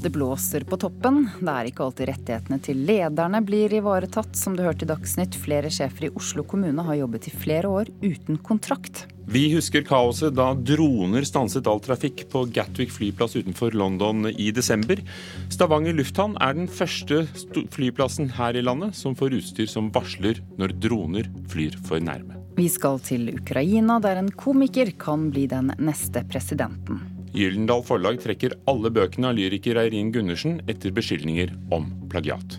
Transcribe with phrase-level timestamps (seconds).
[0.00, 1.26] Det blåser på toppen.
[1.40, 4.32] Det er ikke alltid rettighetene til lederne blir ivaretatt.
[4.38, 7.90] Som du hørte i Dagsnytt, flere sjefer i Oslo kommune har jobbet i flere år
[8.00, 9.04] uten kontrakt.
[9.30, 15.04] Vi husker kaoset da droner stanset all trafikk på Gatwick flyplass utenfor London i desember.
[15.52, 17.26] Stavanger lufthavn er den første
[17.70, 22.40] flyplassen her i landet som får utstyr som varsler når droner flyr for nærme.
[22.56, 27.04] Vi skal til Ukraina, der en komiker kan bli den neste presidenten.
[27.30, 32.58] Gyldendal Forlag trekker alle bøkene av lyriker Eirin Gundersen etter beskyldninger om plagiat.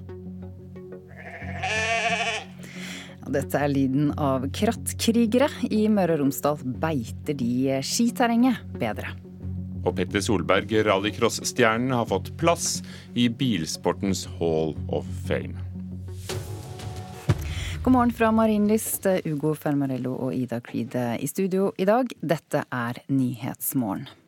[3.31, 5.48] Dette er lyden av krattkrigere.
[5.71, 9.13] I Møre og Romsdal beiter de skiterrenget bedre.
[9.81, 12.81] Og Petter Solberg, rallycross-stjernen, har fått plass
[13.17, 15.57] i bilsportens Hall of Fame.
[17.81, 22.12] God morgen fra Marienlyst, Ugo Fermarello og Ida Creed i studio i dag.
[22.21, 24.20] Dette er Nyhetsmorgen.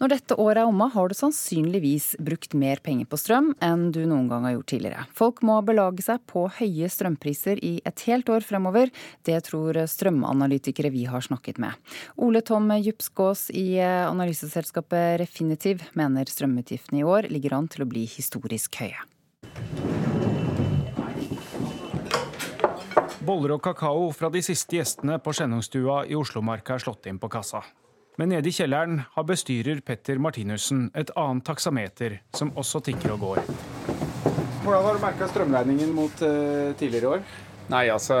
[0.00, 3.98] Når dette året er omme, har du sannsynligvis brukt mer penger på strøm enn du
[4.08, 5.02] noen gang har gjort tidligere.
[5.12, 8.88] Folk må belage seg på høye strømpriser i et helt år fremover.
[9.28, 11.76] Det tror strømanalytikere vi har snakket med.
[12.16, 18.06] Ole Tom Djupskås i analyseselskapet Refinitiv mener strømutgiftene i år ligger an til å bli
[18.08, 19.04] historisk høye.
[23.20, 27.28] Boller og kakao fra de siste gjestene på Skjennungstua i Oslomarka er slått inn på
[27.28, 27.60] kassa.
[28.20, 33.22] Men nede i kjelleren har bestyrer Petter Martinussen et annet taksameter, som også tikker og
[33.22, 33.38] går.
[34.60, 37.24] Hvordan har du merka strømregningen mot uh, tidligere år?
[37.72, 38.18] Nei, altså,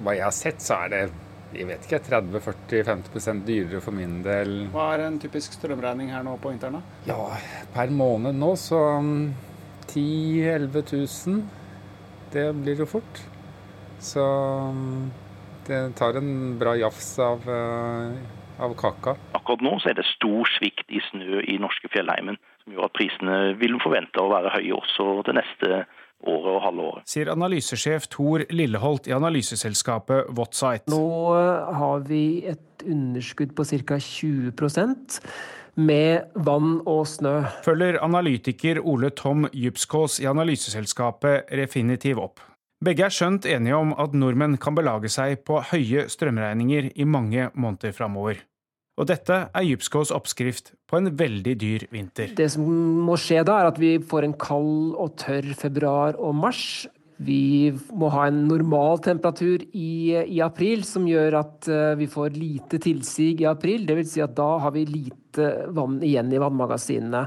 [0.00, 1.02] Hva jeg har sett, så er det
[1.50, 4.54] jeg vet ikke, 30-40-50% dyrere for min del.
[4.72, 6.80] Hva er en typisk strømregning her nå på vinteren?
[7.04, 7.20] Ja,
[7.76, 8.80] per måned nå så
[9.90, 11.40] 10 000-11 000.
[12.32, 13.24] Det blir jo fort.
[14.00, 14.24] Så
[15.68, 19.16] det tar en bra jafs av uh, av kaka.
[19.36, 22.96] Akkurat nå så er det stor svikt i snø i norske fjellheimen, som gjør at
[22.98, 25.84] prisene vil forvente å være høye også det neste
[26.20, 27.06] året og halve året.
[27.08, 30.90] Sier analysesjef Tor Lilleholt i analyseselskapet Whatsite.
[30.92, 33.96] Nå eh, har vi et underskudd på ca.
[34.00, 35.20] 20%
[35.80, 37.40] med vann og snø.
[37.64, 42.44] Følger analytiker Ole Tom Djupskås i analyseselskapet Refinitiv opp.
[42.80, 47.50] Begge er skjønt enige om at nordmenn kan belage seg på høye strømregninger i mange
[47.52, 48.40] måneder framover.
[49.00, 52.34] Og dette er Djupskås oppskrift på en veldig dyr vinter.
[52.36, 52.66] Det som
[53.06, 56.64] må skje da, er at vi får en kald og tørr februar og mars.
[57.20, 62.36] Vi må ha en normal temperatur i, i april, som gjør at uh, vi får
[62.36, 63.84] lite tilsig i april.
[63.88, 64.14] Dvs.
[64.14, 67.24] Si at da har vi lite vann igjen i vannmagasinene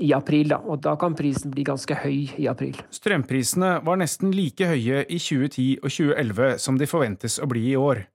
[0.00, 2.78] i april, da, og da kan prisen bli ganske høy i april.
[2.94, 7.76] Strømprisene var nesten like høye i 2010 og 2011 som de forventes å bli i
[7.76, 8.06] år.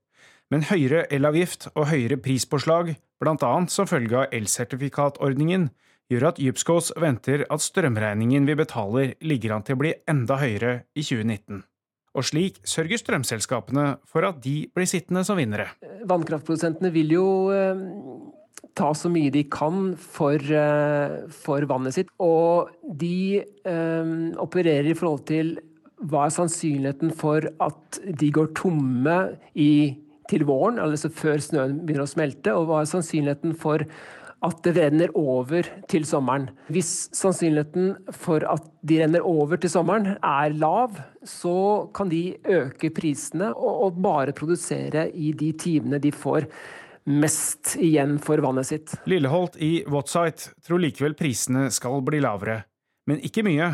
[0.52, 3.52] Men høyere elavgift og høyere prispåslag, bl.a.
[3.72, 5.70] som følge av elsertifikatordningen,
[6.12, 10.76] gjør at Djupskås venter at strømregningen vi betaler ligger an til å bli enda høyere
[10.94, 11.64] i 2019.
[12.16, 15.72] Og slik sørger strømselskapene for at de blir sittende som vinnere.
[16.08, 17.82] Vannkraftprodusentene vil jo eh,
[18.78, 24.96] ta så mye de kan for, eh, for vannet sitt, og de um, opererer i
[24.96, 25.56] forhold til
[26.06, 29.20] hva er sannsynligheten for at de går tomme
[29.56, 29.96] i
[30.30, 33.84] til våren, altså før snøen begynner å smelte, og hva er sannsynligheten for
[34.44, 36.50] at det renner over til sommeren.
[36.72, 42.92] Hvis sannsynligheten for at de renner over til sommeren er lav, så kan de øke
[42.94, 46.46] prisene og, bare produsere i de timene de får
[47.06, 48.94] mest igjen for vannet sitt.
[49.08, 52.60] Lilleholt i Watsite tror likevel prisene skal bli lavere,
[53.08, 53.72] men ikke mye.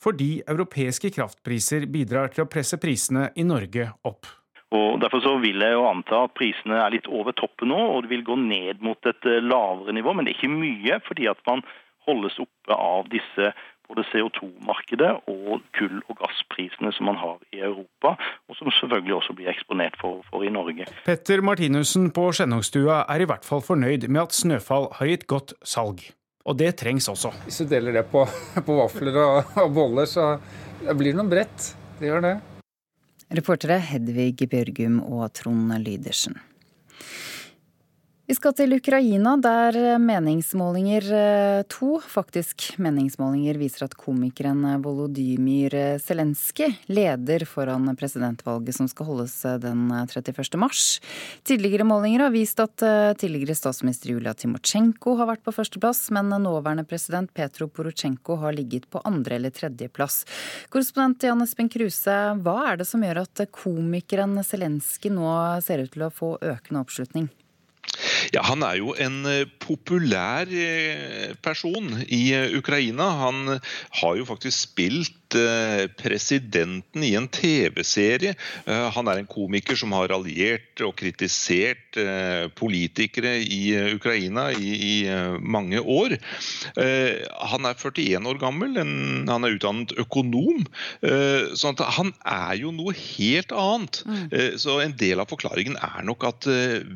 [0.00, 4.30] Fordi europeiske kraftpriser bidrar til å presse prisene i Norge opp.
[4.70, 8.04] Og Derfor så vil jeg jo anta at prisene er litt over toppen nå, og
[8.04, 10.14] det vil gå ned mot et eh, lavere nivå.
[10.14, 11.64] Men det er ikke mye, fordi at man
[12.06, 13.50] holdes oppe av disse
[13.90, 18.14] både CO2-markedet og kull- og gassprisene som man har i Europa,
[18.46, 20.86] og som selvfølgelig også blir eksponert for, for i Norge.
[21.06, 25.56] Petter Martinussen på Skjennungstua er i hvert fall fornøyd med at Snøfall har gitt godt
[25.66, 26.06] salg.
[26.46, 27.34] Og det trengs også.
[27.44, 28.24] Hvis du deler det på,
[28.66, 30.36] på vafler og, og boller, så
[30.94, 31.72] blir det noe bredt.
[31.98, 32.36] Det gjør det.
[33.30, 36.34] Reportere Hedvig Bjørgum og Trond Lydersen.
[38.30, 46.76] Vi skal til Ukraina, der meningsmålinger eh, to faktisk meningsmålinger viser at komikeren Volodymyr Zelenskyj
[46.94, 50.46] leder foran presidentvalget som skal holdes eh, den 31.
[50.62, 51.00] mars.
[51.42, 56.30] Tidligere målinger har vist at eh, tidligere statsminister Julia Timosjenko har vært på førsteplass, men
[56.30, 60.22] nåværende president Petro Porosjenko har ligget på andre- eller tredjeplass.
[60.70, 65.34] Korrespondent Jan Espen Kruse, hva er det som gjør at komikeren Zelenskyj nå
[65.66, 67.32] ser ut til å få økende oppslutning?
[68.34, 73.08] Ja, Han er jo en eh, populær eh, person i eh, Ukraina.
[73.26, 73.58] Han
[74.00, 75.19] har jo faktisk spilt
[76.00, 78.34] presidenten i en TV-serie.
[78.66, 81.98] Han er en komiker som har alliert og kritisert
[82.58, 84.94] politikere i Ukraina i, i
[85.40, 86.16] mange år.
[86.76, 90.64] Han er 41 år gammel, han er utdannet økonom.
[91.00, 94.02] sånn at han er jo noe helt annet.
[94.06, 94.58] Mm.
[94.60, 96.48] Så en del av forklaringen er nok at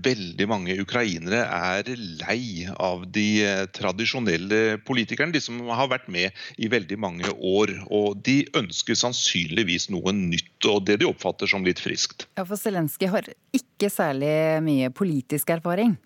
[0.05, 6.35] veldig mange ukrainere er lei av de eh, tradisjonelle politikerne, de som har vært med
[6.59, 7.73] i veldig mange år.
[7.95, 12.29] Og de ønsker sannsynligvis noe nytt, og det de oppfatter som litt friskt.
[12.39, 14.35] Ja, For Zelenskyj har ikke særlig
[14.65, 15.97] mye politisk erfaring?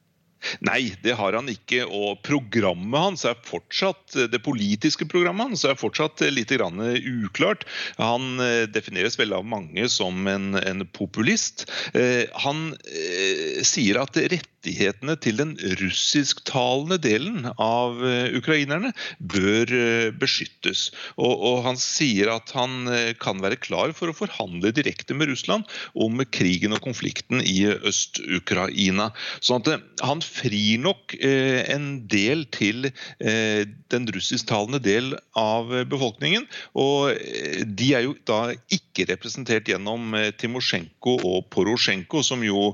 [0.65, 1.83] Nei, det har han ikke.
[1.85, 7.67] Og programmet hans er fortsatt, det politiske programmet hans er fortsatt litt uklart.
[7.99, 11.67] Han eh, defineres vel av mange som en, en populist.
[11.93, 14.17] Eh, han eh, sier at
[14.59, 17.99] rettighetene til den russisktalende delen av
[18.35, 19.71] ukrainerne bør
[20.19, 20.91] beskyttes.
[21.17, 22.89] Og, og han sier at han
[23.23, 29.11] kan være klar for å forhandle direkte med Russland om krigen og konflikten i Øst-Ukraina.
[29.41, 33.63] Sånn at han frir nok eh, en del til eh,
[33.93, 36.47] den russisktalende del av befolkningen.
[36.79, 42.73] Og eh, de er jo da ikke representert gjennom Timosjenko og Porosjenko, som jo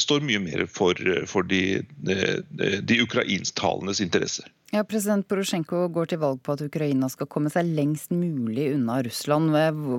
[0.00, 0.96] står mye mer for,
[1.30, 2.42] for de, de,
[2.82, 4.48] de ukrainsktalendes interesser.
[4.74, 8.98] Ja, President Porosjenko går til valg på at Ukraina skal komme seg lengst mulig unna
[9.06, 9.54] Russland.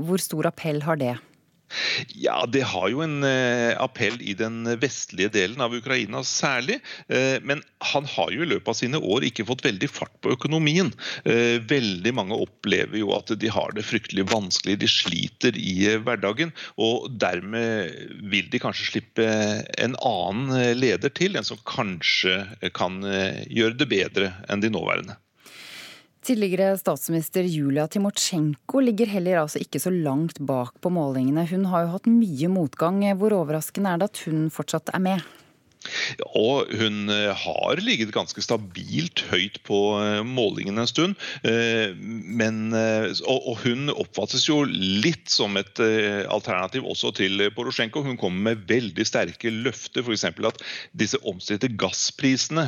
[0.08, 1.16] Hvor stor appell har det?
[2.16, 6.80] Ja, Det har jo en eh, appell i den vestlige delen av Ukraina særlig.
[7.08, 10.34] Eh, men han har jo i løpet av sine år ikke fått veldig fart på
[10.38, 10.94] økonomien.
[11.26, 16.54] Eh, veldig mange opplever jo at de har det fryktelig vanskelig, de sliter i hverdagen.
[16.80, 17.94] Og dermed
[18.32, 19.28] vil de kanskje slippe
[19.78, 22.40] en annen leder til, en som kanskje
[22.78, 25.18] kan gjøre det bedre enn de nåværende.
[26.28, 31.46] Tidligere statsminister Julia Timosjenko ligger heller altså ikke så langt bak på målingene.
[31.48, 32.98] Hun har jo hatt mye motgang.
[33.16, 35.24] Hvor overraskende er det at hun fortsatt er med?
[36.38, 41.18] Og hun eh, har ligget ganske stabilt høyt på eh, målingene en stund.
[41.48, 42.74] Eh, men,
[43.28, 48.04] og hun oppfattes jo litt som et alternativ også til Porosjenko.
[48.06, 50.26] Hun kommer med veldig sterke løfter, f.eks.
[50.28, 50.62] at
[50.98, 52.66] disse omstridte gassprisene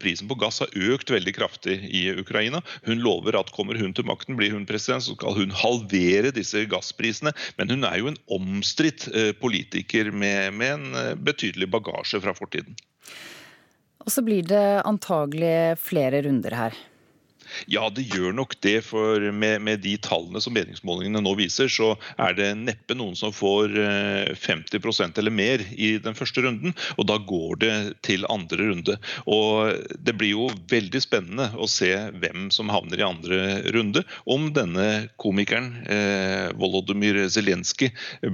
[0.00, 2.62] Prisen på gass har økt veldig kraftig i Ukraina.
[2.86, 6.64] Hun lover at kommer hun til makten, blir hun president, så skal hun halvere disse
[6.70, 7.34] gassprisene.
[7.58, 9.08] Men hun er jo en omstridt
[9.42, 12.61] politiker med, med en betydelig bagasje fra fortiden.
[14.02, 16.78] Og så blir det antagelig flere runder her.
[17.70, 18.78] Ja, det gjør nok det.
[18.86, 23.34] For med, med, de tallene som meningsmålingene nå viser, så er det neppe noen som
[23.34, 23.74] får
[24.42, 26.74] 50 eh, eller mer i den første runden.
[26.96, 27.74] Og da går det
[28.06, 28.98] til andre runde.
[29.26, 31.90] Og det blir jo veldig spennende å se
[32.22, 33.40] hvem som havner i andre
[33.74, 34.04] runde.
[34.30, 34.88] Om denne
[35.22, 37.92] komikeren, eh, Volodymyr Zelenskyj,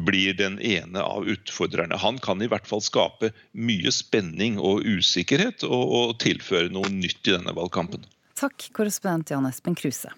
[0.09, 1.99] blir den ene av utfordrerne.
[1.99, 7.29] Han kan i hvert fall skape mye spenning og usikkerhet, og, og tilføre noe nytt
[7.29, 8.07] i denne valgkampen.
[8.39, 10.13] Takk, korrespondent Jan Espen Kruse.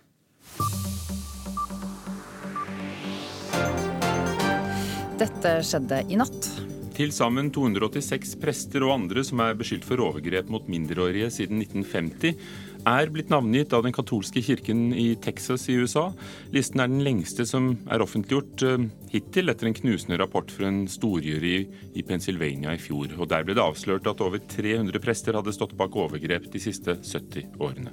[5.21, 6.49] Dette skjedde i natt.
[6.97, 12.37] Til sammen 286 prester og andre som er beskyldt for overgrep mot mindreårige siden 1950,
[12.91, 16.11] er blitt navngitt av den katolske kirken i Texas i USA.
[16.53, 20.85] Listen er den lengste som er offentliggjort uh, hittil, etter en knusende rapport fra en
[20.91, 21.55] storjury
[21.99, 23.13] i Pennsylvania i fjor.
[23.19, 26.97] Og Der ble det avslørt at over 300 prester hadde stått bak overgrep de siste
[27.03, 27.93] 70 årene.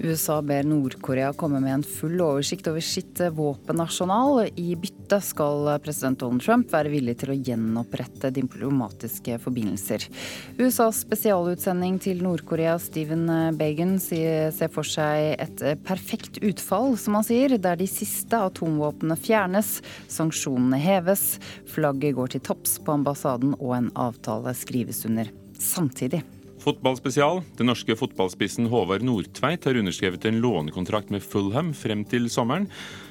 [0.00, 4.46] USA ber Nord-Korea komme med en full oversikt over sitt våpenarsenal.
[4.56, 10.08] I bytte skal president Donald Trump være villig til å gjenopprette diplomatiske forbindelser.
[10.58, 17.56] USAs spesialutsending til Nord-Korea, Stephen Bagan, ser for seg et perfekt utfall, som han sier,
[17.60, 19.76] der de siste atomvåpnene fjernes,
[20.46, 26.22] sanksjonene heves, flagget går til topps på ambassaden og en avtale skrives under samtidig.
[26.62, 27.42] Fotballspesial.
[27.58, 32.66] Den norske fotballspissen Håvard Nordtveit har underskrevet en lånekontrakt med Fulham frem til sommeren.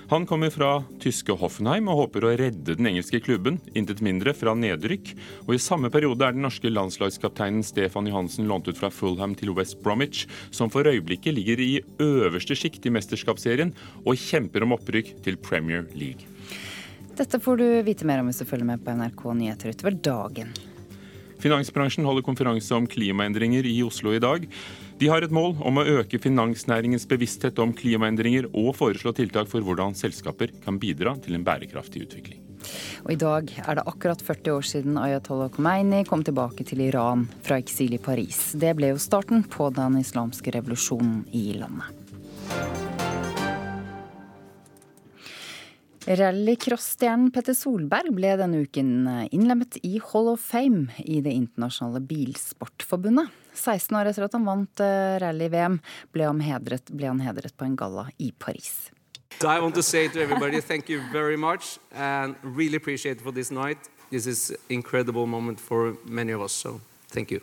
[0.09, 4.53] Han kommer fra tyske Hoffenheim og håper å redde den engelske klubben, intet mindre, fra
[4.57, 5.13] nedrykk.
[5.47, 9.55] Og I samme periode er den norske landslagskapteinen Stefan Johansen lånt ut fra Fulham til
[9.55, 11.73] West Bromwich, som for øyeblikket ligger i
[12.03, 13.73] øverste sjikt i mesterskapsserien
[14.03, 16.34] og kjemper om opprykk til Premier League.
[17.15, 20.49] Dette får du vite mer om hvis du følger med på NRK Nyheter utover dagen.
[21.39, 24.47] Finansbransjen holder konferanse om klimaendringer i Oslo i dag.
[24.99, 29.63] De har et mål om å øke finansnæringens bevissthet om klimaendringer og foreslå tiltak for
[29.63, 32.41] hvordan selskaper kan bidra til en bærekraftig utvikling.
[33.05, 37.27] Og i dag er det akkurat 40 år siden Ayatollah Khomeini kom tilbake til Iran
[37.45, 38.49] fra eksil i Paris.
[38.57, 42.84] Det ble jo starten på den islamske revolusjonen i landet.
[46.05, 48.89] Rallycrossstjernen Petter Solberg ble denne uken
[49.33, 53.31] innlemmet i Hall of Fame i Det internasjonale bilsportforbundet.
[53.57, 55.79] 16 år etter at han vant eh, rally-VM,
[56.13, 56.27] ble,
[56.91, 58.91] ble, han hedret på en galla i Paris.
[59.39, 63.31] So I want to say to everybody thank you very much and really appreciate for
[63.31, 63.89] this night.
[64.11, 67.41] This is an incredible moment for many of us, so thank you.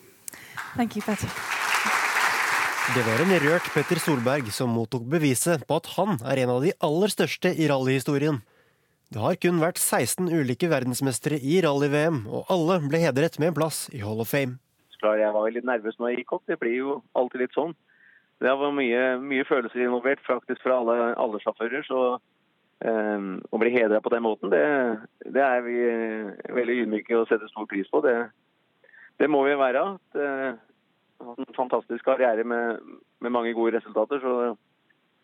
[0.76, 1.28] Thank you, Petter.
[2.95, 6.62] Det var en rørt Petter Solberg som mottok beviset på at han er en av
[6.62, 8.40] de aller største i rallyhistorien.
[9.12, 13.57] Det har kun vært 16 ulike verdensmestere i rally-VM, og alle ble hedret med en
[13.59, 14.57] plass i Hall of Fame.
[15.02, 17.75] Jeg var litt nervøs når jeg gikk opp, det blir jo alltid litt sånn.
[18.40, 21.85] Det var mye, mye følelser involvert, faktisk fra alle, alle sjåfører.
[21.85, 24.62] Så um, å bli hedra på den måten, det,
[25.26, 25.76] det, er vi
[26.57, 28.00] veldig ydmyke og setter stor pris på.
[28.07, 28.16] Det,
[29.21, 29.85] det må vi være.
[30.16, 30.31] Det,
[31.37, 32.81] en fantastisk karriere med,
[33.21, 34.54] med, mange gode resultater, så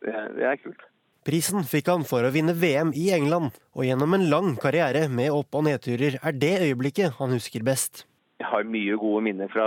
[0.04, 0.84] det, det er kult.
[1.28, 5.28] Prisen fikk han for å vinne VM i England, og gjennom en lang karriere med
[5.28, 8.06] opp- og nedturer er det øyeblikket han husker best.
[8.40, 9.66] Jeg har mye gode minner fra,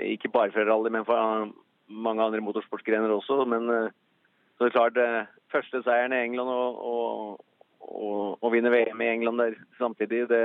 [0.00, 1.20] ikke bare fra rally, men fra
[1.92, 3.42] mange andre motorsportsgrener også.
[3.44, 3.92] Men eh,
[4.56, 7.44] så det er klart, eh, første seieren i England og,
[8.40, 10.42] og, vinne VM i England der samtidig, det,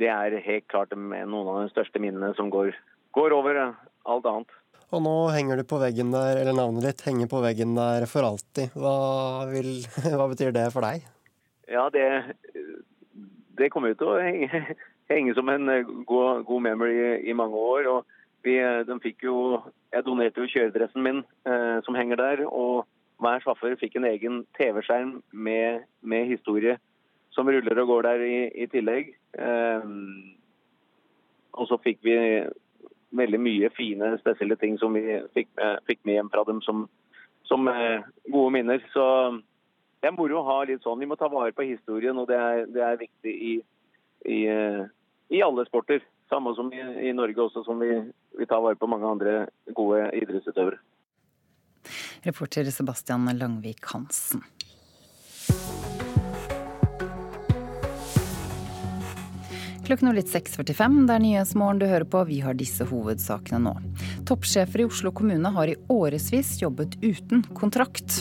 [0.00, 2.74] det, er helt klart noen av de største minnene som går,
[3.14, 4.59] går over alt annet.
[4.90, 8.26] Og nå henger du på veggen der, eller navnet ditt henger på veggen der for
[8.26, 8.72] alltid.
[8.74, 8.94] Hva,
[9.52, 9.76] vil,
[10.18, 11.04] hva betyr det for deg?
[11.70, 12.06] Ja, det,
[13.58, 14.62] det kommer jo til å henge,
[15.12, 17.86] henge som en eh, god, god memory i, mange år.
[17.86, 19.60] og vi, eh, de fikk jo,
[19.92, 22.42] Jeg donerte jo kjøredressen min eh, som henger der.
[22.46, 22.86] og
[23.22, 26.78] Hver sjåfør fikk en egen TV-skjerm med, med, historie
[27.30, 29.14] som ruller og går der i, i tillegg.
[29.38, 29.86] Eh,
[31.54, 32.16] og så fikk vi
[33.16, 36.84] veldig mye fine, spesielle ting som vi fikk med, fikk med hjem fra dem som,
[37.48, 38.84] som eh, gode minner.
[38.94, 39.04] Så
[40.00, 41.00] det er moro å ha litt sånn.
[41.02, 43.56] Vi må ta vare på historien, og det er, det er viktig i,
[44.24, 44.84] i, eh,
[45.32, 46.04] i, alle sporter.
[46.30, 47.90] Samme som i, i Norge også, som vi,
[48.38, 49.34] vi tar vare på mange andre
[49.74, 50.78] gode idrettsutøvere.
[52.22, 54.44] Reporter Sebastian Langvik Hansen.
[59.90, 60.98] Klokken er litt 6.45.
[61.08, 62.20] Det er Nyhetsmorgen du hører på.
[62.28, 63.72] Vi har disse hovedsakene nå.
[64.28, 68.20] Toppsjefer i Oslo kommune har i årevis jobbet uten kontrakt.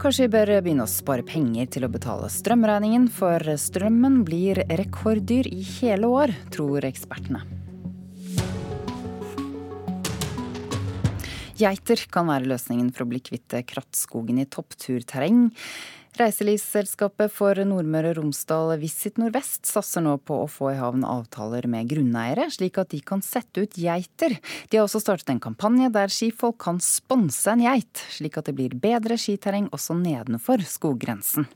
[0.00, 5.50] Kanskje vi bør begynne å spare penger til å betale strømregningen, for strømmen blir rekorddyr
[5.52, 7.44] i hele år, tror ekspertene.
[11.60, 15.50] Geiter kan være løsningen for å bli kvitt krattskogen i toppturterreng.
[16.14, 21.66] Reiselivsselskapet for Nordmøre og Romsdal Visit Nordvest satser nå på å få i havn avtaler
[21.70, 24.36] med grunneiere, slik at de kan sette ut geiter.
[24.70, 28.54] De har også startet en kampanje der skifolk kan sponse en geit, slik at det
[28.54, 31.48] blir bedre skiterreng også nedenfor skoggrensen.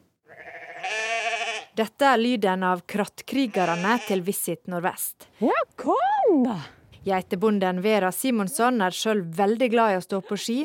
[1.78, 5.30] Dette er lyden av krattkrigerne til Visit Nordvest.
[5.38, 6.58] Ja, kom da!
[7.06, 10.58] Geitebonden Vera Simonsson er sjøl veldig glad i å stå på ski.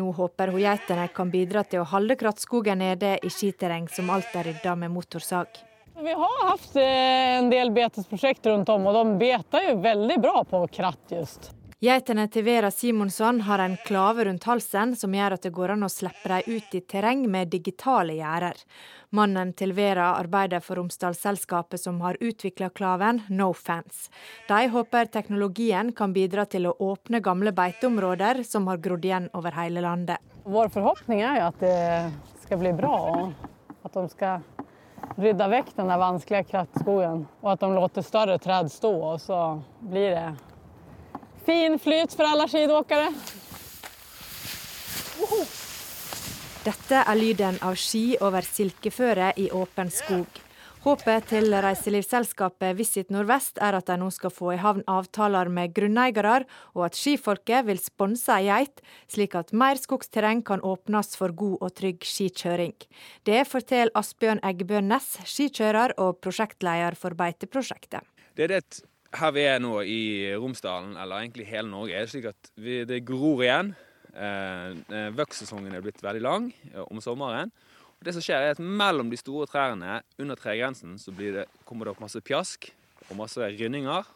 [0.00, 4.34] Nå håper hun geitene kan bidra til å holde krattskogen nede i skiterreng som alt
[4.34, 5.62] er rydda med motorsag.
[5.96, 10.42] Vi har hatt eh, en del betesprosjekt rundt om, og de beter jo veldig bra
[10.44, 11.54] på kratt just.
[11.84, 15.84] Geitene til Vera Simonsson har en klave rundt halsen som gjør at det går an
[15.84, 18.62] å slippe dem ut i terreng med digitale gjerder.
[19.12, 24.08] Mannen til Vera arbeider for Romsdalsselskapet som har utvikla klaven Nofence.
[24.48, 29.60] De håper teknologien kan bidra til å åpne gamle beiteområder som har grodd igjen over
[29.60, 30.24] hele landet.
[30.48, 34.48] Vår forhåpning er jo at det skal bli bra, og at de skal
[35.20, 37.26] rydde vekk den vanskelige krattskogen.
[37.44, 39.44] Og at de lar større trær stå, og så
[39.84, 40.28] blir det
[41.46, 43.10] Fin flyt for alle skidåkere.
[46.66, 50.40] Dette er lyden av ski over silkeføre i åpen skog.
[50.86, 55.72] Håpet til reiselivsselskapet Visit Nordvest er at de nå skal få i havn avtaler med
[55.74, 56.40] grunneiere,
[56.74, 61.56] og at skifolket vil sponse ei geit, slik at mer skogsterreng kan åpnes for god
[61.60, 62.74] og trygg skikjøring.
[63.26, 68.06] Det forteller Asbjørn Eggebø Næss, skikjører og prosjektleder for beiteprosjektet.
[68.34, 68.82] Det er et
[69.20, 70.00] her vi er nå i
[70.36, 73.72] Romsdalen, eller egentlig hele Norge, er det slik at vi, det gror igjen.
[74.12, 77.52] Eh, eh Vøkstsesongen er blitt veldig lang eh, om sommeren.
[77.96, 81.86] Og det som skjer er at Mellom de store trærne under tregrensen så det, kommer
[81.86, 82.68] det opp masse pjask
[83.08, 84.12] og masse rynninger.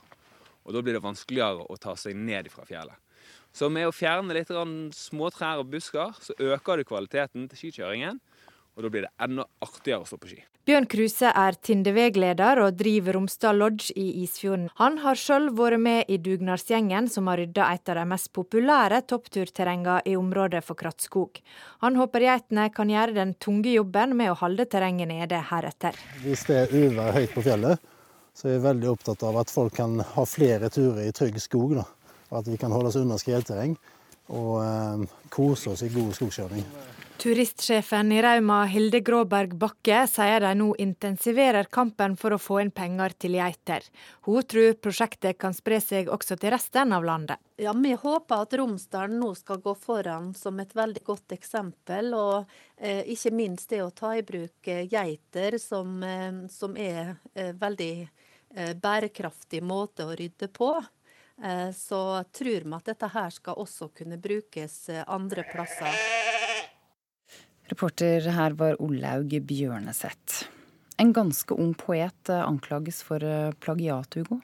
[0.64, 2.96] Og da blir det vanskeligere å ta seg ned fra fjellet.
[3.52, 4.52] Så med å fjerne litt
[4.94, 8.20] småtrær og busker, så øker det kvaliteten til skikjøringen.
[8.76, 10.44] Og da blir det enda artigere å stå på ski.
[10.70, 14.68] Bjørn Kruse er Tindeveg-leder og driver Romsdal Lodge i Isfjorden.
[14.78, 19.00] Han har sjøl vært med i dugnadsgjengen som har rydda et av de mest populære
[19.10, 21.40] toppturterrengene i området for krattskog.
[21.82, 25.98] Han håper geitene kan gjøre den tunge jobben med å holde terrenget nede heretter.
[26.22, 27.90] Hvis det er uvær høyt på fjellet,
[28.30, 31.80] så er jeg veldig opptatt av at folk kan ha flere turer i trygg skog.
[31.80, 31.88] Da.
[32.30, 33.74] At vi kan holde oss unna skredterreng
[34.38, 36.62] og eh, kose oss i god skogkjøring.
[37.20, 42.70] Turistsjefen i Rauma, Hilde Gråberg Bakke, sier de nå intensiverer kampen for å få inn
[42.72, 43.84] penger til geiter.
[44.24, 47.36] Hun tror prosjektet kan spre seg også til resten av landet.
[47.60, 52.08] Ja, Vi håper at Romsdalen nå skal gå foran som et veldig godt eksempel.
[52.16, 52.48] Og
[52.78, 57.52] eh, ikke minst det å ta i bruk eh, geiter, som, eh, som er eh,
[57.52, 60.72] veldig eh, bærekraftig måte å rydde på.
[61.44, 66.00] Eh, så tror vi at dette her skal også kunne brukes andre plasser.
[67.70, 70.46] Reporter her var Olaug Bjørneseth.
[71.00, 74.40] En ganske ung poet anklages for eh, plagiat, Hugo?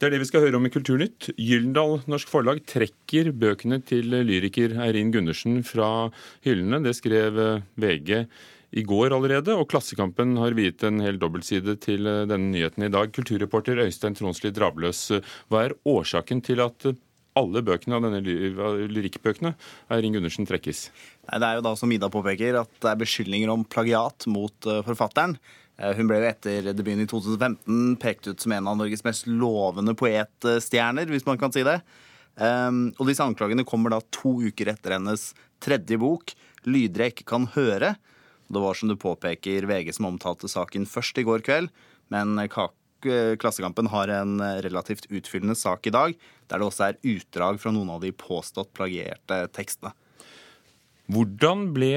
[0.00, 1.28] Det er det vi skal høre om i Kulturnytt.
[1.36, 6.08] Gyldendal Norsk Forlag trekker bøkene til lyriker Eirin Gundersen fra
[6.46, 6.80] hyllene.
[6.86, 8.24] Det skrev eh, VG
[8.80, 12.92] i går allerede, og Klassekampen har viet en hel dobbeltside til eh, denne nyheten i
[12.96, 13.12] dag.
[13.12, 15.04] Kulturreporter Øystein Tronsli Drabløs,
[15.52, 16.88] hva er årsaken til at
[17.38, 18.20] alle bøkene av denne
[18.90, 19.54] lyrikkbøkene
[20.02, 20.88] Ring Gundersen trekkes?
[21.30, 24.82] Det er jo da, som Ida påpeker, at det er beskyldninger om plagiat mot eh,
[24.86, 25.36] forfatteren.
[25.78, 29.28] Eh, hun ble jo etter debuten i 2015 pekt ut som en av Norges mest
[29.30, 31.78] lovende poetstjerner, hvis man kan si det.
[32.40, 35.30] Ehm, og disse anklagene kommer da to uker etter hennes
[35.62, 36.34] tredje bok,
[36.64, 37.96] 'Lyder jeg ikke kan høre'.
[38.50, 41.70] Det var som du påpeker VG som omtalte saken først i går kveld,
[42.10, 42.36] men
[43.02, 46.14] Klassekampen har en relativt utfyllende sak i dag,
[46.50, 49.94] der det også er utdrag fra noen av de påstått plagierte tekstene.
[51.10, 51.94] Hvordan ble,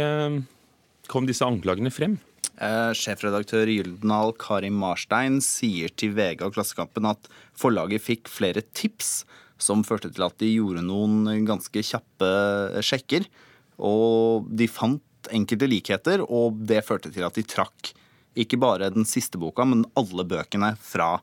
[1.12, 2.18] kom disse anklagene frem?
[2.54, 9.24] Eh, sjefredaktør Gyldendal Karim Marstein sier til VG og Klassekampen at forlaget fikk flere tips
[9.62, 12.30] som førte til at de gjorde noen ganske kjappe
[12.86, 13.26] sjekker.
[13.82, 17.94] Og de fant enkelte likheter, og det førte til at de trakk
[18.40, 21.16] ikke bare den siste boka, men alle bøkene fra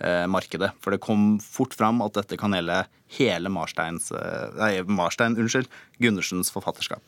[0.00, 0.72] eh, markedet.
[0.82, 2.84] For det kom fort fram at dette kan gjelde
[3.18, 5.70] hele Marsteins, eh, nei, Marstein, unnskyld,
[6.02, 7.02] Gundersens forfatterskap.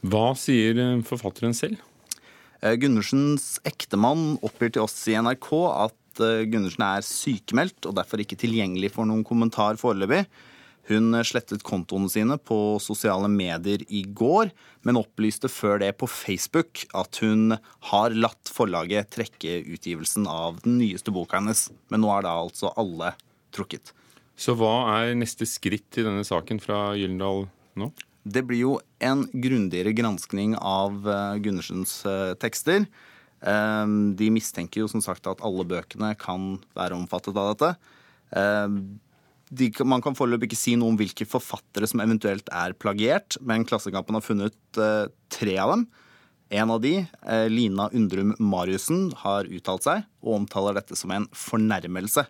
[0.00, 1.80] Hva sier eh, forfatteren selv?
[2.60, 8.22] Eh, Gundersens ektemann oppgir til oss i NRK at eh, Gundersen er sykemeldt og derfor
[8.22, 10.26] ikke tilgjengelig for noen kommentar foreløpig.
[10.90, 14.50] Hun slettet kontoene sine på sosiale medier i går,
[14.82, 17.54] men opplyste før det på Facebook at hun
[17.92, 21.68] har latt forlaget trekke utgivelsen av den nyeste boka hennes.
[21.94, 23.14] Men nå er da altså alle
[23.54, 23.94] trukket.
[24.40, 27.46] Så hva er neste skritt i denne saken fra Gyllendal
[27.78, 27.90] nå?
[28.24, 28.74] Det blir jo
[29.04, 32.84] en grundigere granskning av eh, Gundersens eh, tekster.
[33.40, 37.70] Ehm, de mistenker jo som sagt at alle bøkene kan være omfattet av dette.
[39.50, 43.38] Ehm, de, man kan foreløpig ikke si noe om hvilke forfattere som eventuelt er plagiert,
[43.40, 45.88] men Klassekampen har funnet uh, tre av dem.
[46.50, 51.26] En av de, uh, Lina Undrum Mariussen, har uttalt seg og omtaler dette som en
[51.34, 52.26] fornærmelse.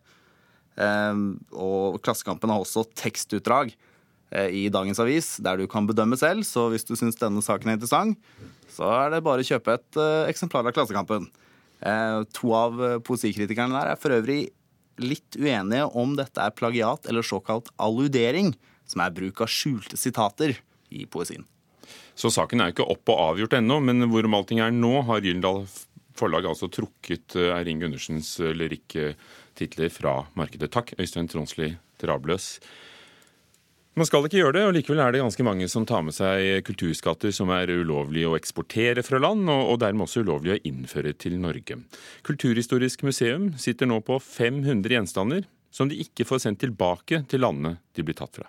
[0.80, 3.76] Uh, og Klassekampen har også tekstutdrag
[4.30, 6.46] Eh, i dagens avis, der du kan bedømme selv.
[6.46, 8.18] Så hvis du syns denne saken er interessant,
[8.70, 11.26] så er det bare å kjøpe et uh, eksemplar av Klassekampen.
[11.82, 14.52] Uh, to av poesikritikerne der er for øvrig
[15.02, 18.52] litt uenige om dette er plagiat eller såkalt alludering,
[18.86, 20.56] som er bruk av skjulte sitater
[20.90, 21.46] i poesien.
[22.14, 25.22] Så saken er jo ikke opp og avgjort ennå, men hvorom allting er nå, har
[25.24, 25.64] Gyldendal
[26.18, 30.72] forlag altså trukket Eirin Gundersens lyrikketitler fra markedet.
[30.74, 32.58] Takk, Øystein Tronsli Drabløs.
[33.98, 36.62] Man skal ikke gjøre det, og likevel er det ganske mange som tar med seg
[36.66, 41.34] kulturskatter som er ulovlige å eksportere fra land, og dermed også ulovlige å innføre til
[41.42, 41.80] Norge.
[42.26, 47.80] Kulturhistorisk museum sitter nå på 500 gjenstander som de ikke får sendt tilbake til landene
[47.94, 48.46] de blir tatt fra.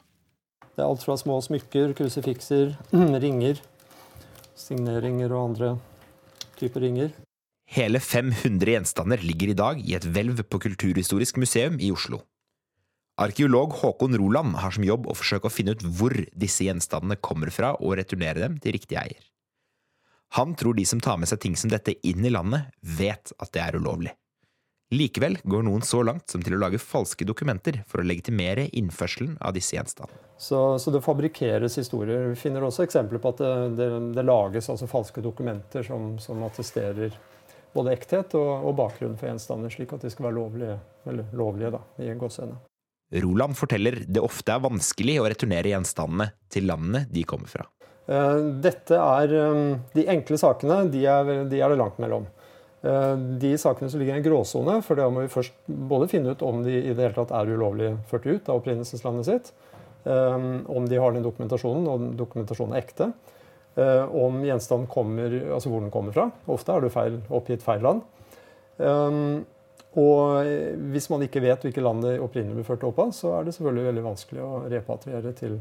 [0.71, 2.75] Det er alt fra små smykker, krusifikser,
[3.25, 3.61] ringer,
[4.57, 5.73] signeringer og andre
[6.61, 7.11] typer ringer.
[7.71, 12.19] Hele 500 gjenstander ligger i dag i et hvelv på Kulturhistorisk museum i Oslo.
[13.21, 17.51] Arkeolog Håkon Roland har som jobb å forsøke å finne ut hvor disse gjenstandene kommer
[17.53, 19.19] fra, og returnere dem til riktig eier.
[20.39, 23.51] Han tror de som tar med seg ting som dette inn i landet, vet at
[23.53, 24.15] det er ulovlig.
[24.95, 29.37] Likevel går noen så langt som til å lage falske dokumenter for å legitimere innførselen
[29.39, 30.17] av disse gjenstandene.
[30.41, 32.25] Så, så, det fabrikkeres historier.
[32.33, 36.41] Vi finner også eksempler på at det, det, det lages altså falske dokumenter som, som
[36.47, 37.13] attesterer
[37.75, 41.75] både ekthet og, og, bakgrunnen for gjenstander, slik at de skal være lovlige, eller lovlige
[41.77, 42.70] da, i gåsehendene.
[43.11, 47.65] Roland forteller det ofte er vanskelig å returnere gjenstandene til landene de kommer fra.
[48.07, 49.63] Eh, dette er eh,
[49.95, 52.29] De enkle sakene de er, de er det langt mellom.
[52.81, 56.39] De sakene som ligger i en gråsone, for da må vi først både finne ut
[56.41, 59.51] om de i det hele tatt er ulovlig ført ut av opprinnelseslandet sitt,
[60.09, 63.11] om de har den dokumentasjonen, og dokumentasjonen er ekte,
[64.17, 66.25] om gjenstanden kommer, altså hvor den kommer fra.
[66.49, 68.01] Ofte er det feil, oppgitt feil land.
[69.99, 70.47] Og
[70.93, 73.55] hvis man ikke vet hvilke land det opprinnelig ble ført opp av, så er det
[73.57, 75.57] selvfølgelig veldig vanskelig å repatriere til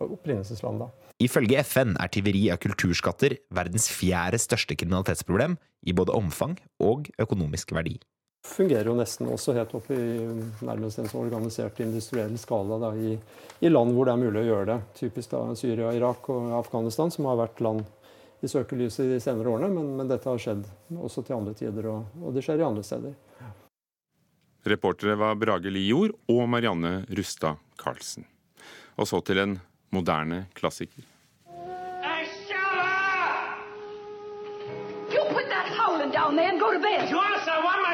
[0.00, 0.92] opprinnelseslandet.
[1.24, 5.56] Ifølge FN er tyveri av kulturskatter verdens fjerde største kriminalitetsproblem
[5.88, 7.96] i både omfang og økonomisk verdi.
[8.46, 10.00] Det fungerer jo nesten også helt opp i
[10.64, 13.16] nærmest en så organisert industriell skala da, i,
[13.58, 14.76] i, land hvor det er mulig å gjøre det.
[15.00, 17.82] Typisk da Syria, Irak og Afghanistan, som har vært land
[18.44, 19.72] i søkelyset de senere årene.
[19.74, 20.62] Men, men dette har skjedd
[20.94, 23.16] også til andre tider, og, og det skjer i andre steder.
[24.66, 28.26] Reportere var Brage Lijord og Marianne Rustad Karlsen.
[28.96, 29.60] Og så til en
[29.94, 31.06] moderne klassiker.
[36.26, 37.10] down there and go to bed.
[37.10, 37.85] Joyce, I want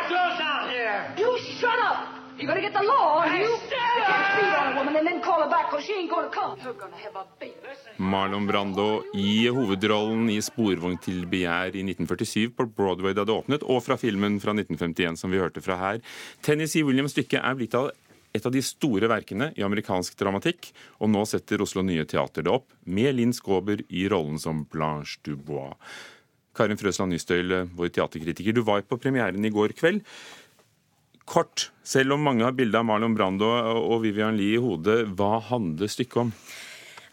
[2.42, 3.46] You're gonna get the law on you.
[3.46, 6.28] You can't beat on a woman and then call her back because she ain't gonna
[6.28, 6.59] come.
[6.64, 7.55] You're gonna have a baby.
[7.98, 13.62] Marlon Brando i hovedrollen i 'Sporvogn til begjær' i 1947 på Broadway da det åpnet,
[13.62, 16.00] og fra filmen fra 1951 som vi hørte fra her.
[16.42, 17.92] Tennessee Williams-stykket er blitt av
[18.35, 22.50] et av de store verkene i amerikansk dramatikk, og nå setter Oslo Nye Teater det
[22.50, 25.78] opp, med Linn Skåber i rollen som Blanche Dubois.
[26.55, 30.02] Karin Frøsland Nystøyl, vår teaterkritiker, du var på premieren i går kveld.
[31.33, 33.49] Kort, selv om mange har bilde av Marlon Brando
[33.81, 36.33] og Vivian Lie i hodet, hva handler stykket om?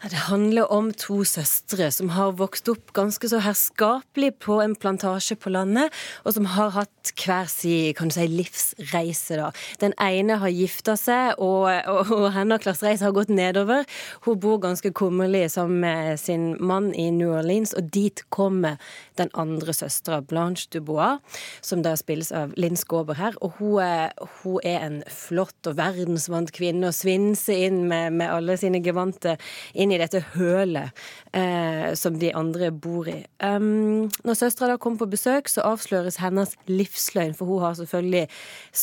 [0.00, 5.34] Det handler om to søstre som har vokst opp ganske så herskapelig på en plantasje
[5.36, 5.92] på landet,
[6.24, 9.36] og som har hatt hver sin kan du si, livsreise.
[9.36, 9.50] da.
[9.82, 13.84] Den ene har gifta seg, og, og, og hennes klassereise har gått nedover.
[14.24, 18.80] Hun bor ganske kummerlig sammen med sin mann i New Orleans, og dit kommer
[19.20, 21.20] den andre søstera, Blanche Dubois,
[21.60, 23.36] som da spilles av Linn Skåber her.
[23.44, 28.32] Og hun er, hun er, en flott og verdensvant kvinne og svinser inn med, med
[28.32, 29.36] alle sine gevanter
[29.76, 30.94] inn inn i dette hølet
[31.36, 33.18] eh, som de andre bor i.
[33.42, 38.26] Um, når søstera da kommer på besøk, så avsløres hennes livsløgn, for hun har selvfølgelig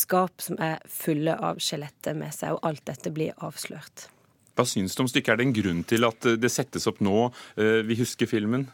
[0.02, 4.08] skap som er fulle av skjeletter med seg, og alt dette blir avslørt.
[4.58, 5.32] Hva syns du om stykket?
[5.32, 7.30] Er det en grunn til at det settes opp nå?
[7.56, 8.66] Eh, vi husker filmen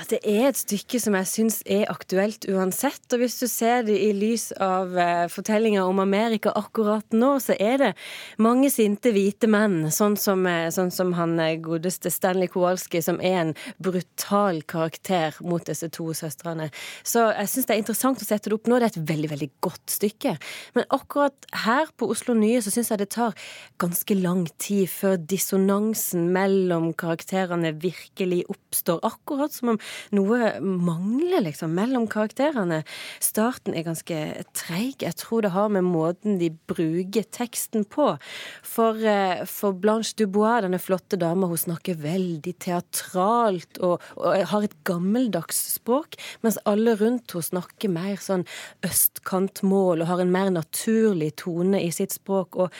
[0.00, 3.04] at det er et stykke som jeg syns er aktuelt uansett.
[3.12, 4.94] Og hvis du ser det i lys av
[5.32, 7.92] fortellinga fortellinger om Amerika akkurat nå, så er det
[8.38, 13.20] mange sinte hvite menn, sånn som, uh, sånn som han uh, godeste Stanley Kowalski, som
[13.20, 16.70] er en brutal karakter mot disse to søstrene.
[17.04, 18.78] Så jeg syns det er interessant å sette det opp nå.
[18.78, 20.36] Det er et veldig, veldig godt stykke.
[20.74, 23.36] Men akkurat her på Oslo Nye så syns jeg det tar
[23.82, 29.00] ganske lang tid før dissonansen mellom karakterene virkelig oppstår.
[29.06, 29.80] Akkurat som om
[30.16, 32.82] noe mangler, liksom, mellom karakterene.
[33.22, 34.18] Starten er ganske
[34.56, 35.02] treig.
[35.04, 38.14] Jeg tror det har med måten de bruker teksten på.
[38.62, 44.66] For, eh, for Blanche Dubois, denne flotte dama, hun snakker veldig teatralt og, og har
[44.66, 48.46] et gammeldags språk, mens alle rundt henne snakker mer sånn
[48.86, 52.56] østkantmål og har en mer naturlig tone i sitt språk.
[52.56, 52.72] og,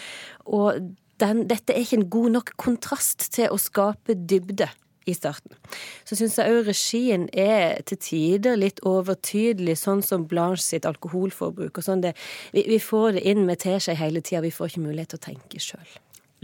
[0.46, 4.68] og den, dette er ikke en god nok kontrast til å skape dybde
[5.06, 5.54] i starten.
[6.04, 11.78] Så syns jeg òg regien er til tider litt overtydelig, sånn som Blanche sitt alkoholforbruk.
[11.78, 12.16] og sånn det,
[12.52, 15.26] vi, vi, får det inn med teskje hele tida, vi får ikke mulighet til å
[15.30, 15.94] tenke sjøl.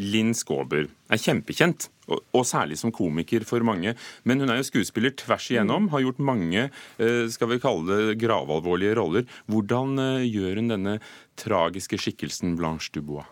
[0.00, 3.92] Linn Skåber er kjempekjent, og, og, særlig som komiker for mange.
[4.24, 8.16] Men hun er jo skuespiller tvers igjennom, har gjort mange eh, skal vi kalle det
[8.22, 9.28] gravalvorlige roller.
[9.52, 10.96] Hvordan eh, gjør hun denne
[11.40, 13.28] tragiske skikkelsen Blanche Dubois?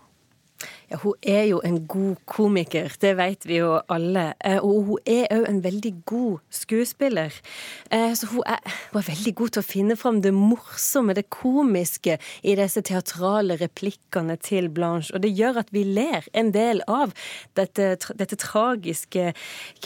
[0.91, 4.33] Ja, hun er jo en god komiker, det vet vi jo alle.
[4.43, 7.37] Eh, og hun er òg en veldig god skuespiller.
[7.95, 8.59] Eh, så hun er,
[8.91, 14.35] er, veldig god til å finne fram det morsomme, det komiske, i disse teatrale replikkene
[14.43, 15.15] til Blanche.
[15.15, 17.15] Og det gjør at vi ler en del av
[17.55, 19.29] dette, dette tragiske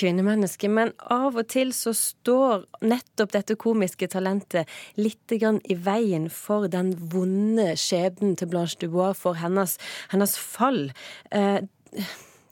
[0.01, 0.73] kvinnemennesket.
[0.73, 6.95] Men av og til så står nettopp dette komiske talentet litt i veien for den
[7.12, 9.77] vonde skjebnen til Blanche Dubois, for hennes,
[10.09, 10.93] hennes fall.
[11.35, 11.61] Eh,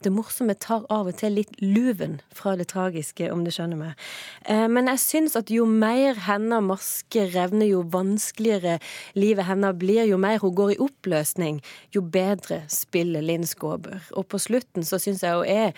[0.03, 4.07] det morsomme tar av og til litt luven fra det tragiske, om du skjønner meg.
[4.51, 8.79] Eh, men jeg syns at jo mer hennes maske revner, jo vanskeligere
[9.19, 11.61] livet hennes blir, jo mer hun går i oppløsning,
[11.95, 14.03] jo bedre spiller Linn Skåber.
[14.19, 15.77] Og på slutten så syns jeg hun er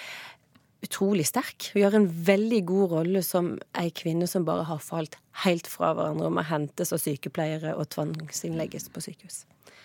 [0.85, 1.71] utrolig sterk.
[1.73, 5.95] Hun gjør en veldig god rolle som ei kvinne som bare har falt helt fra
[5.97, 9.45] hverandre og må hentes av sykepleiere og tvangsinnlegges på sykehus.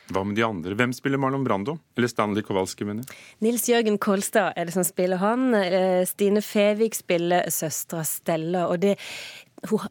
[0.09, 0.73] Hva med de andre?
[0.77, 1.77] Hvem spiller Marlon Brando?
[1.97, 3.05] Eller Stanley Kowalski, mener
[3.45, 5.53] Nils Jørgen Kolstad er det som spiller han.
[5.57, 8.65] Eh, Stine Fevik spiller søstera Stella.
[8.71, 8.95] Og det,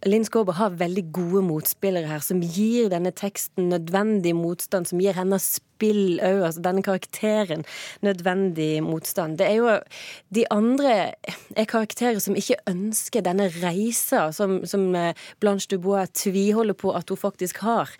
[0.09, 5.17] Linn Skåber har veldig gode motspillere her, som gir denne teksten nødvendig motstand, som gir
[5.19, 7.65] henne spill òg, altså denne karakteren
[8.05, 9.39] nødvendig motstand.
[9.39, 9.79] Det er jo
[10.35, 11.15] De andre
[11.57, 17.09] er karakterer som ikke ønsker denne reisa som, som eh, Blanche Dubois tviholder på at
[17.09, 17.91] hun faktisk har.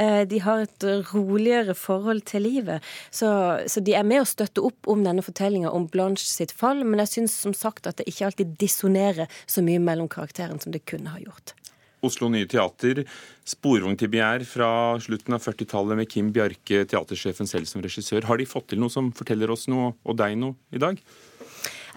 [0.00, 2.84] Eh, de har et roligere forhold til livet.
[3.10, 3.30] Så,
[3.66, 7.00] så de er med å støtte opp om denne fortellinga om Blanche sitt fall, men
[7.04, 10.84] jeg syns som sagt at det ikke alltid dissonerer så mye mellom karakterene som det
[10.88, 11.54] kunne ha gjort.
[12.02, 13.04] Oslo Nye Teater,
[13.44, 18.24] 'Sporvogn til begjær' fra slutten av 40-tallet med Kim Bjarke, teatersjefen selv som regissør.
[18.28, 21.00] Har de fått til noe som forteller oss noe, og deg noe, i dag?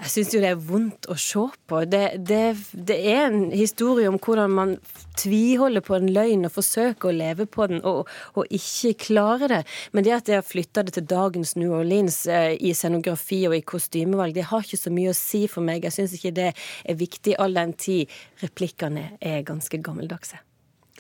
[0.02, 1.84] Jeg syns jo det er vondt å se på.
[1.86, 2.42] Det, det,
[2.74, 4.74] det, er en historie om hvordan man
[5.20, 9.62] tviholder på en løgn og forsøker å leve på den, og, og ikke klarer det.
[9.94, 13.60] Men det at de har flytta det til dagens New Orleans eh, i scenografi og
[13.60, 15.86] i kostymevalg, det har ikke så mye å si for meg.
[15.86, 20.42] Jeg syns ikke det er viktig all den tid replikkene er ganske gammeldagse.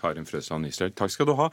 [0.01, 0.93] Karin Frøsland Israel.
[0.97, 1.51] takk skal du ha.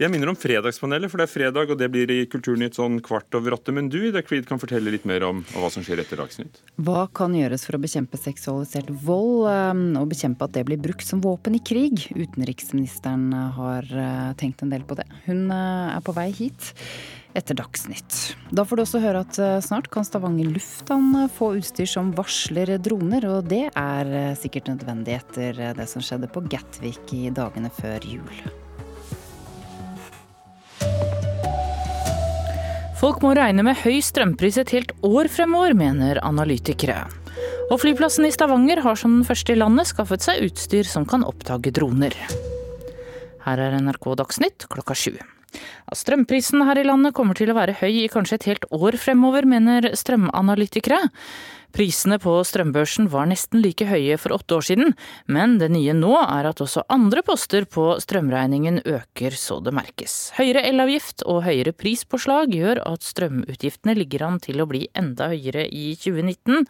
[0.00, 3.36] Jeg minner om Fredagspanelet, for det er fredag, og det blir i Kulturnytt sånn kvart
[3.38, 3.74] over åtte.
[3.76, 6.62] Men du, Ida Creed, kan fortelle litt mer om, om hva som skjer etter Dagsnytt?
[6.82, 11.06] Hva kan gjøres for å bekjempe seksualisert vold, eh, og bekjempe at det blir brukt
[11.06, 12.08] som våpen i krig?
[12.16, 15.06] Utenriksministeren har eh, tenkt en del på det.
[15.28, 16.72] Hun eh, er på vei hit
[17.38, 18.18] etter Dagsnytt.
[18.52, 23.26] Da får du også høre at snart kan Stavanger lufthavn få utstyr som varsler droner,
[23.30, 28.44] og det er sikkert nødvendig etter det som skjedde på Gatwick i dagene før jul.
[33.02, 37.00] Folk må regne med høy strømpris et helt år fremover, mener analytikere.
[37.72, 41.26] Og flyplassen i Stavanger har som den første i landet skaffet seg utstyr som kan
[41.26, 42.14] oppdage droner.
[43.42, 45.16] Her er NRK Dagsnytt klokka sju.
[45.92, 49.48] Strømprisen her i landet kommer til å være høy i kanskje et helt år fremover,
[49.48, 51.02] mener strømanalytikere.
[51.72, 54.92] Prisene på strømbørsen var nesten like høye for åtte år siden,
[55.32, 60.34] men det nye nå er at også andre poster på strømregningen øker så det merkes.
[60.36, 65.64] Høyere elavgift og høyere prispåslag gjør at strømutgiftene ligger an til å bli enda høyere
[65.72, 66.68] i 2019.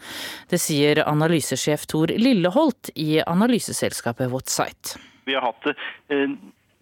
[0.53, 5.03] Det sier analysesjef Tor Lilleholt i analyseselskapet Whatsite.
[5.27, 6.31] Vi har hatt eh,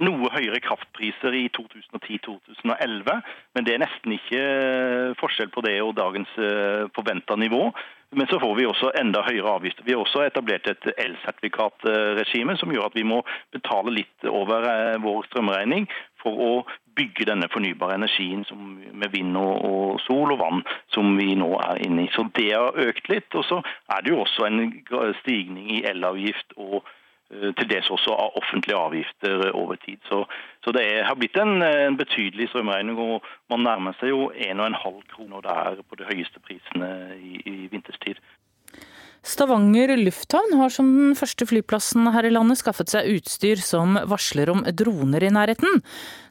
[0.04, 3.22] noe høyere kraftpriser i 2010-2011,
[3.54, 7.68] men det er nesten ikke eh, forskjell på det og dagens eh, forventa nivå.
[8.10, 9.84] Men så får vi også enda høyere avgifter.
[9.86, 13.20] Vi har også etablert et elsertifikatregime som gjør at vi må
[13.54, 15.86] betale litt over eh, vår strømregning
[16.20, 16.52] for å
[16.98, 18.42] bygge denne fornybare energien
[18.98, 22.10] med vind og, sol og vann som vi nå er inne i.
[22.12, 23.30] Så det har økt litt.
[23.38, 23.60] Og så
[23.94, 24.64] er det jo også en
[25.22, 26.99] stigning i elavgift og Eh,
[27.30, 29.98] til dels også av offentlige avgifter eh, over tid.
[30.08, 30.24] Så,
[30.64, 35.00] så det er, har blitt en, en, betydelig strømregning, og man nærmer seg jo 1,5
[35.14, 36.90] kroner der på de høyeste prisene
[37.22, 38.18] i, i vinterstid.
[39.20, 44.48] Stavanger lufthavn har som den første flyplassen her i landet skaffet seg utstyr som varsler
[44.48, 45.82] om droner i nærheten.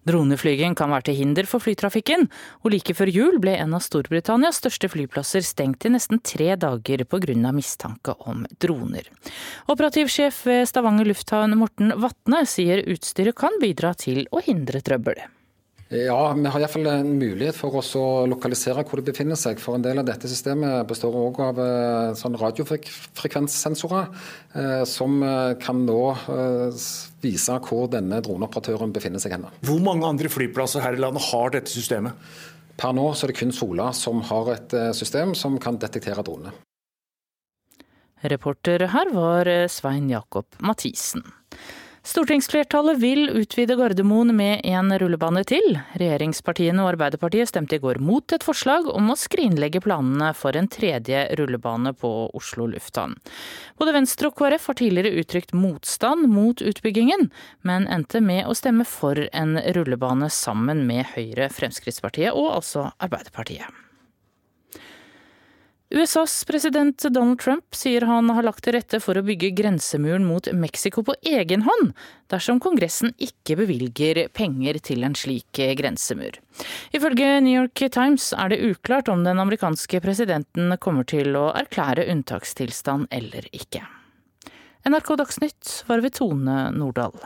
[0.09, 2.25] Droneflyging kan være til hinder for flytrafikken,
[2.65, 7.05] og like før jul ble en av Storbritannias største flyplasser stengt i nesten tre dager
[7.05, 7.53] pga.
[7.53, 9.05] mistanke om droner.
[9.69, 15.21] Operativsjef ved Stavanger lufthavn Morten Vatne sier utstyret kan bidra til å hindre trøbbel.
[15.89, 19.57] Ja, vi har iallfall en mulighet for oss å lokalisere hvor det befinner seg.
[19.57, 24.11] For en del av dette systemet består òg av eh, sånn radiofrekvenssensorer
[24.53, 26.03] eh, som eh, kan nå
[27.25, 29.49] vise hvor denne droneoperatøren befinner seg henne.
[29.65, 32.13] Hvor mange andre flyplasser her i landet har dette systemet?
[32.77, 36.53] Per nå så er det kun Sola som har et system som kan detektere dronene.
[38.29, 41.25] Reporter her var Svein Jakob Mathisen.
[42.09, 45.75] Stortingsflertallet vil utvide Gardermoen med en rullebane til.
[46.01, 50.65] Regjeringspartiene og Arbeiderpartiet stemte i går mot et forslag om å skrinlegge planene for en
[50.73, 53.13] tredje rullebane på Oslo lufthavn.
[53.77, 57.27] Både Venstre og KrF har tidligere uttrykt motstand mot utbyggingen,
[57.61, 63.69] men endte med å stemme for en rullebane sammen med Høyre, Fremskrittspartiet og altså Arbeiderpartiet.
[65.91, 70.45] USAs president Donald Trump sier han har lagt til rette for å bygge grensemuren mot
[70.53, 71.95] Mexico på egen hånd,
[72.29, 76.37] dersom Kongressen ikke bevilger penger til en slik grensemur.
[76.93, 82.05] Ifølge New York Times er det uklart om den amerikanske presidenten kommer til å erklære
[82.13, 83.81] unntakstilstand eller ikke.
[84.85, 87.17] NRK Dagsnytt var ved Tone Nordahl.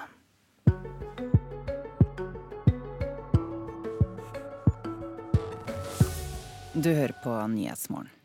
[6.73, 8.23] Du hører på Nyhetsmorgen.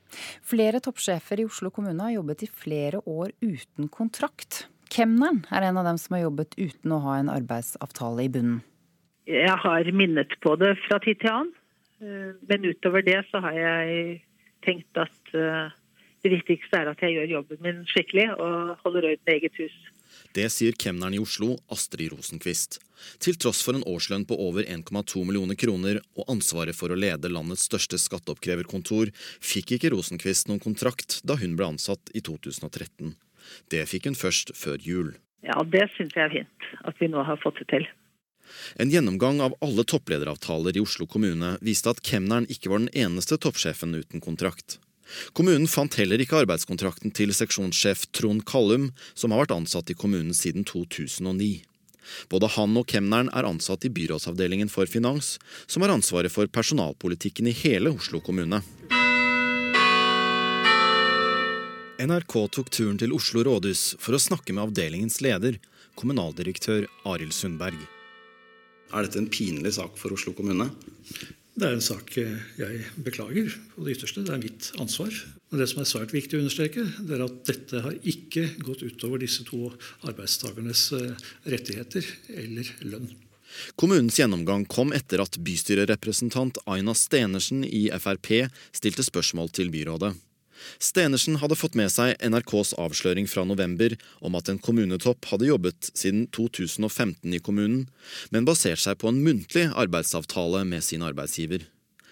[0.48, 4.62] Flere toppsjefer i Oslo kommune har jobbet i flere år uten kontrakt.
[4.88, 8.62] Kemneren er en av dem som har jobbet uten å ha en arbeidsavtale i bunnen.
[9.28, 11.52] Jeg har minnet på det fra tid til annen,
[12.00, 14.22] eh, men utover det så har jeg
[14.64, 15.68] tenkt at eh,
[16.24, 19.76] det viktigste er at jeg gjør jobben min skikkelig og holder orden i eget hus.
[20.36, 22.80] Det sier kemneren i Oslo, Astrid Rosenquist.
[23.22, 27.30] Til tross for en årslønn på over 1,2 millioner kroner og ansvaret for å lede
[27.30, 33.14] landets største skatteoppkreverkontor, fikk ikke Rosenquist noen kontrakt da hun ble ansatt i 2013.
[33.72, 35.14] Det fikk hun først før jul.
[35.46, 37.88] Ja, det syns jeg er fint at vi nå har fått det til.
[38.80, 43.38] En gjennomgang av alle topplederavtaler i Oslo kommune viste at kemneren ikke var den eneste
[43.40, 44.78] toppsjefen uten kontrakt.
[45.36, 50.36] Kommunen fant heller ikke arbeidskontrakten til seksjonssjef Trond Kallum, som har vært ansatt i kommunen
[50.36, 51.62] siden 2009.
[52.32, 57.50] Både han og kemneren er ansatt i byrådsavdelingen for finans, som har ansvaret for personalpolitikken
[57.50, 58.62] i hele Oslo kommune.
[61.98, 65.58] NRK tok turen til Oslo rådhus for å snakke med avdelingens leder,
[65.98, 67.80] kommunaldirektør Arild Sundberg.
[68.94, 70.70] Er dette en pinlig sak for Oslo kommune?
[71.58, 74.22] Det er en sak jeg beklager på det ytterste.
[74.22, 75.14] Det er mitt ansvar.
[75.50, 78.84] Men det som er svært viktig å understreke, det er at dette har ikke gått
[78.86, 79.72] utover disse to
[80.06, 82.06] arbeidstakernes eh, rettigheter
[82.44, 83.10] eller lønn.
[83.80, 88.30] Kommunens gjennomgang kom etter at bystyrerepresentant Aina Stenersen i Frp
[88.76, 90.12] stilte spørsmål til byrådet.
[90.82, 95.90] Stenersen hadde fått med seg NRKs avsløring fra november om at en kommunetopp hadde jobbet
[95.94, 97.88] siden 2015 i kommunen,
[98.34, 101.66] men basert seg på en muntlig arbeidsavtale med sin arbeidsgiver.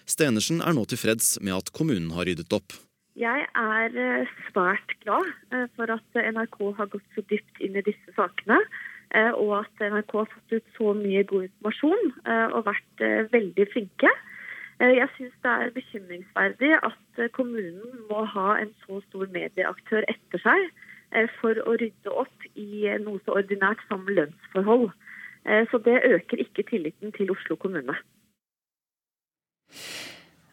[0.07, 2.75] Stenersen er nå tilfreds med at kommunen har ryddet opp.
[3.17, 7.83] Jeg er eh, svært glad eh, for at NRK har gått så dypt inn i
[7.85, 8.59] disse sakene.
[9.17, 14.11] Eh, og at NRK har fått ut så mye god informasjon og vært veldig flinke.
[14.79, 20.05] Eh, jeg syns det er bekymringsverdig at eh, kommunen må ha en så stor medieaktør
[20.11, 20.65] etter seg
[21.17, 24.91] eh, for å rydde opp i noe så ordinært som lønnsforhold.
[25.71, 27.93] Så det øker ikke tilliten til Oslo kommune.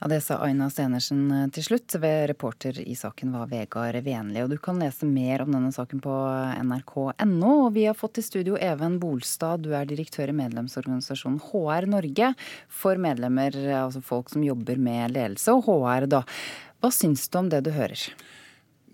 [0.04, 1.94] Ja, Det sa Aina Stenersen eh, til slutt.
[1.96, 4.42] Ved reporter i saken var Vegard Venli.
[4.44, 6.16] Og du kan lese mer om denne saken på
[6.60, 7.52] nrk.no.
[7.62, 12.34] Og vi har fått i studio Even Bolstad, du er direktør i medlemsorganisasjonen HR Norge
[12.68, 16.20] for medlemmer, altså folk som jobber med ledelse, og HR, da.
[16.84, 18.04] Hva syns du om det du hører?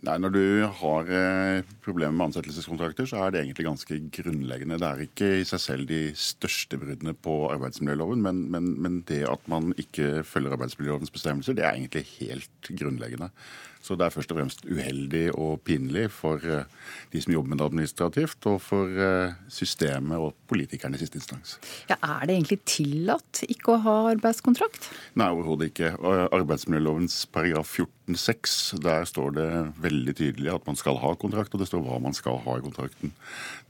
[0.00, 0.44] Nei, Når du
[0.80, 4.78] har eh, problemer med ansettelseskontrakter, så er det egentlig ganske grunnleggende.
[4.80, 9.26] Det er ikke i seg selv de største bruddene på arbeidsmiljøloven, men, men, men det
[9.28, 13.28] at man ikke følger arbeidsmiljølovens bestemmelser, det er egentlig helt grunnleggende.
[13.80, 16.68] Så det er først og fremst uheldig og pinlig for eh,
[17.12, 21.56] de som jobber med det administrativt, og for eh, systemet og politikerne i siste instans.
[21.88, 24.90] Ja, Er det egentlig tillatt ikke å ha arbeidskontrakt?
[25.16, 25.94] Nei, overhodet ikke.
[26.36, 29.48] Arbeidsmiljølovens paragraf 14-6, der står det
[29.80, 32.64] veldig tydelig at man skal ha kontrakt, og det står hva man skal ha i
[32.64, 33.14] kontrakten.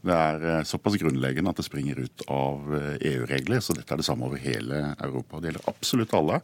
[0.05, 4.07] Det er eh, såpass grunnleggende at det springer ut av EU-regler, så dette er det
[4.07, 5.39] samme over hele Europa.
[5.39, 6.41] Det gjelder absolutt alle.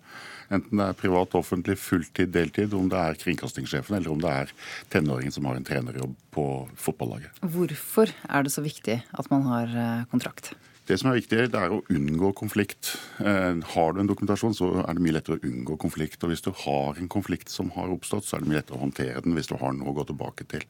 [0.53, 4.53] Enten det er privat, offentlig, fulltid, deltid, om det er kringkastingssjefen eller om det er
[4.93, 6.45] tenåringen som har en trenerjobb på
[6.79, 7.41] fotballaget.
[7.43, 10.53] Hvorfor er det så viktig at man har eh, kontrakt?
[10.87, 12.93] Det som er viktig, det er å unngå konflikt.
[13.19, 16.21] Eh, har du en dokumentasjon, så er det mye lettere å unngå konflikt.
[16.23, 18.85] Og hvis du har en konflikt som har oppstått, så er det mye lettere å
[18.85, 20.63] håndtere den hvis du har noe å gå tilbake til.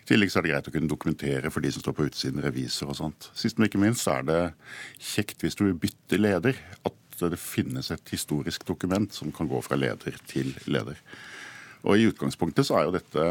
[0.00, 2.44] I tillegg så er det greit å kunne dokumentere for de som står på utsiden,
[2.46, 3.28] revisor og sånt.
[3.34, 4.40] Sist, men ikke minst er det
[5.02, 9.76] kjekt hvis du bytter leder, at det finnes et historisk dokument som kan gå fra
[9.76, 11.02] leder til leder.
[11.86, 13.26] Og I utgangspunktet så er jo dette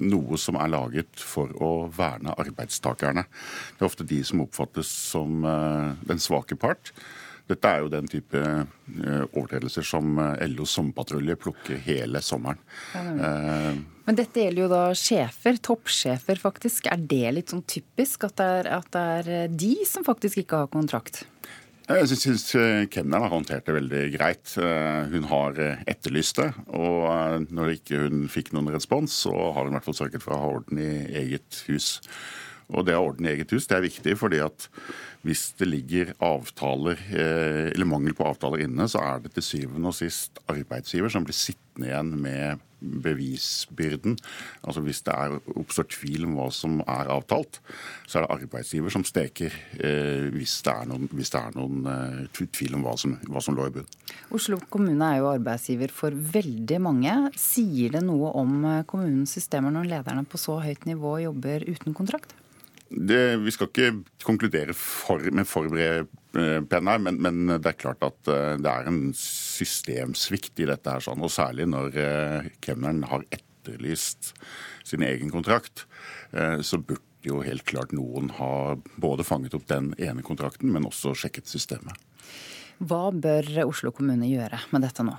[0.00, 3.26] noe som er laget for å verne arbeidstakerne.
[3.76, 6.94] Det er ofte de som oppfattes som uh, den svake part.
[7.50, 12.62] Dette er jo den type uh, overtredelser som uh, LOs sommerpatrulje plukker hele sommeren.
[12.94, 16.88] Ja, men dette gjelder jo da sjefer, toppsjefer faktisk.
[16.90, 20.64] Er det litt sånn typisk at det er, at det er de som faktisk ikke
[20.64, 21.22] har kontrakt?
[21.90, 24.52] Jeg syns eh, har håndtert det veldig greit.
[24.60, 26.48] Eh, hun har eh, etterlyst det.
[26.78, 30.36] Og når ikke hun fikk noen respons, så har hun i hvert fall sørget for
[30.36, 30.92] å ha orden i
[31.24, 31.96] eget hus.
[32.72, 34.68] Og det å ha orden i eget hus det er viktig, fordi at
[35.26, 39.98] hvis det ligger avtaler, eller mangel på avtaler inne, så er det til syvende og
[39.98, 44.16] sist arbeidsgiver som blir sittende igjen med bevisbyrden.
[44.62, 47.60] Altså Hvis det er, oppstår tvil om hva som er avtalt,
[48.06, 52.42] så er det arbeidsgiver som steker eh, hvis det er noen, det er noen eh,
[52.42, 53.98] tvil om hva som, hva som lå i bunnen.
[54.34, 57.16] Oslo kommune er jo arbeidsgiver for veldig mange.
[57.38, 61.96] Sier det noe om eh, kommunens systemer når lederne på så høyt nivå jobber uten
[61.96, 62.34] kontrakt?
[62.92, 63.92] Det, vi skal ikke
[64.26, 68.70] konkludere for, med for bred eh, her, men, men, det er klart at eh, det
[68.70, 70.90] er en systemsvikt i dette.
[70.90, 74.32] her, sånn, og Særlig når eh, kemneren har etterlyst
[74.86, 75.84] sin egen kontrakt,
[76.32, 81.12] så burde jo helt klart noen ha både fanget opp den ene kontrakten, men også
[81.14, 81.94] sjekket systemet.
[82.82, 85.14] Hva bør Oslo kommune gjøre med dette nå?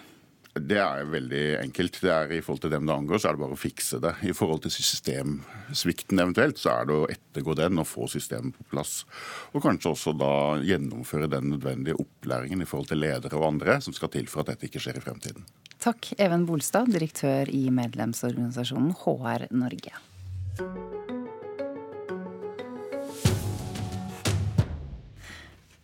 [0.54, 1.96] Det er veldig enkelt.
[2.04, 4.12] Det er I forhold til dem det angår, så er det bare å fikse det.
[4.30, 8.68] I forhold til systemsvikten eventuelt, så er det å ettergå den og få systemet på
[8.76, 9.00] plass.
[9.54, 13.98] Og kanskje også da gjennomføre den nødvendige opplæringen i forhold til ledere og andre som
[13.98, 15.50] skal til for at dette ikke skjer i fremtiden.
[15.84, 19.98] Takk, Even Bolstad, direktør i medlemsorganisasjonen HR Norge.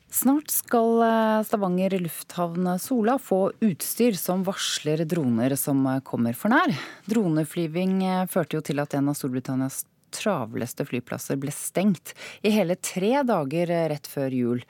[0.09, 6.49] Snart skal eh, Stavanger lufthavn Sola få utstyr som varsler droner som eh, kommer for
[6.49, 6.73] nær.
[7.05, 12.79] Droneflyving eh, førte jo til at en av Storbritannias travleste flyplasser ble stengt i hele
[12.81, 14.65] tre dager rett før jul.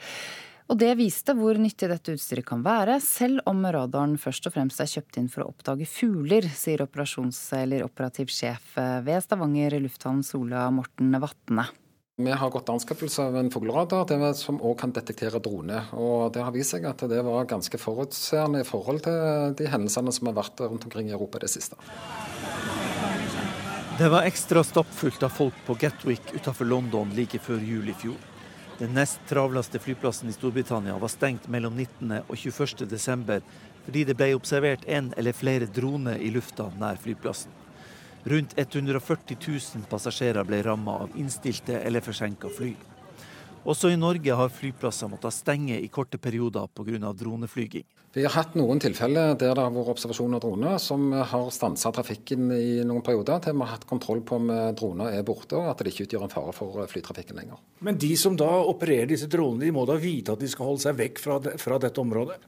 [0.69, 4.83] Og det viste hvor nyttig dette utstyret kan være, selv om radaren først og fremst
[4.83, 10.19] er kjøpt inn for å oppdage fugler, sier operasjons- eller operativ sjef ved Stavanger lufthavn
[10.27, 11.71] Sola, Morten Vatne.
[12.19, 15.85] Vi har gått anskaffelse av en fugleradar som òg kan detektere droner.
[15.95, 20.11] Og Det har vist seg at det var ganske forutseende i forhold til de hendelsene
[20.11, 21.79] som har vært rundt omkring i Europa i det siste.
[23.99, 28.19] Det var ekstra stappfullt av folk på Gatwick utenfor London like før jul i fjor.
[28.79, 32.19] Den nest travleste flyplassen i Storbritannia var stengt mellom 19.
[32.27, 32.83] og 21.
[32.91, 33.39] desember
[33.85, 37.55] fordi det ble observert en eller flere droner i lufta nær flyplassen.
[38.23, 42.73] Rundt 140 000 passasjerer ble ramma av innstilte eller forsinka fly.
[43.69, 47.13] Også i Norge har flyplasser måttet stenge i korte perioder pga.
[47.13, 47.85] droneflyging.
[48.13, 51.91] Vi har hatt noen tilfeller der det har vært observasjon av droner som har stansa
[51.93, 55.69] trafikken i noen perioder, til vi har hatt kontroll på om droner er borte og
[55.69, 57.61] at det ikke utgjør en fare for flytrafikken lenger.
[57.85, 60.87] Men de som da opererer disse dronene, de må da vite at de skal holde
[60.87, 62.39] seg vekk fra, det, fra dette området?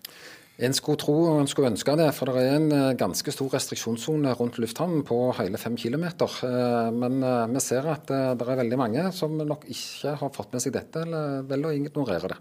[0.61, 3.53] En skulle tro og en skulle ønske det, for det er en eh, ganske stor
[3.55, 6.05] restriksjonssone rundt lufthavnen på hele fem km.
[6.11, 10.51] Eh, men eh, vi ser at det er veldig mange som nok ikke har fått
[10.53, 12.39] med seg dette, eller velger å ignorere det.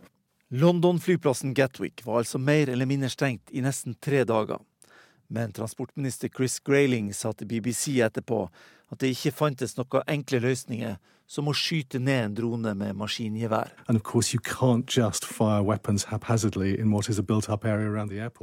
[0.51, 4.59] London-flyplassen Gatwick var altså mer eller mindre stengt i nesten tre dager.
[5.31, 8.49] Men transportminister Chris Grayling sa til BBC etterpå
[8.91, 10.99] at det ikke fantes noen enkle løsninger
[11.31, 13.71] som å skyte ned en drone med maskingevær.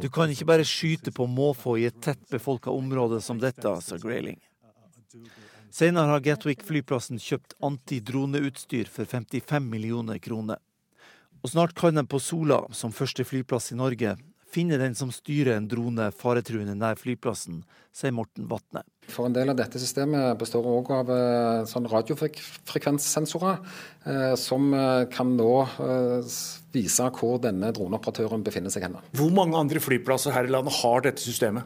[0.03, 3.99] Du kan ikke bare skyte på måfå i et tett befolka område som dette, sa
[3.99, 4.39] Grayling.
[5.73, 10.63] Senere har Gatwick-flyplassen kjøpt antidroneutstyr for 55 millioner kroner.
[11.43, 14.15] Og snart kan den på Sola, som første flyplass i Norge,
[14.47, 18.87] finne den som styrer en drone faretruende nær flyplassen, sier Morten Vatne.
[19.07, 23.61] For En del av dette systemet består òg av eh, sånn radiofrekvenssensorer,
[24.03, 25.53] eh, som eh, kan nå
[26.75, 28.89] vise hvor denne droneoperatøren befinner seg.
[28.89, 29.01] henne.
[29.15, 31.65] Hvor mange andre flyplasser her i landet har dette systemet?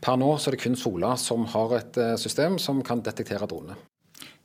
[0.00, 3.76] Per nå så er det kun Sola som har et system som kan detektere dronene.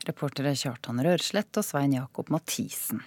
[0.06, 3.00] Reportere Kjartan Rørslett og Svein Jakob Mathisen.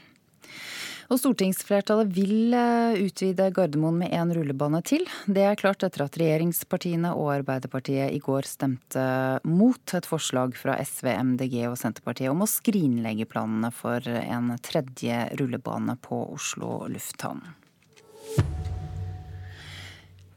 [1.08, 5.06] Og stortingsflertallet vil eh, utvide Gardermoen med én rullebane til.
[5.24, 9.04] Det er klart etter at regjeringspartiene og Arbeiderpartiet i går stemte
[9.48, 15.24] mot et forslag fra SV, MDG og Senterpartiet om å skrinlegge planene for en tredje
[15.40, 17.46] rullebane på Oslo lufthavn.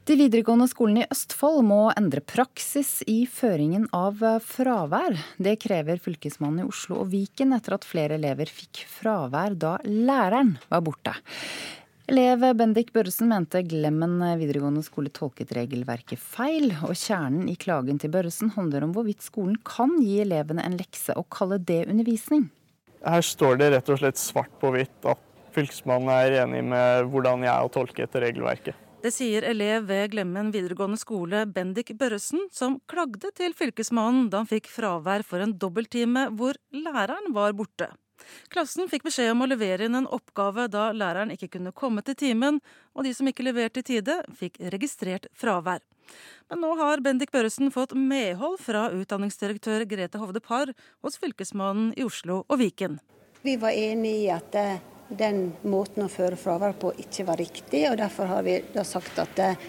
[0.02, 5.14] De videregående skolene i Østfold må endre praksis i føringen av fravær.
[5.38, 10.56] Det krever Fylkesmannen i Oslo og Viken etter at flere elever fikk fravær da læreren
[10.72, 11.14] var borte.
[12.10, 18.10] Elev Bendik Børresen mente Glemmen videregående skole tolket regelverket feil, og kjernen i klagen til
[18.10, 22.48] Børresen handler om hvorvidt skolen kan gi elevene en lekse og kalle det undervisning.
[23.06, 27.46] Her står det rett og slett svart på hvitt at Fylkesmannen er enig med hvordan
[27.46, 28.81] jeg har tolket regelverket.
[29.02, 34.46] Det sier elev ved Glemmen videregående skole Bendik Børresen, som klagde til Fylkesmannen da han
[34.46, 37.88] fikk fravær for en dobbelttime hvor læreren var borte.
[38.54, 42.14] Klassen fikk beskjed om å levere inn en oppgave da læreren ikke kunne komme til
[42.20, 42.60] timen,
[42.94, 45.82] og de som ikke leverte i tide, fikk registrert fravær.
[46.46, 50.70] Men nå har Bendik Børresen fått medhold fra utdanningsdirektør Grete Hovde Parr
[51.02, 53.00] hos Fylkesmannen i Oslo og Viken.
[53.42, 57.84] Vi var enige i at eh, den måten å føre fravær på ikke var riktig.
[57.90, 59.68] og Derfor har vi da sagt at eh,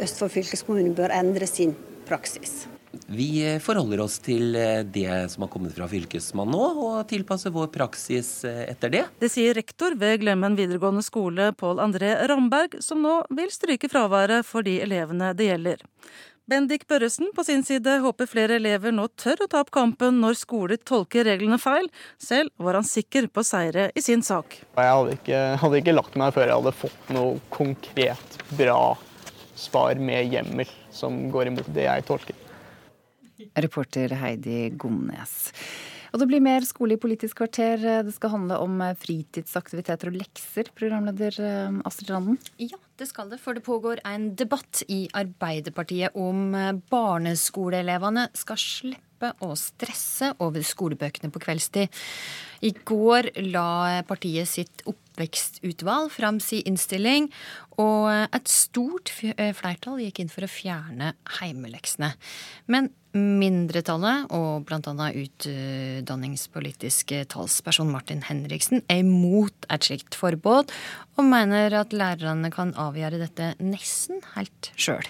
[0.00, 1.74] Østfold fylkeskommune bør endre sin
[2.08, 2.64] praksis.
[3.10, 7.54] Vi eh, forholder oss til eh, det som har kommet fra Fylkesmannen nå, og tilpasser
[7.54, 9.04] vår praksis etter det.
[9.22, 14.46] Det sier rektor ved Glemmen videregående skole, Pål André Ramberg, som nå vil stryke fraværet
[14.48, 15.86] for de elevene det gjelder.
[16.50, 20.34] Bendik Børresen på sin side håper flere elever nå tør å ta opp kampen når
[20.40, 21.86] skoler tolker reglene feil.
[22.18, 24.56] Selv var han sikker på seire i sin sak.
[24.74, 28.80] Jeg hadde ikke, hadde ikke lagt meg før jeg hadde fått noe konkret bra
[29.54, 32.42] svar med hjemmel som går imot det jeg tolker.
[33.54, 35.38] Reporter Heidi Gomnes.
[36.10, 37.78] Og det blir mer skole i Politisk kvarter.
[38.02, 42.40] Det skal handle om fritidsaktiviteter og lekser, programleder eh, Astrid Randen.
[42.58, 48.60] Ja, Det skal det, for det pågår en debatt i Arbeiderpartiet om eh, barneskoleelevene skal
[48.60, 51.88] slippe å stresse over skolebøkene på kveldstid.
[52.60, 57.30] I går la partiet sitt oppvekstutvalg fram sin innstilling,
[57.80, 62.12] og et stort eh, flertall gikk inn for å fjerne heimeleksene.
[62.68, 65.06] Men mindretallet, og bl.a.
[65.22, 70.70] utdanningspolitisk talsperson Martin Henriksen, er imot et slikt forbud,
[71.18, 75.08] og mener at lærerne kan avgjøre dette nesten helt sjøl.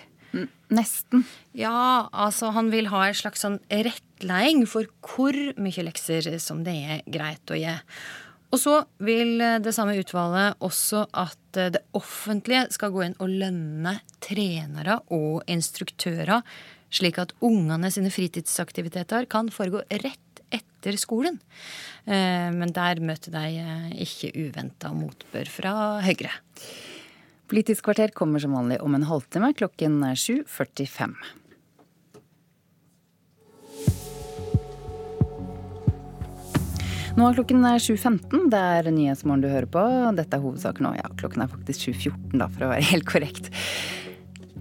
[0.70, 1.24] Nesten?
[1.58, 6.76] Ja, altså han vil ha en slags sånn rettleding for hvor mye lekser som det
[6.78, 7.74] er greit å gi.
[8.50, 13.96] Og så vil det samme utvalget også at det offentlige skal gå inn og lønne
[14.22, 16.42] trenere og instruktører,
[16.90, 21.38] slik at ungene sine fritidsaktiviteter kan foregå rett etter skolen.
[22.06, 23.64] Men der møter de
[24.02, 26.32] ikke uventa motbør fra Høyre.
[27.50, 31.14] Politisk kvarter kommer som vanlig om en halvtime klokken 7.45.
[37.18, 38.46] Nå er klokken 7.15.
[38.52, 39.82] Det er Nyhetsmorgen du hører på.
[40.16, 40.92] Dette er hovedsaken nå.
[40.96, 43.50] Ja, klokken er faktisk 7.14, da, for å være helt korrekt.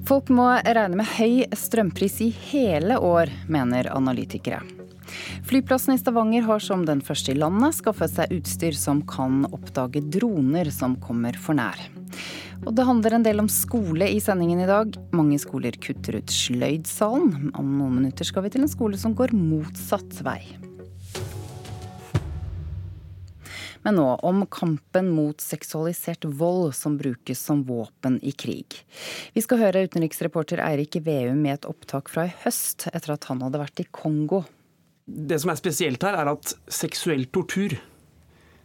[0.08, 4.62] Folk må regne med høy strømpris i hele år, mener analytikere.
[5.50, 10.04] Flyplassen i Stavanger har som den første i landet skaffet seg utstyr som kan oppdage
[10.14, 11.82] droner som kommer for nær.
[12.68, 14.96] Og det handler en del om skole i sendingen i dag.
[15.16, 17.54] Mange skoler kutter ut sløydsalen.
[17.56, 20.42] Om noen minutter skal vi til en skole som går motsatt vei.
[23.96, 28.82] Nå om kampen mot seksualisert vold som brukes som våpen i krig.
[29.34, 33.44] Vi skal høre utenriksreporter Eirik Veum med et opptak fra i høst, etter at han
[33.46, 34.44] hadde vært i Kongo.
[35.10, 37.74] Det som er spesielt her, er at seksuell tortur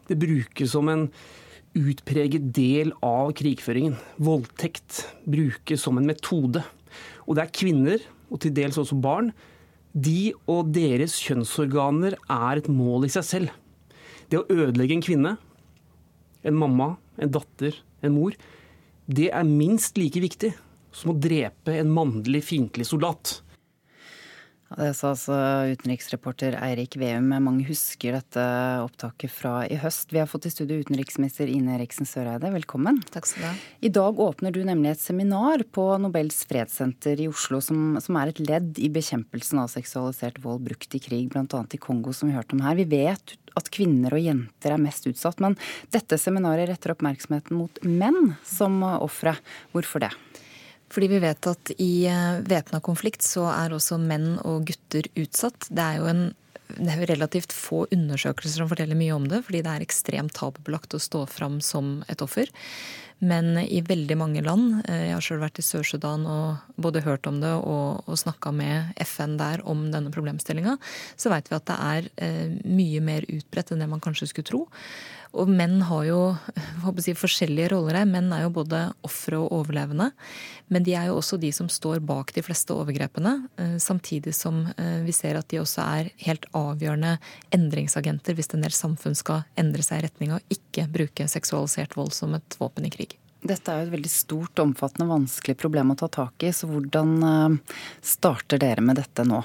[0.08, 1.08] det brukes som en
[1.74, 3.96] utpreget del av krigføringen.
[4.22, 6.62] Voldtekt brukes som en metode.
[7.24, 9.32] Og det er kvinner, og til dels også barn.
[9.94, 13.52] De og deres kjønnsorganer er et mål i seg selv.
[14.30, 15.32] Det å ødelegge en kvinne,
[16.44, 18.36] en mamma, en datter, en mor,
[19.06, 20.52] det er minst like viktig
[20.94, 23.40] som å drepe en mannlig fiendtlig soldat.
[24.72, 25.36] Det sa altså
[25.74, 27.28] utenriksreporter Eirik Veum.
[27.44, 28.44] Mange husker dette
[28.80, 30.08] opptaket fra i høst.
[30.10, 33.02] Vi har fått i studio utenriksminister Ine Eriksen Søreide, velkommen.
[33.12, 33.52] Takk skal du ha.
[33.84, 38.32] I dag åpner du nemlig et seminar på Nobels fredssenter i Oslo, som, som er
[38.32, 41.44] et ledd i bekjempelsen av seksualisert vold brukt i krig, bl.a.
[41.44, 42.80] i Kongo, som vi hørte om her.
[42.80, 45.60] Vi vet at kvinner og jenter er mest utsatt, men
[45.94, 49.36] dette seminaret retter oppmerksomheten mot menn som ofre.
[49.76, 50.14] Hvorfor det?
[50.92, 52.06] Fordi vi vet at i
[52.46, 55.68] væpna konflikt så er også menn og gutter utsatt.
[55.70, 56.26] Det er jo en
[56.74, 60.96] det er relativt få undersøkelser som forteller mye om det, fordi det er ekstremt tabubelagt
[60.96, 62.50] å stå fram som et offer.
[63.24, 67.38] Men i veldig mange land, jeg har sjøl vært i Sør-Sudan og både hørt om
[67.40, 70.76] det og, og snakka med FN der om denne problemstillinga,
[71.16, 74.50] så veit vi at det er eh, mye mer utbredt enn det man kanskje skulle
[74.50, 74.64] tro.
[75.34, 76.18] Og menn har jo
[77.02, 78.08] si, forskjellige roller her.
[78.08, 80.10] Menn er jo både ofre og overlevende.
[80.72, 83.34] Men de er jo også de som står bak de fleste overgrepene.
[83.82, 84.62] Samtidig som
[85.04, 87.16] vi ser at de også er helt avgjørende
[87.54, 92.14] endringsagenter hvis en del samfunn skal endre seg i retning av ikke bruke seksualisert vold
[92.16, 93.18] som et våpen i krig.
[93.44, 96.52] Dette er jo et veldig stort, omfattende, vanskelig problem å ta tak i.
[96.56, 97.58] Så hvordan
[98.00, 99.42] starter dere med dette nå?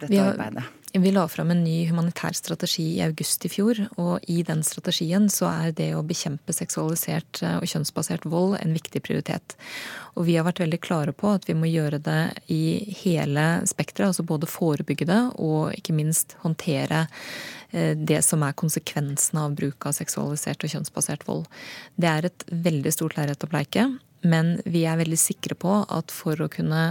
[0.00, 0.64] Dette vi har, arbeidet?
[0.94, 5.30] Vi la fram en ny humanitær strategi i august i fjor, og i den strategien
[5.32, 9.56] så er det å bekjempe seksualisert og kjønnsbasert vold en viktig prioritet.
[10.20, 12.20] Og vi har vært veldig klare på at vi må gjøre det
[12.52, 17.06] i hele spekteret, altså både forebygge det og ikke minst håndtere
[17.72, 21.46] det som er konsekvensene av bruk av seksualisert og kjønnsbasert vold.
[21.96, 23.88] Det er et veldig stort lerret å bleike.
[24.22, 26.82] Men vi er veldig sikre på at for å kunne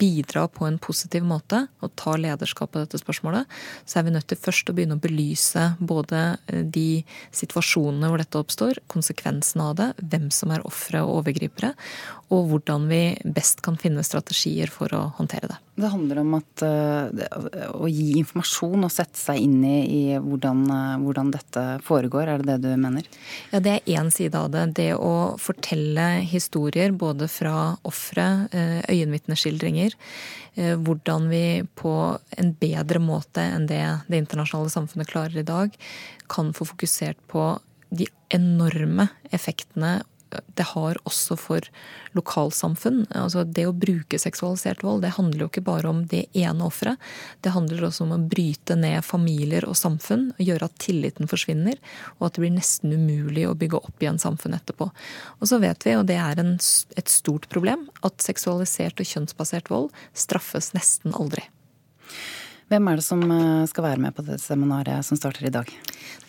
[0.00, 3.50] bidra på en positiv måte og ta lederskap på dette spørsmålet,
[3.84, 7.04] så er vi nødt til først å begynne å belyse både de
[7.36, 11.74] situasjonene hvor dette oppstår, konsekvensene av det, hvem som er ofre og overgripere,
[12.32, 13.02] og hvordan vi
[13.36, 15.60] best kan finne strategier for å håndtere det.
[15.74, 16.62] Det handler om at,
[17.74, 20.62] å gi informasjon og sette seg inn i, i hvordan,
[21.02, 23.08] hvordan, dette foregår, er det det du mener?
[23.50, 24.68] Ja, det er én side av det.
[24.78, 28.28] Det å fortelle historier både fra ofre,
[28.86, 29.98] øyenvitneskildringer,
[30.54, 31.44] hvordan vi
[31.74, 31.94] på
[32.38, 35.74] en bedre måte enn det det internasjonale samfunnet klarer i dag,
[36.30, 37.54] kan få fokusert på
[37.94, 39.98] de enorme effektene
[40.58, 41.68] det har også for
[42.16, 43.04] lokalsamfunn.
[43.14, 47.00] Altså det å bruke seksualisert vold, det handler jo ikke bare om det ene offeret.
[47.44, 51.80] Det handler også om å bryte ned familier og samfunn, og gjøre at tilliten forsvinner,
[52.18, 54.90] og at det blir nesten umulig å bygge opp igjen samfunn etterpå.
[55.40, 59.72] Og så vet vi, og det er en, et stort problem, at seksualisert og kjønnsbasert
[59.72, 61.46] vold straffes nesten aldri.
[62.72, 65.68] Hvem er det som eh, skal være med på det seminaret som starter i dag?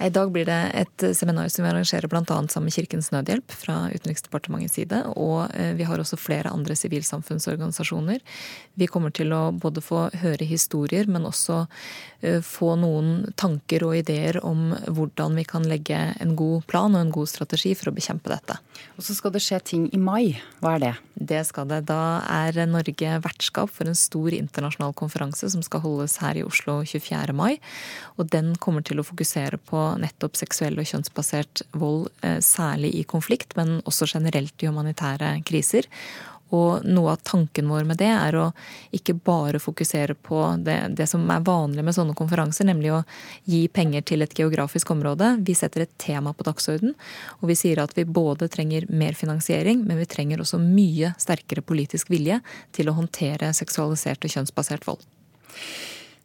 [0.04, 2.24] I dag blir det et seminar som vi arrangerer bl.a.
[2.26, 5.00] sammen med Kirkens Nødhjelp fra Utenriksdepartementets side.
[5.16, 8.20] Og eh, vi har også flere andre sivilsamfunnsorganisasjoner.
[8.76, 11.62] Vi kommer til å både få høre historier, men også
[12.20, 17.06] eh, få noen tanker og ideer om hvordan vi kan legge en god plan og
[17.06, 18.60] en god strategi for å bekjempe dette.
[19.00, 20.36] Og så skal det skje ting i mai.
[20.60, 20.94] Hva er det?
[21.16, 21.86] Det skal det.
[21.88, 26.80] Da er Norge vertskap for en stor internasjonal konferanse som skal holdes her i Oslo
[26.84, 27.34] 24.
[27.38, 27.60] mai.
[28.18, 33.04] Og den kommer til å fokusere på nettopp seksuell og kjønnsbasert vold, eh, særlig i
[33.04, 35.86] konflikt, men også generelt i humanitære kriser.
[36.54, 38.46] Og noe av tanken vår med det er å
[38.94, 43.02] ikke bare fokusere på det, det, som er vanlig med sånne konferanser, nemlig å
[43.50, 45.32] gi penger til et geografisk område.
[45.46, 46.94] Vi setter et tema på dagsorden,
[47.40, 51.66] og vi sier at vi både trenger mer finansiering, men vi trenger også mye sterkere
[51.66, 52.40] politisk vilje
[52.78, 55.02] til å håndtere seksualisert og kjønnsbasert vold.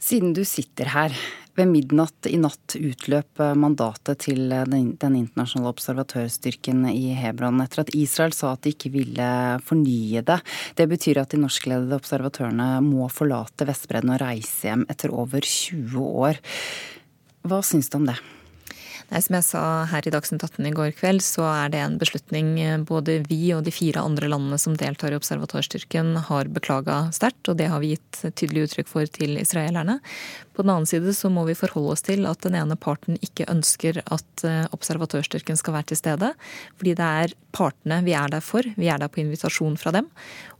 [0.00, 1.14] Siden du sitter her,
[1.58, 8.32] ved midnatt i natt utløp mandatet til den, internasjonale observatørstyrken i Hebron etter at Israel
[8.32, 9.28] sa at de ikke ville
[9.66, 10.38] fornye det.
[10.78, 16.00] Det betyr at de norskledede observatørene må forlate Vestbredden og reise hjem etter over 20
[16.24, 16.40] år.
[17.44, 18.16] Hva syns du om det?
[19.10, 21.98] Nei, Som jeg sa her i Dagsnytt 18 i går kveld, så er det en
[21.98, 27.02] beslutning eh, både vi og de fire andre landene som deltar i observatørstyrken har beklaga
[27.14, 29.98] sterkt, og det har vi gitt tydelig uttrykk for til israelerne.
[30.60, 33.48] På den annen side så må vi forholde oss til at den ene parten ikke
[33.48, 36.32] ønsker at eh, observatørstyrken skal være til stede.
[36.76, 38.66] Fordi det er partene vi er der for.
[38.76, 40.10] Vi er der på invitasjon fra dem.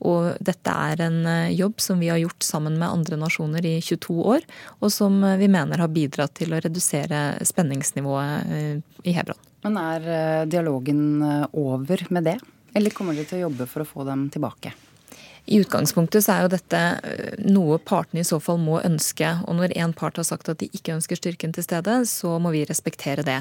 [0.01, 3.76] Og dette er en eh, jobb som vi har gjort sammen med andre nasjoner i
[3.84, 4.48] 22 år,
[4.80, 9.38] og som vi mener har bidratt til å redusere spenningsnivået Eh, i Hebron.
[9.62, 12.38] Men er eh, dialogen eh, over med det,
[12.74, 14.72] eller kommer dere til å jobbe for å få dem tilbake?
[15.51, 16.80] I utgangspunktet så er jo dette
[17.51, 19.32] noe partene i så fall må ønske.
[19.51, 22.53] Og når én part har sagt at de ikke ønsker styrken til stede, så må
[22.55, 23.40] vi respektere det.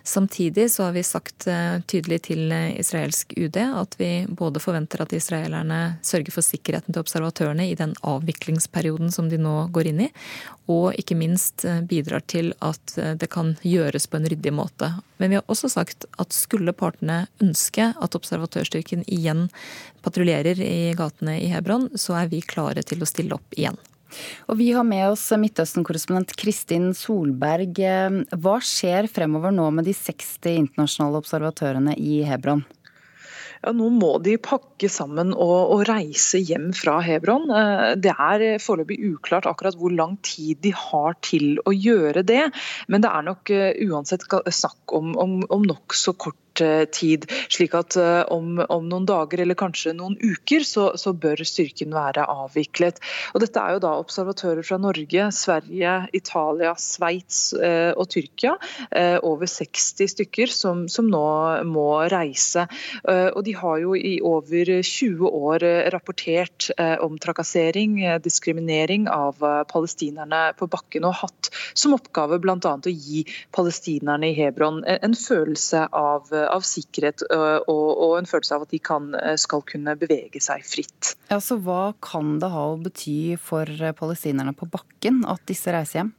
[0.00, 1.44] Samtidig så har vi sagt
[1.90, 7.68] tydelig til israelsk UD at vi både forventer at israelerne sørger for sikkerheten til observatørene
[7.68, 10.10] i den avviklingsperioden som de nå går inn i,
[10.70, 14.92] og ikke minst eh, bidrar til at eh, det kan gjøres på en ryddig måte.
[15.18, 19.48] Men vi har også sagt at skulle partene ønske at observatørstyrken igjen
[20.04, 23.78] patruljerer i gatene i Hebron, så er vi klare til å stille opp igjen.
[24.50, 27.78] Og vi har med oss Midtøsten-korrespondent Kristin Solberg.
[28.42, 32.64] Hva skjer fremover nå med de 60 internasjonale observatørene i Hebron?
[33.60, 37.50] Ja, nå må de pakke sammen og, og, reise hjem fra Hebron.
[37.52, 42.46] Eh, det er foreløpig uklart akkurat hvor lang tid de har til å gjøre det,
[42.88, 47.26] men det er nok eh, uansett snakk om, om, om nokså kort Eh, tid.
[47.48, 51.94] Slik at eh, om, om, noen dager eller kanskje noen uker så, så, bør styrken
[51.94, 53.00] være avviklet.
[53.34, 58.56] Og Dette er jo da observatører fra Norge, Sverige, Italia, Sveits eh, og Tyrkia.
[59.26, 61.22] Over 60 stykker som, som, nå
[61.66, 62.66] må reise.
[63.08, 66.68] Og De har jo i over 20 år rapportert
[67.02, 69.40] om trakassering, diskriminering av
[69.70, 72.58] palestinerne på bakken, og hatt som oppgave bl.a.
[72.60, 73.24] å gi
[73.56, 78.80] palestinerne i Hebron en følelse av av sikkerhet og, og, en følelse av at de
[78.82, 81.14] kan, skal kunne bevege seg fritt.
[81.30, 86.02] Ja, så Hva kan det ha å bety for palestinerne på bakken at disse reiser
[86.02, 86.14] hjem?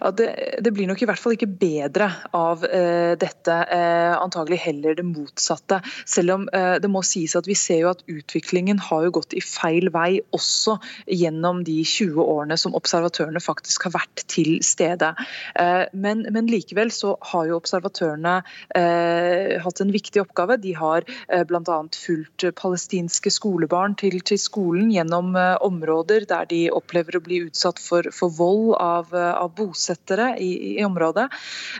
[0.00, 0.28] Ja, det,
[0.60, 5.06] det, blir nok i hvert fall ikke bedre av eh, dette, eh, antagelig heller det
[5.06, 5.80] motsatte.
[6.06, 9.36] Selv om eh, det må sies at vi ser jo at utviklingen har jo gått
[9.36, 10.76] i feil vei også
[11.10, 15.12] gjennom de 20 årene som observatørene faktisk har vært til stede.
[15.60, 18.36] Eh, men, men, likevel så har jo observatørene
[18.76, 20.58] eh, hatt en viktig oppgave.
[20.62, 21.80] De har eh, bl.a.
[21.96, 27.80] fulgt palestinske skolebarn til, til skolen gjennom eh, områder der de opplever å bli utsatt
[27.82, 31.28] for, for vold av, av bosettere i, i området.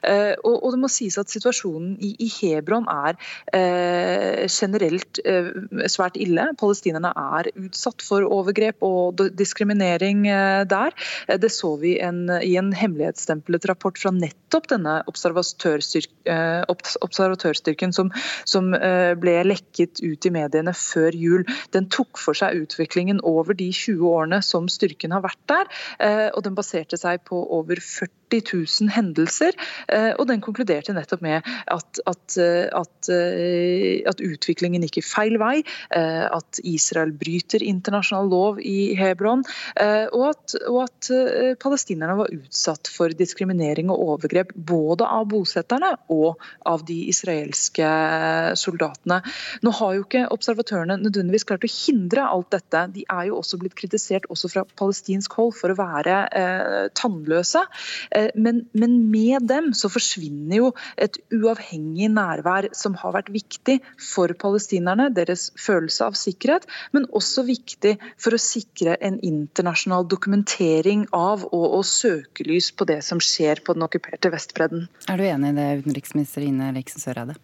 [0.03, 3.15] Eh, og, og, det må sies at situasjonen i, i Hebron er
[3.57, 5.51] eh, generelt eh,
[5.91, 6.57] svært ille.
[6.61, 10.25] Palestinerne er utsatt for overgrep og diskriminering
[10.69, 10.91] der.
[11.41, 18.11] Det så vi en, i en hemmelighetsstemplet rapport fra nettopp denne observatørstyrken som,
[18.49, 18.75] som
[19.21, 21.45] ble lekket ut i mediene før jul.
[21.75, 25.65] Den tok for seg utviklingen over de 20 årene som styrken har vært der,
[26.35, 29.57] og den baserte seg på over over 40 000 hendelser,
[30.19, 33.11] og den konkluderte nettopp med at, at, at,
[34.11, 35.63] at utviklingen gikk i feil vei,
[35.95, 39.45] at Israel bryter internasjonal lov i Hebron,
[40.15, 41.11] og at, og
[41.63, 47.89] palestinerne var utsatt for diskriminering og overgrep både av bosetterne og av de israelske
[48.61, 49.21] soldatene.
[49.65, 52.85] Nå har jo ikke observatørene nødvendigvis klart å hindre alt dette.
[52.95, 57.65] De er jo også blitt kritisert også fra palestinsk hold for å være eh, tannløse.
[58.15, 60.71] Eh, men, men, med dem så forsvinner jo
[61.01, 67.47] et uavhengig nærvær som har vært viktig for palestinerne, deres følelse av sikkerhet, men også
[67.49, 73.65] viktig for å sikre en internasjonal dokumentering av og, og søkelys på det som skjer
[73.65, 74.89] på den okkuperte Vestbredden.
[75.11, 77.39] Er du enig i det, utenriksminister Ine Riksen Søreide?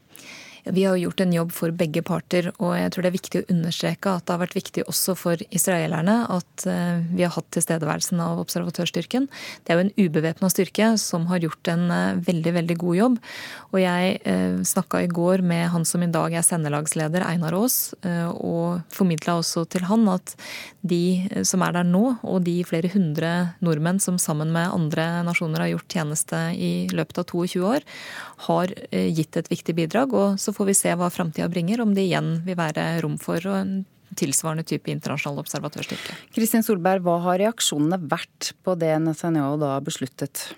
[0.64, 3.46] Vi har gjort en jobb for begge parter, og jeg tror det er viktig å
[3.54, 8.20] understreke at det har vært viktig også for israelerne at eh, vi har hatt tilstedeværelsen
[8.24, 9.28] av observatørstyrken.
[9.64, 13.18] Det er jo en ubevæpna styrke som har gjort en eh, veldig, veldig god jobb.
[13.72, 17.80] Og jeg eh, snakka i går med han som i dag er sendelagsleder, Einar Aas,
[18.00, 20.34] og formidla også til han at
[20.80, 23.30] de som er der nå, og de flere hundre
[23.64, 27.86] nordmenn som sammen med andre nasjoner har gjort tjeneste i løpet av 22 år,
[28.48, 30.14] har gitt et viktig bidrag.
[30.14, 33.44] og så får vi se hva framtida bringer, om det igjen vil være rom for
[33.52, 33.82] en
[34.18, 36.16] tilsvarende type internasjonal observatørstyrke.
[36.34, 40.48] Kristin Solberg, hva har reaksjonene vært på det Netanyahu da besluttet?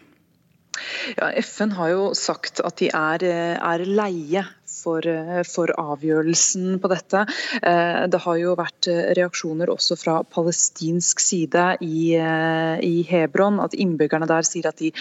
[1.19, 3.25] Ja, FN har jo sagt at de er,
[3.61, 4.47] er leie
[4.83, 7.25] for, eh, for, avgjørelsen på dette.
[7.63, 13.61] Eh, det har jo vært eh, reaksjoner også fra palestinsk side i, i Hebron.
[13.63, 14.93] At innbyggerne der sier at de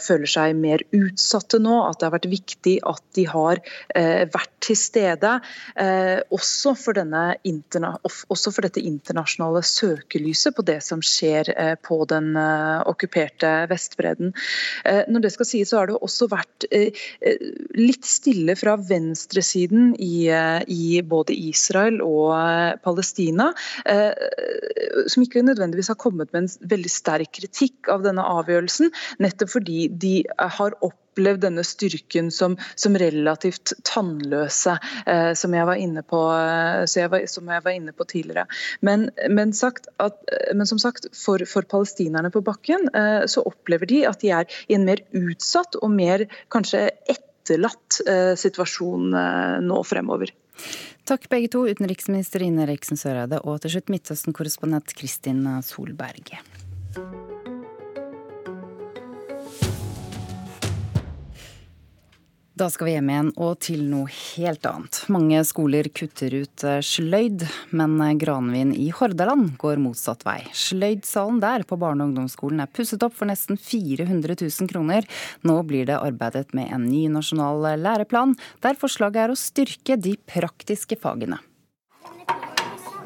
[0.00, 1.80] føler seg mer utsatte nå.
[1.88, 3.60] At det har vært viktig at de har
[4.32, 5.34] vært til stede.
[6.34, 11.50] Også for, denne, også for dette internasjonale søkelyset på det som skjer
[11.84, 14.34] på den okkuperte Vestbredden.
[14.84, 16.68] Når det skal sies, så har det også vært
[17.78, 23.52] litt stille fra venstre venstresiden i, eh, i både Israel og eh, Palestina,
[23.84, 24.12] eh,
[25.08, 29.88] som ikke nødvendigvis har kommet med en veldig sterk kritikk av denne avgjørelsen, nettopp fordi
[29.88, 35.66] de har opplevd denne styrken som, som relativt tannløse, eh, som, jeg
[36.06, 36.22] på,
[36.94, 38.46] jeg var, som, jeg var inne på, tidligere.
[38.80, 39.52] Men, men,
[39.98, 40.20] at,
[40.54, 44.60] men som sagt, for, for, palestinerne på bakken eh, så opplever de at de er
[44.68, 50.34] i en mer utsatt og mer kanskje ett etterlatt eh, situasjon eh, nå fremover.
[51.08, 56.36] Takk begge to, utenriksminister Ine Eriksen Søreide og til slutt Midtøsten-korrespondent Kristin Solberg.
[62.58, 64.98] Da skal vi hjem igjen og til noe helt annet.
[65.14, 70.40] Mange skoler kutter ut eh, sløyd, men eh, Granvin i Hordaland går motsatt vei.
[70.56, 75.06] Sløydsalen der på barne- og ungdomsskolen er pusset opp for nesten 400 000 kroner.
[75.46, 78.34] Nå blir det arbeidet med en ny nasjonal læreplan,
[78.64, 81.38] der forslaget er å styrke de praktiske fagene.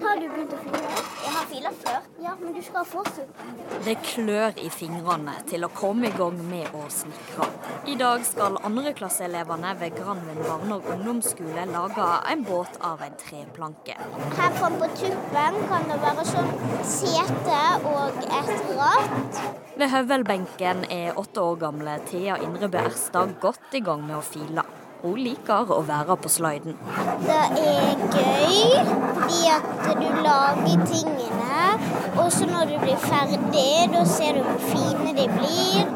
[0.00, 0.82] Har du begynt å file?
[1.22, 2.00] Jeg har filet før.
[2.24, 3.46] Ja, men du skal fortsette.
[3.84, 7.48] Det klør i fingrene til å komme i gang med å snekre.
[7.90, 13.96] I dag skal andreklasseelevene ved Granvin barne- og ungdomsskole lage en båt av en treplanke.
[14.38, 16.52] Her framme på tuppen kan det være sånn
[16.84, 17.62] sete
[17.94, 19.42] og et ratt.
[19.76, 24.64] Ved høvelbenken er åtte år gamle Thea Indrebø Erstad godt i gang med å file.
[25.02, 26.76] Hun liker å være på sliden.
[27.26, 31.91] Det er gøy fordi at du lager tingene.
[32.12, 35.92] Og så når du blir ferdig, da ser du hvor fine de blir.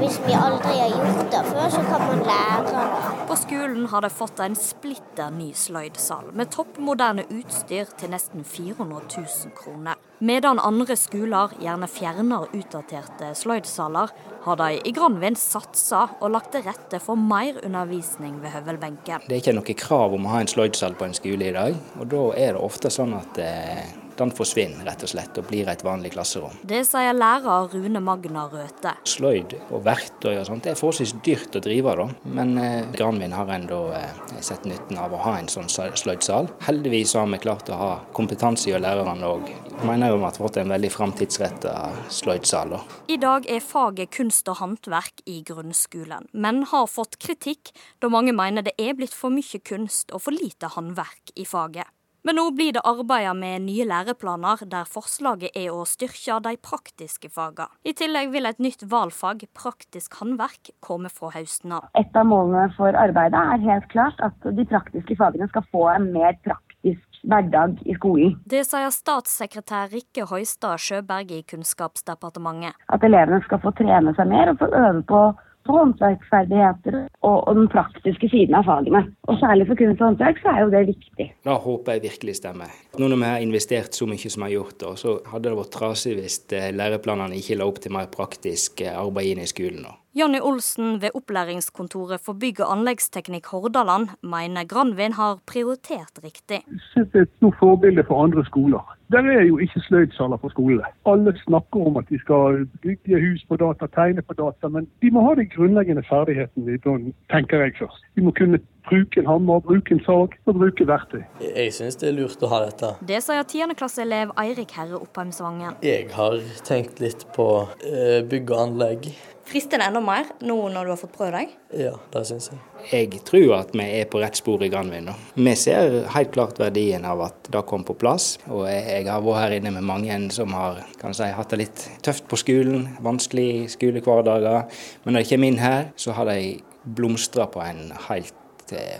[0.00, 2.82] Hvis vi aldri har gjort det før, så kan man lære.
[3.28, 9.06] På skolen har de fått en splitter ny sløydsal med toppmoderne utstyr til nesten 400
[9.14, 10.00] 000 kroner.
[10.22, 14.10] Medan andre skoler gjerne fjerner utdaterte sløydsaler,
[14.42, 19.26] har de i Granvin satsa og lagt til rette for mer undervisning ved høvelbenken.
[19.28, 21.78] Det er ikke noe krav om å ha en sløydsal på en skole i dag,
[21.98, 25.68] og da er det ofte sånn at eh, den forsvinner rett og slett og blir
[25.70, 26.54] et vanlig klasserom.
[26.62, 28.94] Det sier lærer Rune Magna Røthe.
[29.08, 32.06] Sløyd og verktøy og sånt det er forholdsvis dyrt å drive, da.
[32.36, 36.50] men eh, Granvin har ennå eh, sett nytten av å ha en sånn sløydsal.
[36.66, 39.50] Heldigvis har vi klart å ha kompetanse i lærerne òg.
[39.82, 41.74] Mener jo vi har fått en veldig framtidsretta
[42.12, 42.76] sløydsal.
[43.12, 48.34] I dag er faget kunst og håndverk i grunnskolen, men har fått kritikk da mange
[48.36, 51.90] mener det er blitt for mye kunst og for lite håndverk i faget.
[52.22, 57.30] Men nå blir det arbeidet med nye læreplaner, der forslaget er å styrke de praktiske
[57.34, 57.66] fagene.
[57.82, 61.88] I tillegg vil et nytt valgfag, praktisk håndverk, komme fra høsten av.
[61.98, 66.12] Et av målene for arbeidet er helt klart at de praktiske fagene skal få en
[66.14, 68.36] mer praktisk hverdag i skolen.
[68.46, 72.78] Det sier statssekretær Rikke Høistad Sjøberg i Kunnskapsdepartementet.
[72.86, 77.54] At elevene skal få trene seg mer og få øve på på håndverksferdigheter og, og,
[77.58, 79.04] den praktiske siden av fagene.
[79.30, 81.28] Og Særlig for kunst og håndverk så er jo det viktig.
[81.46, 82.76] Da håper jeg virkelig stemmer.
[82.98, 85.74] Nå når vi har investert så mye som vi har gjort, så hadde det vært
[85.78, 89.86] trasig hvis eh, læreplanene ikke la opp til mer praktisk eh, arbeid inn i skolen.
[90.14, 96.58] Jonny Olsen ved Opplæringskontoret for bygg- og anleggsteknikk Hordaland mener Granvin har prioritert riktig.
[96.92, 98.84] Sett et stort forbilde for andre skoler.
[99.12, 100.84] Der er jo ikke sløydsaler på skolene.
[101.06, 105.10] Alle snakker om at de skal bygge hus på data, tegne på data, men de
[105.10, 108.04] må ha de grunnleggende ferdighetene, tenker jeg først.
[108.16, 111.22] De må kunne bruke en hammer, bruke en sag og bruke verktøy.
[111.40, 112.94] Jeg syns det er lurt å ha dette.
[113.08, 115.80] Det sier tiendeklasseelev Eirik Herre Oppheimsvangen.
[115.82, 117.48] Jeg har tenkt litt på
[117.80, 119.14] eh, bygg og anlegg.
[119.48, 121.54] Frister det enda mer nå når du har fått prøve deg?
[121.76, 122.60] Ja, det syns jeg.
[122.92, 125.10] Jeg tror at vi er på rett spor i Granvin.
[125.34, 128.36] Vi ser helt klart verdien av at det kom på plass.
[128.48, 132.28] Og jeg har vært her inne med mange som har si, hatt det litt tøft
[132.30, 134.68] på skolen, vanskelig skolehverdager.
[135.04, 138.38] Men når de kommer inn her, så har de blomstra på en helt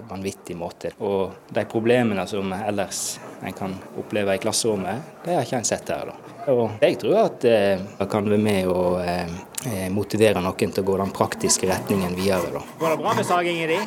[0.08, 0.92] vanvittig måte.
[1.00, 5.88] Og de problemene som ellers en kan oppleve i klasserommet, det har ikke en sett
[5.92, 6.12] her.
[6.12, 6.21] da.
[6.50, 9.30] Og jeg tror at eh, det kan være med å eh,
[9.68, 12.50] eh, motivere noen til å gå den praktiske retningen videre.
[12.56, 12.62] Da.
[12.80, 13.86] Går det bra med sagingen din?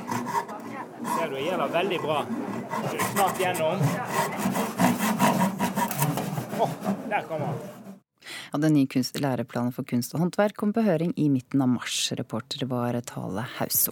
[1.15, 2.21] Ser du gjør det veldig bra.
[2.29, 3.83] Du er snart gjennom.
[6.63, 6.77] Oh,
[7.11, 7.59] der kommer han.
[8.53, 11.99] Ja, den nye læreplanen for kunst og håndverk kom på høring i midten av mars.
[12.15, 13.91] Reporter var Tale Hauso.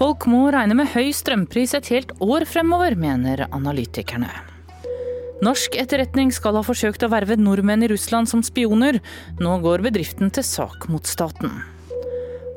[0.00, 4.30] Folk må regne med høy strømpris et helt år fremover, mener analytikerne.
[5.44, 9.02] Norsk etterretning skal ha forsøkt å verve nordmenn i Russland som spioner.
[9.44, 11.52] Nå går bedriften til sak mot staten.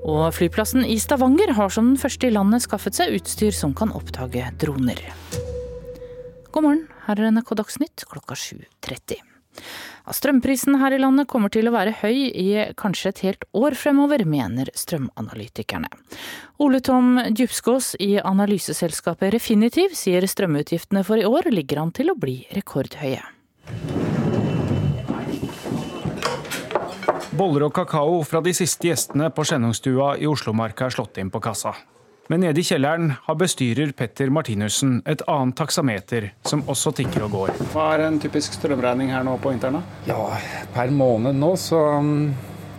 [0.08, 3.92] Og flyplassen i Stavanger har som den første i landet skaffet seg utstyr som kan
[3.92, 5.04] oppdage droner.
[6.56, 9.33] God morgen, her er NRK Dagsnytt klokka 7.30.
[10.12, 12.48] Strømprisen her i landet kommer til å være høy i
[12.80, 15.92] kanskje et helt år fremover, mener strømanalytikerne.
[16.64, 22.18] Ole Tom Djupskås i analyseselskapet Refinitiv sier strømutgiftene for i år ligger an til å
[22.20, 23.24] bli rekordhøye.
[27.34, 31.42] Boller og kakao fra de siste gjestene på Skjennungstua i Oslomarka er slått inn på
[31.42, 31.74] kassa.
[32.32, 37.34] Men nede i kjelleren har bestyrer Petter Martinussen et annet taksameter som også tikker og
[37.36, 37.52] går.
[37.74, 39.84] Hva er en typisk strømregning her nå på vinteren?
[40.08, 40.32] Ja,
[40.72, 41.82] per måned nå så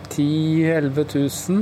[0.09, 0.25] 10
[0.65, 1.05] 000-11
[1.53, 1.61] 000.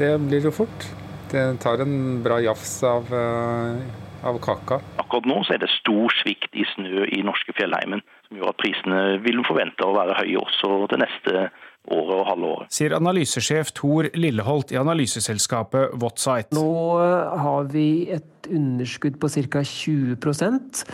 [0.00, 0.88] Det blir jo fort.
[1.28, 3.84] Det tar en bra jafs av, eh,
[4.24, 4.80] av kaka.
[5.02, 8.62] Akkurat nå så er det stor svikt i snø i norske fjellheimen, som gjør at
[8.64, 12.72] prisene vil forvente å være høye også det neste året året og halve året.
[12.74, 16.54] Sier analysesjef Tor Lilleholt i analyseselskapet Whatsite.
[16.56, 16.68] Nå
[17.02, 19.64] eh, har vi et underskudd på ca.
[19.64, 20.84] 20%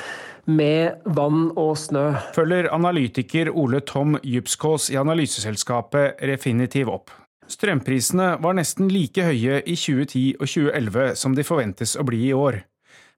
[0.45, 2.07] med vann og snø.
[2.37, 7.13] Følger analytiker Ole Tom Djupskås i analyseselskapet Refinitiv opp.
[7.51, 12.37] Strømprisene var nesten like høye i 2010 og 2011 som de forventes å bli i
[12.37, 12.63] år.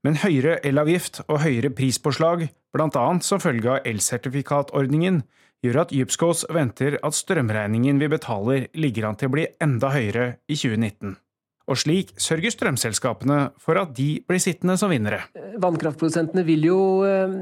[0.04, 3.06] Men høyere elavgift og høyere prispåslag, bl.a.
[3.26, 5.22] som følge av elsertifikatordningen,
[5.64, 10.36] gjør at Djupskås venter at strømregningen vi betaler ligger an til å bli enda høyere
[10.48, 11.16] i 2019.
[11.66, 15.24] Og slik sørger strømselskapene for at de blir sittende som vinnere.
[15.58, 17.34] Vannkraftprodusentene vil jo eh,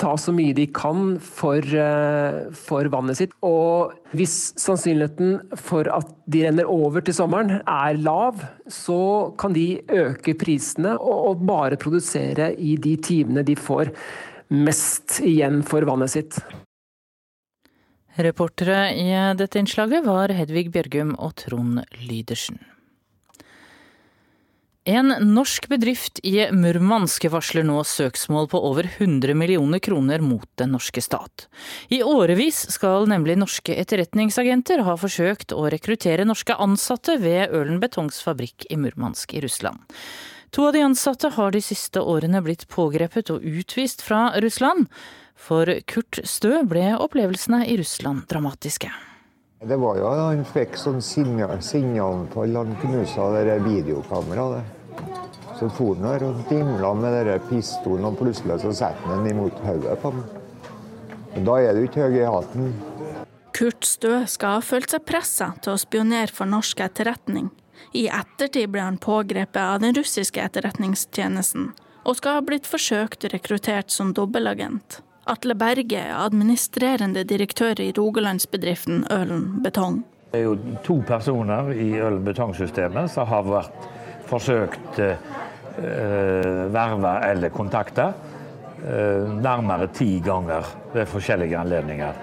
[0.00, 3.36] ta så mye de kan for, eh, for, vannet sitt.
[3.44, 8.40] Og hvis sannsynligheten for at de renner over til sommeren er lav,
[8.72, 13.92] så kan de øke prisene og bare produsere i de timene de får
[14.48, 16.40] mest igjen for vannet sitt.
[18.16, 22.56] Reportere i dette innslaget var Hedvig Bjørgum og Trond Lydersen.
[24.86, 30.72] En norsk bedrift i Murmansk varsler nå søksmål på over 100 millioner kroner mot den
[30.72, 31.48] norske stat.
[31.92, 38.22] I årevis skal nemlig norske etterretningsagenter ha forsøkt å rekruttere norske ansatte ved Ølen Betongs
[38.24, 39.82] fabrikk i Murmansk i Russland.
[40.54, 44.86] To av de ansatte har de siste årene blitt pågrepet og utvist fra Russland.
[45.36, 48.90] For Kurt Stø ble opplevelsene i Russland dramatiske.
[49.66, 52.56] Det var jo Han fikk sånn sinneanfall.
[52.56, 54.72] Han knusa det videokameraet.
[55.56, 59.36] Så for han her og dimla med den pistolen, og plutselig så setter han den
[59.36, 60.34] imot hodet på meg.
[61.46, 62.74] Da er du ikke høy i hatten.
[63.56, 67.48] Kurt Stø skal ha følt seg pressa til å spionere for norsk etterretning.
[67.96, 71.70] I ettertid ble han pågrepet av den russiske etterretningstjenesten,
[72.04, 75.00] og skal ha blitt forsøkt rekruttert som dobbeltagent.
[75.26, 80.04] Atle Berge er administrerende direktør i rogalandsbedriften Ølen Betong.
[80.30, 83.88] Det er jo to personer i Ølen Betong-systemet som har vært
[84.30, 85.18] forsøkt eh,
[86.70, 92.22] verva eller kontakta eh, nærmere ti ganger ved forskjellige anledninger.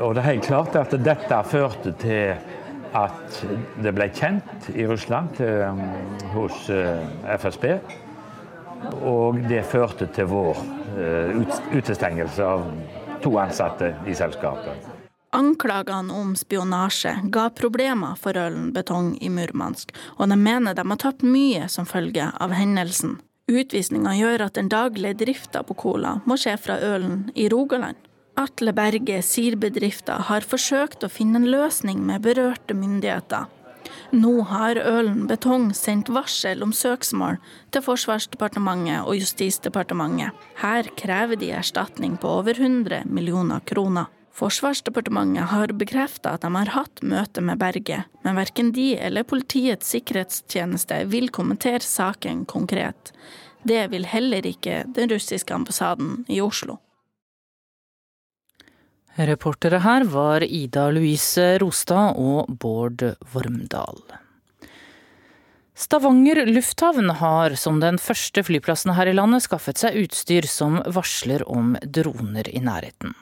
[0.00, 2.32] Og det er helt klart at dette førte til
[2.96, 3.40] at
[3.84, 5.84] det ble kjent i Russland til,
[6.32, 7.04] hos eh,
[7.36, 7.74] FSB.
[9.02, 10.60] Og det førte til vår
[10.96, 11.38] eh,
[11.76, 12.66] utestengelse av
[13.22, 14.92] to ansatte i selskapet.
[15.36, 21.00] Anklagene om spionasje ga problemer for Ølen Betong i Murmansk, og de mener de har
[21.02, 23.18] tapt mye som følge av hendelsen.
[23.50, 27.98] Utvisninga gjør at den daglige drifta på Kola må skje fra Ølen i Rogaland.
[28.36, 33.46] Atle Berge sier bedrifter har forsøkt å finne en løsning med berørte myndigheter.
[34.16, 37.36] Nå har Ølen Betong sendt varsel om søksmål
[37.74, 40.32] til Forsvarsdepartementet og Justisdepartementet.
[40.62, 44.08] Her krever de erstatning på over 100 millioner kroner.
[44.36, 49.92] Forsvarsdepartementet har bekrefta at de har hatt møte med Berge, men verken de eller Politiets
[49.92, 53.12] sikkerhetstjeneste vil kommentere saken konkret.
[53.68, 56.78] Det vil heller ikke den russiske ambassaden i Oslo.
[59.16, 63.00] Reportere her var Ida Louise Rostad og Bård
[63.32, 64.02] Vormdal.
[65.76, 71.44] Stavanger lufthavn har som den første flyplassen her i landet skaffet seg utstyr som varsler
[71.48, 73.12] om droner i nærheten.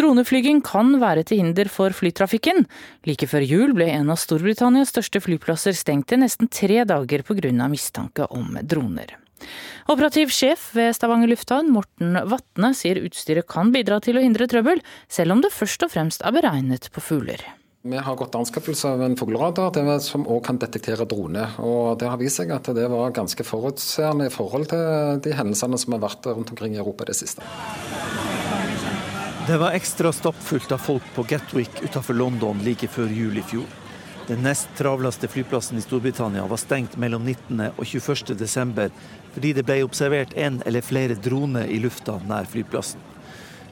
[0.00, 2.64] Droneflyging kan være til hinder for flytrafikken.
[3.04, 7.68] Like før jul ble en av Storbritannias største flyplasser stengt i nesten tre dager pga.
[7.68, 9.16] mistanke om droner.
[9.90, 14.80] Operativ sjef ved Stavanger lufthavn, Morten Vatne, sier utstyret kan bidra til å hindre trøbbel,
[15.12, 17.44] selv om det først og fremst er beregnet på fugler.
[17.84, 21.50] Vi har gått anskaffelse av en fugleradar som òg kan detektere drone.
[21.60, 25.76] og Det har vist seg at det var ganske forutseende i forhold til de hendelsene
[25.76, 27.44] som har vært rundt omkring i Europa i det siste.
[29.44, 33.68] Det var ekstra stappfullt av folk på Gatwick utenfor London like før jul i fjor.
[34.24, 37.60] Den nest travleste flyplassen i Storbritannia var stengt mellom 19.
[37.76, 38.32] og 21.
[38.40, 38.88] desember
[39.34, 43.02] fordi det ble observert en eller flere droner i lufta nær flyplassen.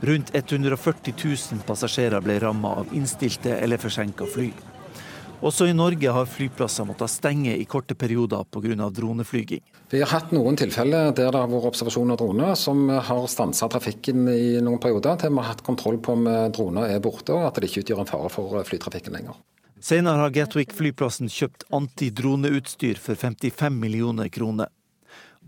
[0.03, 4.49] Rundt 140 000 passasjerer ble ramma av innstilte eller forsinka fly.
[5.43, 8.91] Også i Norge har flyplasser måttet stenge i korte perioder pga.
[8.91, 9.63] droneflyging.
[9.91, 13.69] Vi har hatt noen tilfeller der det har vært observasjon av droner som har stansa
[13.69, 17.49] trafikken i noen perioder, til vi har hatt kontroll på om droner er borte og
[17.49, 19.39] at det ikke utgjør en fare for flytrafikken lenger.
[19.83, 24.71] Senere har Gatwick-flyplassen kjøpt antidroneutstyr for 55 millioner kroner.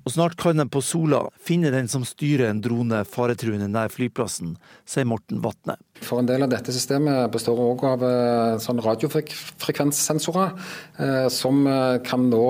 [0.04, 4.54] Og snart kan de på Sola finne den som styrer en drone faretruende nær flyplassen,
[4.88, 5.78] sier Morten Vatne.
[6.04, 10.52] For en del av dette systemet består òg av eh, sånn radiofrekvenssensorer,
[11.00, 12.42] eh, som eh, kan nå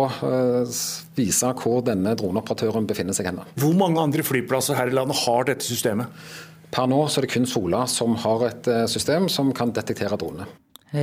[1.14, 3.46] vise hvor denne droneoperatøren befinner seg henne.
[3.62, 6.10] Hvor mange andre flyplasser her i landet har dette systemet?
[6.74, 10.48] Per nå så er det kun Sola som har et system som kan detektere dronene.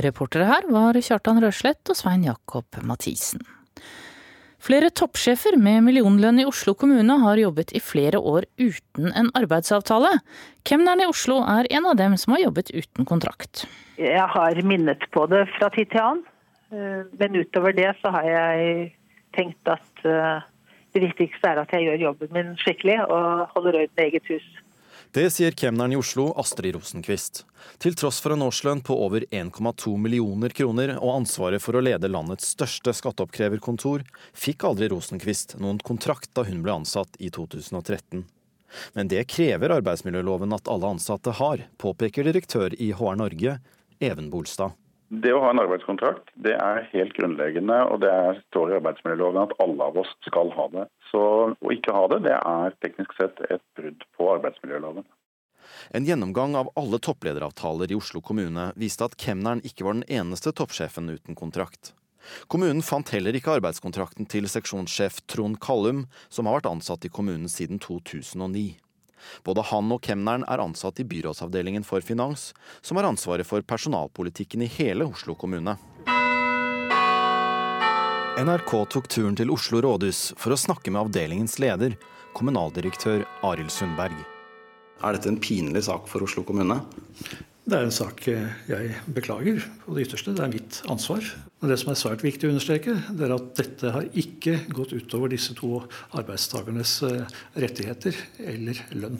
[0.04, 3.40] Reportere her var Kjartan Røslett og Svein Jakob Mathisen.
[4.62, 10.12] Flere toppsjefer med millionlønn i Oslo kommune har jobbet i flere år uten en arbeidsavtale.
[10.68, 13.64] Kemneren i Oslo er en av dem som har jobbet uten kontrakt.
[13.98, 16.22] Jeg har minnet på det fra tid til annen,
[16.70, 18.86] eh, men utover det så har jeg
[19.34, 20.46] tenkt at eh,
[20.94, 24.46] det viktigste er at jeg gjør jobben min skikkelig og holder orden i eget hus.
[25.12, 27.42] Det sier kemneren i Oslo, Astrid Rosenquist.
[27.84, 32.08] Til tross for en årslønn på over 1,2 millioner kroner og ansvaret for å lede
[32.08, 38.24] landets største skatteoppkreverkontor, fikk aldri Rosenquist noen kontrakt da hun ble ansatt i 2013.
[38.96, 43.58] Men det krever arbeidsmiljøloven at alle ansatte har, påpeker direktør i HR Norge,
[44.00, 44.72] Even Bolstad.
[45.12, 48.12] Det å ha en arbeidskontrakt det er helt grunnleggende, og det
[48.46, 50.86] står i arbeidsmiljøloven at alle av oss skal ha det.
[51.10, 55.04] Så å ikke ha det, det er teknisk sett et brudd på arbeidsmiljøloven.
[55.92, 60.54] En gjennomgang av alle topplederavtaler i Oslo kommune viste at kemneren ikke var den eneste
[60.56, 61.92] toppsjefen uten kontrakt.
[62.48, 67.52] Kommunen fant heller ikke arbeidskontrakten til seksjonssjef Trond Kallum, som har vært ansatt i kommunen
[67.52, 68.78] siden 2009.
[69.44, 72.50] Både han og kemneren er ansatt i byrådsavdelingen for finans,
[72.80, 75.76] som har ansvaret for personalpolitikken i hele Oslo kommune.
[78.42, 81.98] NRK tok turen til Oslo rådhus for å snakke med avdelingens leder,
[82.32, 84.16] kommunaldirektør Arild Sundberg.
[85.02, 86.80] Er dette en pinlig sak for Oslo kommune?
[87.72, 90.34] Det er en sak jeg beklager på det ytterste.
[90.36, 91.24] Det er mitt ansvar.
[91.62, 94.92] Men det som er svært viktig å understreke, det er at dette har ikke gått
[94.92, 95.78] utover disse to
[96.12, 97.32] arbeidstakernes eh,
[97.64, 99.16] rettigheter eller lønn.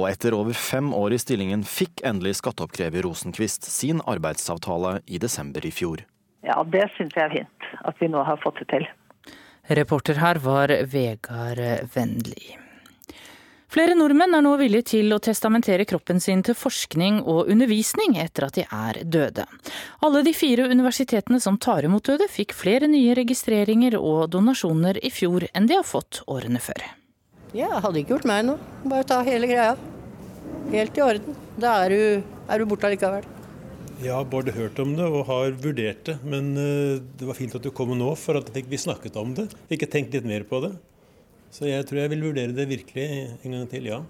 [0.00, 5.68] Og etter over fem år i stillingen fikk endelig skatteoppkrever Rosenkvist sin arbeidsavtale i desember
[5.68, 6.00] i fjor.
[6.48, 8.88] Ja, det syns jeg er fint at vi nå har fått det til.
[9.68, 11.60] Reporter her var Vegard
[11.92, 12.63] Vennli.
[13.74, 18.46] Flere nordmenn er nå villige til å testamentere kroppen sin til forskning og undervisning etter
[18.46, 19.48] at de er døde.
[20.06, 25.10] Alle de fire universitetene som tar imot døde, fikk flere nye registreringer og donasjoner i
[25.10, 26.86] fjor enn de har fått årene før.
[27.50, 28.70] Ja, jeg hadde ikke gjort meg noe.
[28.86, 29.74] Bare ta hele greia.
[30.70, 31.42] Helt i orden.
[31.58, 33.26] Da er du, er du borte allikevel.
[33.98, 37.58] Jeg har både hørt om det og har vurdert det, men eh, det var fint
[37.58, 39.50] at du kom nå, for at vi snakket om det.
[39.74, 40.76] Ikke tenkt litt mer på det.
[41.54, 43.08] Så jeg tror jeg vil vurdere det virkelig
[43.46, 44.02] en gang til, ja.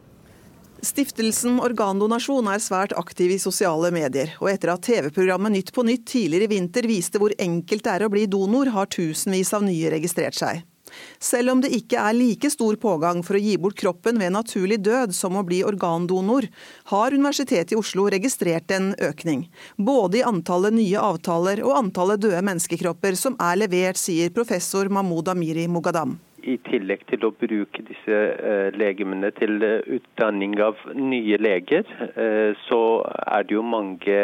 [0.85, 6.05] Stiftelsen Organdonasjon er svært aktiv i sosiale medier, og etter at TV-programmet Nytt på nytt
[6.11, 9.93] tidligere i vinter viste hvor enkelt det er å bli donor, har tusenvis av nye
[9.93, 10.65] registrert seg.
[11.19, 14.79] Selv om det ikke er like stor pågang for å gi bort kroppen ved naturlig
[14.85, 16.47] død som å bli organdonor,
[16.93, 19.47] har Universitetet i Oslo registrert en økning.
[19.77, 25.33] Både i antallet nye avtaler og antallet døde menneskekropper som er levert, sier professor Mahmoud
[25.35, 26.19] Amiri Mogadam.
[26.45, 32.53] I tillegg til å bruke disse eh, legemene til eh, utdanning av nye leger, eh,
[32.69, 34.21] så er det jo mange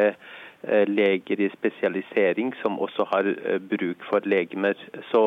[0.93, 3.29] leger i spesialisering som også har
[3.65, 4.77] bruk for legemer.
[5.09, 5.23] Så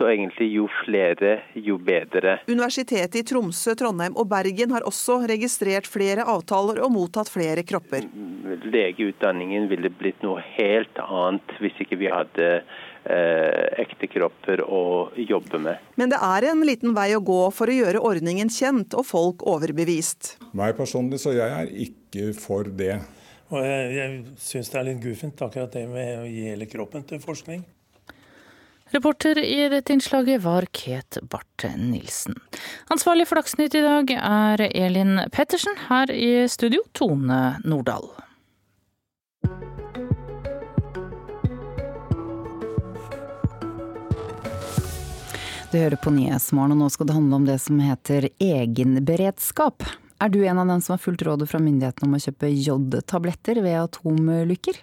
[0.00, 2.38] så egentlig jo flere, jo bedre.
[2.48, 8.06] Universitetet i Tromsø, Trondheim og Bergen har også registrert flere avtaler og mottatt flere kropper.
[8.64, 12.48] Legeutdanningen ville blitt noe helt annet hvis ikke vi hadde
[13.04, 14.82] ekte kropper å
[15.16, 15.80] jobbe med.
[15.96, 19.46] Men det er en liten vei å gå for å gjøre ordningen kjent og folk
[19.48, 20.36] overbevist.
[20.52, 22.98] Meg personlig så jeg er ikke for det.
[23.50, 27.06] Og jeg jeg syns det er litt guffent akkurat det med å gi hele kroppen
[27.08, 27.64] til forskning.
[28.90, 32.34] Reporter i dette innslaget var Ket Barth Nilsen.
[32.90, 35.78] Ansvarlig for Dagsnytt i dag er Elin Pettersen.
[35.86, 38.10] Her i studio, Tone Nordahl.
[45.70, 49.84] Du hører på Nyhetsmorgen, og nå skal det handle om det som heter egenberedskap.
[50.18, 53.60] Er du en av dem som har fulgt rådet fra myndighetene om å kjøpe jodtabletter
[53.62, 54.80] ved atomulykker?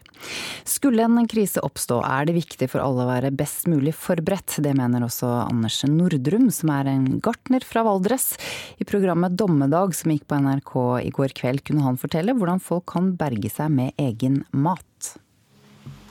[0.64, 4.62] Skulle en krise oppstå, er det viktig for alle å være best mulig forberedt.
[4.64, 8.32] Det mener også Anders Nordrum, som er en gartner fra Valdres.
[8.80, 12.88] I programmet Dommedag som gikk på NRK i går kveld, kunne han fortelle hvordan folk
[12.96, 15.18] kan berge seg med egen mat.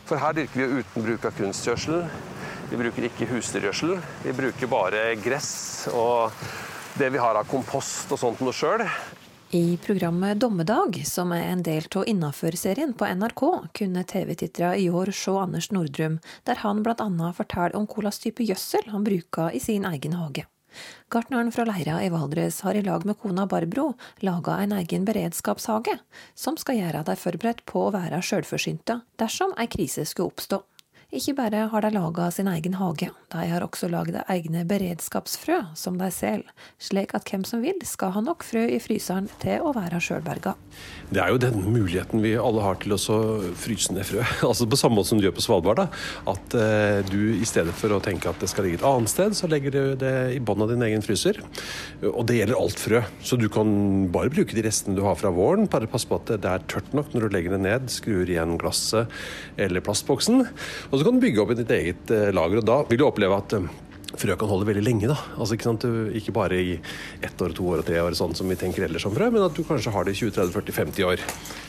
[0.06, 2.04] For her dyrker vi uten bruk av kunstgjødsel.
[2.70, 3.96] Vi bruker ikke husdyrgjødsel.
[4.22, 6.34] Vi bruker bare gress og
[6.96, 8.86] det vi har av kompost og sånt noe sjøl.
[9.54, 13.42] I programmet Dommedag, som er en del av Innafor-serien på NRK,
[13.78, 17.06] kunne TV-tittere i år se Anders Nordrum, der han bl.a.
[17.34, 20.46] forteller om hvilken type gjødsel han bruker i sin egen hage.
[21.12, 23.92] Gartneren fra Leira i Valdres har i lag med kona Barbro
[24.26, 25.98] laga en egen beredskapshage,
[26.34, 30.62] som skal gjøre dem forberedt på å være sjølforsynte dersom ei krise skulle oppstå.
[31.14, 36.00] Ikke bare har de laga sin egen hage, de har også lagd egne beredskapsfrø som
[36.00, 36.48] de selger,
[36.82, 40.56] slik at hvem som vil skal ha nok frø i fryseren til å være sjølberga.
[41.14, 42.98] Det er jo den muligheten vi alle har til å
[43.54, 44.24] fryse ned frø.
[44.46, 45.78] Altså På samme måte som du gjør på Svalbard.
[45.78, 45.86] da,
[46.32, 49.38] At eh, du i stedet for å tenke at det skal ligge et annet sted,
[49.38, 51.38] så legger du det i bånn av din egen fryser.
[52.02, 53.04] Og det gjelder alt frø.
[53.22, 53.70] Så du kan
[54.14, 55.70] bare bruke de restene du har fra våren.
[55.70, 58.58] Bare pass på at det er tørt nok når du legger det ned, skrur igjen
[58.58, 59.12] glasset
[59.62, 60.42] eller plastboksen.
[60.90, 62.62] Og så kan du bygge opp i ditt eget eh, lager.
[62.62, 63.68] og Da vil du oppleve at eh,
[64.16, 65.10] frø kan holde veldig lenge.
[65.10, 65.16] da.
[65.36, 65.74] Altså, ikke,
[66.20, 66.74] ikke bare i
[67.20, 69.44] ett år, to år og tre år, sånn som vi tenker ellers om frø, men
[69.44, 71.24] at du kanskje har det i 20-30-40-50 år.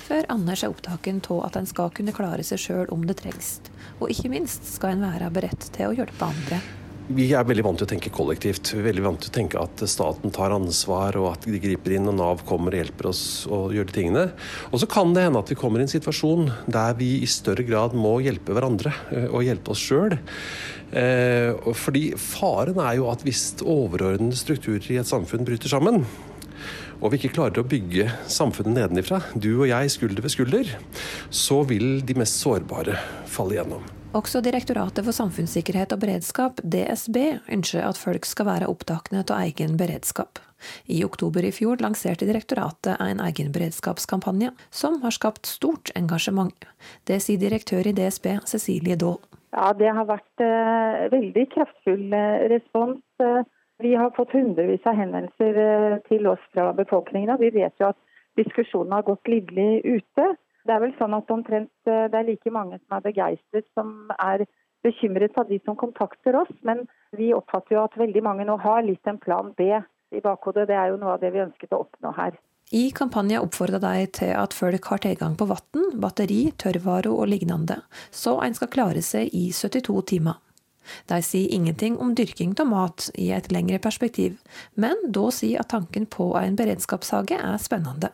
[0.08, 3.58] Før Anders er opptaken av at en skal kunne klare seg sjøl om det trengs.
[4.00, 6.62] Og ikke minst skal en være beredt til å hjelpe andre.
[7.08, 8.74] Vi er veldig vant til å tenke kollektivt.
[8.74, 11.94] Vi er veldig vant til å tenke at staten tar ansvar, og at de griper
[11.96, 14.24] inn, og Nav kommer og hjelper oss å gjøre de tingene.
[14.74, 17.64] Og så kan det hende at vi kommer i en situasjon der vi i større
[17.64, 20.18] grad må hjelpe hverandre eh, og hjelpe oss sjøl.
[20.92, 26.04] Eh, fordi faren er jo at hvis overordnede strukturer i et samfunn bryter sammen,
[27.00, 30.76] og vi ikke klarer å bygge samfunnet nedenifra, du og jeg skulder ved skulder,
[31.32, 33.00] så vil de mest sårbare
[33.32, 33.97] falle igjennom.
[34.18, 37.18] Også Direktoratet for samfunnssikkerhet og beredskap, DSB,
[37.54, 40.40] ønsker at folk skal være opptakne av egen beredskap.
[40.90, 46.66] I oktober i fjor lanserte direktoratet en egen beredskapskampanje, som har skapt stort engasjement.
[47.06, 49.20] Det sier direktør i DSB, Cecilie Dahl.
[49.54, 53.04] Ja, Det har vært eh, veldig kraftfull eh, respons.
[53.22, 53.46] Eh,
[53.86, 57.38] vi har fått hundrevis av henvendelser eh, til oss fra befolkningen.
[57.38, 58.02] Vi vet jo at
[58.40, 60.32] diskusjonen har gått livlig ute.
[60.68, 64.12] Det er vel sånn at omtrent eh, det er like mange som er begeistret som
[64.20, 64.44] er
[64.86, 66.52] bekymret av de som kontakter oss.
[66.68, 66.84] Men
[67.16, 70.68] vi oppfatter jo at veldig mange nå har litt en plan B i bakhodet.
[70.68, 72.36] Det er jo noe av det vi ønsket å oppnå her.
[72.76, 77.80] I kampanjen oppfordrer de til at folk har tilgang på vann, batteri, tørrvarer og lignende,
[78.12, 80.42] så en skal klare seg i 72 timer.
[81.08, 84.36] De sier ingenting om dyrking av mat i et lengre perspektiv,
[84.76, 88.12] men da sier at tanken på en beredskapshage er spennende.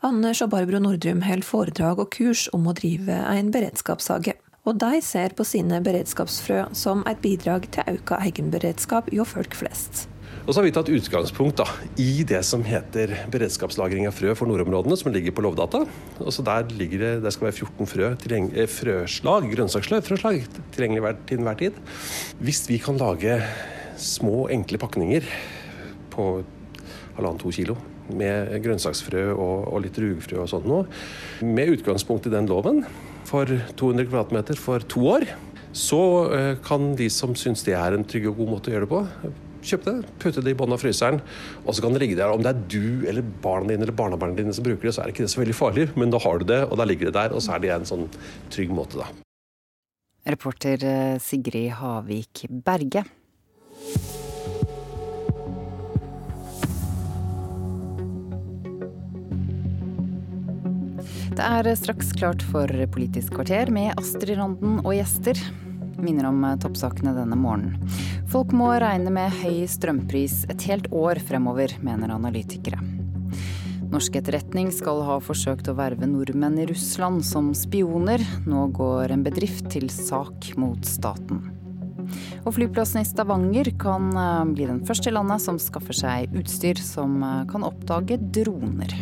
[0.00, 4.32] Anders og Barbro Nordrum holder foredrag og kurs om å drive en beredskapshage.
[4.64, 10.06] Og de ser på sine beredskapsfrø som et bidrag til økt egenberedskap hjå folk flest.
[10.46, 11.66] Og så har vi tatt utgangspunkt da,
[12.00, 15.82] i det som heter beredskapslagring av frø for nordområdene, som ligger på Lovdata.
[16.16, 21.16] Og så Der ligger det, det skal være 14 frø, eh, frøslag, grønnsaksfrøslag frøslag tilgjengelig
[21.28, 21.72] til enhver tid.
[22.40, 23.42] Hvis vi kan lage
[24.00, 25.28] små, enkle pakninger
[26.08, 26.42] på
[27.18, 27.76] halvannen-to kilo
[28.16, 30.88] med grønnsaksfrø og, og litt rugfrø og sånt noe,
[31.44, 32.84] med utgangspunkt i den loven
[33.28, 35.28] for 200 kvm for to år,
[35.76, 36.00] så
[36.34, 38.92] eh, kan de som syns det er en trygg og god måte å gjøre det
[38.92, 39.32] på,
[39.70, 41.20] kjøpe det, putte det i bånn av fryseren,
[41.64, 42.32] og så kan det ligge der.
[42.32, 45.10] Om det er du eller barna dine eller barnebarna dine som bruker det, så er
[45.10, 47.16] det ikke det så veldig farlig, men da har du det, og da ligger det
[47.18, 48.06] der, og så er det en sånn
[48.52, 49.10] trygg måte, da.
[50.30, 53.06] Reporter eh, Sigrid Havik Berge.
[61.40, 65.38] Det er straks klart for Politisk kvarter med Astrid Randen og gjester
[65.96, 67.78] minner om eh, toppsakene denne morgenen.
[68.28, 72.76] Folk må regne med høy strømpris et helt år fremover, mener analytikere.
[73.88, 78.20] Norsk etterretning skal ha forsøkt å verve nordmenn i Russland som spioner.
[78.44, 81.40] Nå går en bedrift til sak mot staten.
[82.44, 86.84] Og flyplassen i Stavanger kan eh, bli den første i landet som skaffer seg utstyr
[86.84, 88.92] som eh, kan oppdage droner.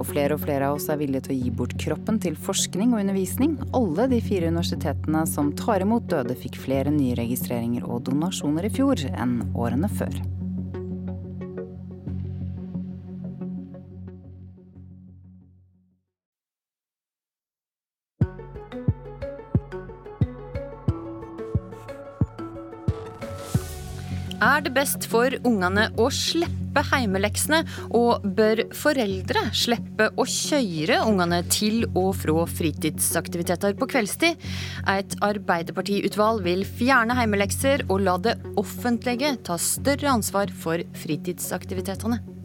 [0.00, 2.94] Og flere og flere av oss er villige til å gi bort kroppen til forskning
[2.94, 3.58] og undervisning.
[3.76, 8.74] Alle de fire universitetene som tar imot døde, fikk flere nye registreringer og donasjoner i
[8.80, 10.16] fjor enn årene før.
[24.50, 27.60] Er det best for ungene å slippe heimeleksene,
[27.94, 34.42] og bør foreldre slippe å kjøre ungene til og fra fritidsaktiviteter på kveldstid?
[34.90, 42.39] Et Arbeiderpartiutvalg vil fjerne heimelekser og la det offentlige ta større ansvar for fritidsaktivitetene.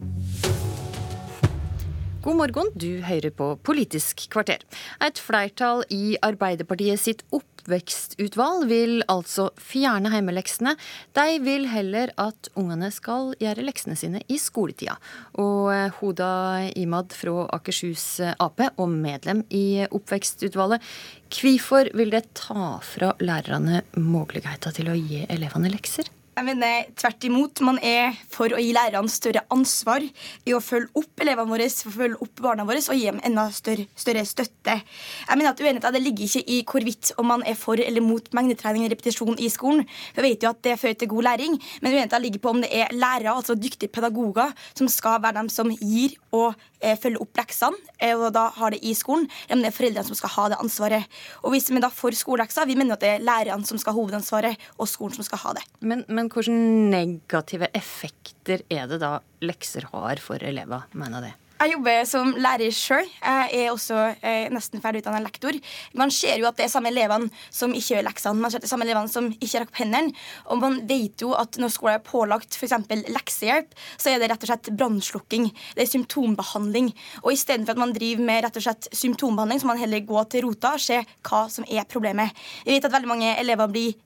[2.26, 4.64] God morgen, du hører på Politisk kvarter.
[4.98, 10.72] Et flertall i Arbeiderpartiet sitt oppvekstutvalg vil altså fjerne heimeleksene.
[11.14, 14.98] De vil heller at ungene skal gjøre leksene sine i skoletida.
[15.38, 16.32] Og eh, Hoda
[16.74, 20.82] Imad fra Akershus eh, Ap, og medlem i oppvekstutvalget,
[21.30, 26.10] hvorfor vil det ta fra lærerne muligheten til å gi elevene lekser?
[26.36, 27.60] Jeg mener tvert imot.
[27.64, 31.88] Man er for å gi lærerne større ansvar i å følge opp elevene våre, for
[31.88, 34.74] å følge opp barna våre og gi dem enda større, større støtte.
[34.76, 38.84] Jeg mener at Uenigheten ligger ikke i hvorvidt om man er for eller mot mengdetrening
[38.84, 39.86] og repetisjon i skolen.
[40.18, 42.72] Vi vet jo at det fører til god læring, men uenigheten ligger på om det
[42.82, 47.40] er lærere, altså dyktige pedagoger, som skal være dem som gir og eh, følger opp
[47.40, 50.48] leksene, eh, og da har det i skolen, om det er foreldrene som skal ha
[50.52, 51.18] det ansvaret.
[51.42, 54.00] Og hvis vi da får skolelekser, vi mener at det er lærerne som skal ha
[54.02, 55.64] hovedansvaret, og skolen som skal ha det.
[55.80, 56.54] Men, men men hvilke
[56.90, 61.34] negative effekter er det da lekser har for elever, mener det?
[61.56, 63.06] Jeg jobber som lærer sjøl.
[63.16, 65.56] Jeg er også eh, nesten ferdig utdannet lektor.
[65.96, 68.42] Man ser jo at det er samme elevene som ikke gjør leksene.
[68.42, 70.12] Man ser at det er samme elevene som ikke rakk hendene.
[70.52, 72.76] Og man vet jo at når skolen er pålagt f.eks.
[73.08, 75.48] leksehjelp, så er det rett og slett brannslukking.
[75.78, 76.92] Det er symptombehandling.
[77.24, 80.26] Og istedenfor at man driver med rett og slett symptombehandling, så må man heller gå
[80.34, 82.36] til rota og se hva som er problemet.
[82.68, 83.96] Vi vet at veldig mange elever blir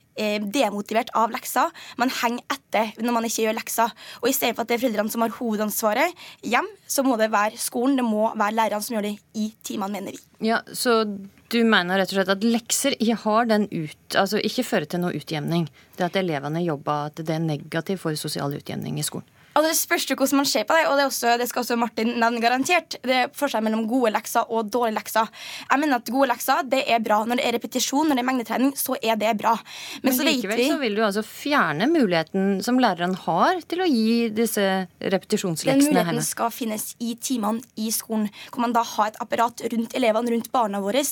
[0.53, 1.73] demotivert av lekser.
[2.01, 3.93] Man henger etter når man ikke gjør lekser.
[4.23, 7.31] Og i stedet for at det er foreldrene som har hovedansvaret hjem, så må det
[7.33, 10.23] være skolen, det må være lærerne som gjør det i timene, mener vi.
[10.51, 11.03] Ja, Så
[11.51, 15.69] du mener rett og slett at lekser ut, altså ikke fører til noe utjevning?
[15.97, 19.27] Det at elevene jobber, at det er negativt for sosial utjevning i skolen?
[19.51, 21.77] Altså Det spørs jo hvordan man ser på det, og det, også, det skal også
[21.79, 22.95] Martin nevne garantert.
[23.03, 25.31] Det er forskjell mellom gode lekser og dårlige lekser.
[25.67, 27.21] Jeg mener at Gode lekser det er bra.
[27.27, 29.57] Når det er repetisjon, når det er mengdetrening, så er det bra.
[30.03, 33.83] Men, Men så likevel vi, så vil du altså fjerne muligheten som læreren har til
[33.85, 34.65] å gi disse
[35.03, 39.65] repetisjonsleksene Den muligheten skal finnes i timene i skolen, hvor man da har et apparat
[39.73, 41.03] rundt elevene, rundt barna våre,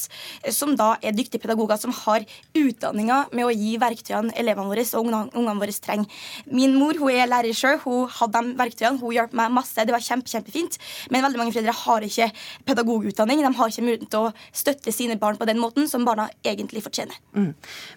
[0.54, 2.26] som da er dyktige pedagoger som har
[2.58, 6.22] utdanninga med å gi verktøyene elevene våre og ungene våre trenger.
[6.50, 7.78] Min mor hun er lærer sjøl.
[7.84, 9.00] Hun hadde de verktøyene.
[9.00, 9.76] Hun hjalp meg masse.
[9.78, 10.78] Det var kjempe, kjempefint.
[11.12, 12.28] Men veldig mange foreldre har ikke
[12.68, 13.42] pedagogutdanning.
[13.44, 16.84] De har ikke mulighet til å støtte sine barn på den måten som barna egentlig
[16.86, 17.18] fortjener.
[17.36, 17.52] Mm.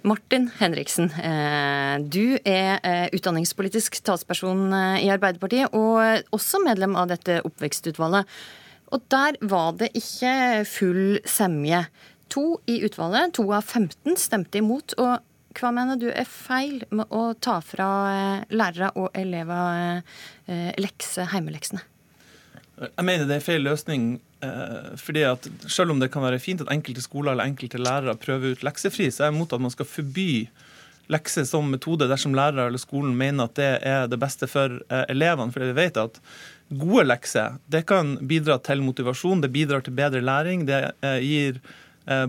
[0.08, 7.12] Martin Henriksen, eh, du er eh, utdanningspolitisk talsperson eh, i Arbeiderpartiet, og også medlem av
[7.12, 8.30] dette oppvekstutvalget.
[8.92, 11.86] Og der var det ikke full semje.
[12.32, 14.96] To i utvalget, to av 15, stemte imot.
[15.00, 15.20] og
[15.58, 20.02] hva mener du er feil med å ta fra eh, lærere og elever
[20.48, 21.84] eh, lekse, heimeleksene?
[22.82, 24.14] Jeg mener det er feil løsning.
[24.42, 28.18] Eh, fordi at Selv om det kan være fint at enkelte skoler eller enkelte lærere
[28.20, 30.32] prøver ut leksefri, så er jeg imot at man skal forby
[31.12, 34.80] lekser som metode dersom lærere eller skolen mener at det er det beste for
[35.12, 35.52] elevene.
[35.52, 36.22] fordi vi vet at
[36.72, 40.64] gode lekser det kan bidra til motivasjon, det bidrar til bedre læring.
[40.70, 40.80] Det
[41.20, 41.60] gir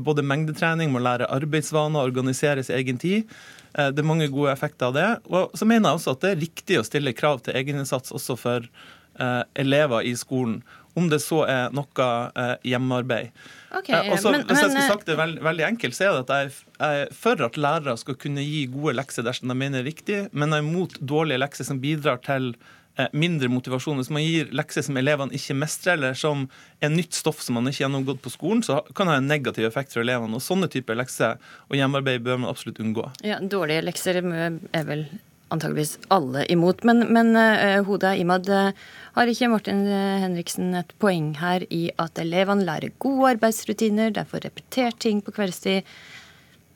[0.04, 3.30] både mengdetrening, må lære arbeidsvaner, organisere sin egen tid.
[3.72, 5.06] Det er mange gode effekter av det.
[5.32, 8.36] Og så mener jeg også at det er riktig å stille krav til egeninnsats også
[8.40, 10.60] for eh, elever i skolen.
[10.94, 13.32] Om det så er noe eh, hjemmearbeid.
[13.72, 16.22] Okay, eh, også, men, hvis jeg skulle sagt det veld, veldig enkelt, så er det
[16.26, 19.80] at jeg, jeg er for at lærere skal kunne gi gode lekser dersom de mener
[19.80, 22.78] det er riktig, men jeg er imot dårlige lekser som bidrar til eh,
[23.12, 23.98] mindre motivasjon.
[24.00, 26.46] Hvis man gir lekser som elevene ikke mestrer, eller som
[26.82, 29.30] er nytt stoff som man ikke har gjennomgått på skolen, så kan det ha en
[29.30, 30.36] negativ effekt for elevene.
[30.36, 33.08] Og Sånne typer lekser og hjemmearbeid bør man absolutt unngå.
[33.26, 35.06] Ja, Dårlige lekser er vel
[35.52, 36.84] antageligvis alle imot.
[36.88, 38.72] Men, men uh, Hoda Imad, uh,
[39.16, 45.00] har ikke Martin Henriksen et poeng her i at elevene lærer gode arbeidsrutiner, derfor repetert
[45.04, 45.88] ting på kveldstid?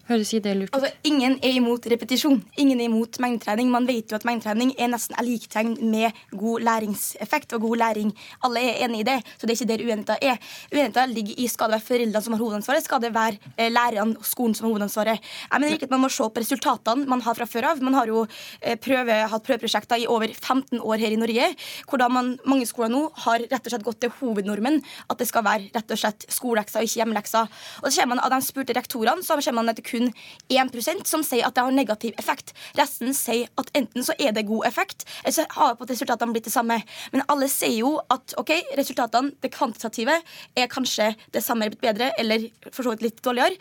[0.07, 0.77] Høres ikke det lurt ut?
[0.79, 2.39] Altså, ingen er imot repetisjon.
[2.63, 3.71] Ingen er imot mengdetrening.
[3.73, 8.13] Man vet jo at mengdetrening er nesten liktegn med god læringseffekt og god læring.
[8.47, 10.39] Alle er enig i det, så det er ikke der uenigheten er.
[10.71, 14.21] Uenigheten ligger i skal det være foreldrene som har hovedansvaret, skal det være eh, lærerne
[14.21, 15.27] og skolen som har hovedansvaret.
[15.51, 17.83] Jeg mener ikke at man må se på resultatene man har fra før av.
[17.83, 18.23] Man har jo
[18.63, 21.51] eh, prøve, hatt prøveprosjekter i over 15 år her i Norge,
[21.91, 24.79] hvor man, mange skoler nå har rett og slett gått til hovednormen,
[25.11, 27.53] at det skal være rett og slett skolelekser og ikke hjemmelekser.
[27.83, 30.13] Og så kommer man av de spurte rektorene, så kommer man etter kun
[30.53, 32.53] 1% som sier at det har negativ effekt.
[32.79, 36.37] Resten sier at enten så er det god effekt, eller så har på at resultatene
[36.37, 36.81] blitt det samme.
[37.15, 40.21] Men alle sier jo at ok, resultatene, det kvantitative,
[40.57, 43.57] er kanskje det samme eller bedre, eller for så vidt litt dårligere.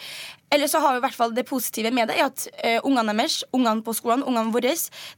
[0.55, 3.15] Eller så har vi i hvert fall det positive med det er at uh, ungene
[3.17, 4.71] deres, ungene på skolen, ungene våre,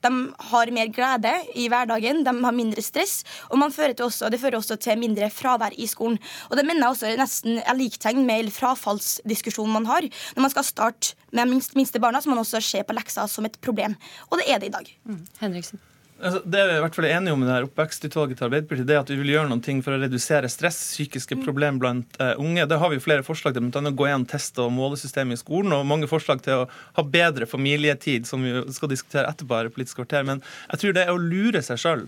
[0.04, 0.12] de
[0.52, 4.80] har mer glede i hverdagen, de har mindre stress, og fører også, det fører også
[4.82, 6.18] til mindre fravær i skolen.
[6.50, 10.08] Og det mener jeg også er nesten er liktegn med frafallsdiskusjonen man har.
[10.36, 13.30] Når man skal starte med minst, minste barna, så må man også se på lekser
[13.30, 13.98] som et problem.
[14.32, 14.98] Og det er det i dag.
[15.06, 15.22] Mm.
[15.44, 15.84] Henriksen.
[16.18, 18.88] Altså, det vi er i hvert fall enige om i det her oppvekstutvalget til Arbeiderpartiet,
[18.90, 21.44] det er at vi vil gjøre noen ting for å redusere stress, psykiske mm.
[21.46, 22.66] problemer blant uh, unge.
[22.70, 23.84] Det har vi flere forslag til, bl.a.
[23.86, 27.46] å gå igjen test- og målesystemet i skolen, og mange forslag til å ha bedre
[27.50, 30.26] familietid, som vi skal diskutere etterpå her i Politisk kvarter.
[30.26, 30.42] Men
[30.72, 32.08] jeg tror det er å lure seg sjøl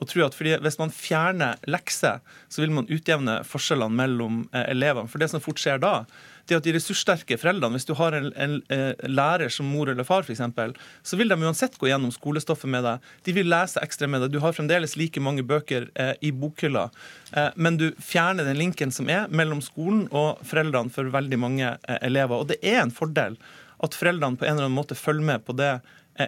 [0.00, 5.08] og tro at Hvis man fjerner lekser, så vil man utjevne forskjellene mellom eh, elevene.
[5.08, 6.06] For det som fort skjer da,
[6.48, 9.90] det at de ressurssterke foreldrene, hvis du har en, en, en eh, lærer som mor
[9.92, 10.42] eller far f.eks.,
[11.06, 13.06] så vil de uansett gå gjennom skolestoffet med deg.
[13.26, 14.34] De vil lese ekstra med deg.
[14.34, 16.88] Du har fremdeles like mange bøker eh, i bokhylla.
[17.36, 21.74] Eh, men du fjerner den linken som er mellom skolen og foreldrene for veldig mange
[21.76, 22.40] eh, elever.
[22.40, 23.38] Og det er en fordel
[23.80, 25.78] at foreldrene på en eller annen måte følger med på det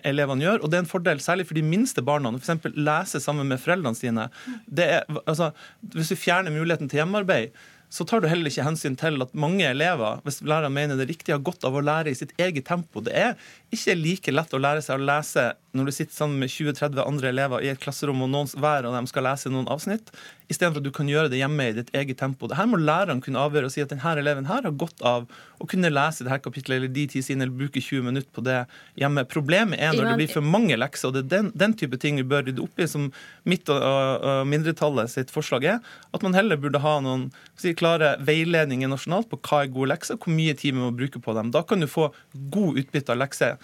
[0.02, 0.62] elevene gjør.
[0.62, 2.32] Og det er en fordel særlig for de minste barna.
[2.38, 2.72] F.eks.
[2.76, 4.28] lese sammen med foreldrene sine.
[4.76, 5.52] Er, altså,
[5.94, 7.56] hvis du fjerner muligheten til hjemmearbeid,
[7.92, 11.34] så tar du heller ikke hensyn til at mange elever, hvis læreren mener det riktig,
[11.34, 13.02] har godt av å lære i sitt eget tempo.
[13.04, 13.34] Det er
[13.74, 15.44] ikke like lett å lære seg å lese
[15.76, 18.96] når du sitter sammen med 20-30 andre elever i et klasserom, og noen, hver av
[18.96, 20.08] dem skal lese noen avsnitt,
[20.52, 22.48] istedenfor at du kan gjøre det hjemme i ditt eget tempo.
[22.48, 25.26] Det her må læreren kunne avgjøre og si at denne eleven her har godt av
[25.62, 28.44] å kunne lese det her kapitlet eller de ti sidene eller bruke 20 minutter på
[28.46, 28.58] det
[28.98, 29.24] hjemme.
[29.30, 32.18] Problemet er når det blir for mange lekser, og det er den, den type ting
[32.20, 33.08] vi bør rydde opp i, som
[33.48, 37.28] mitt og, og, mindretallet sitt forslag er, at man heller burde ha noen
[37.60, 41.22] si, klare veiledninger nasjonalt på hva er gode lekser, hvor mye tid vi må bruke
[41.22, 41.54] på dem.
[41.54, 42.10] Da kan du få
[42.52, 43.58] god utbytte av lekser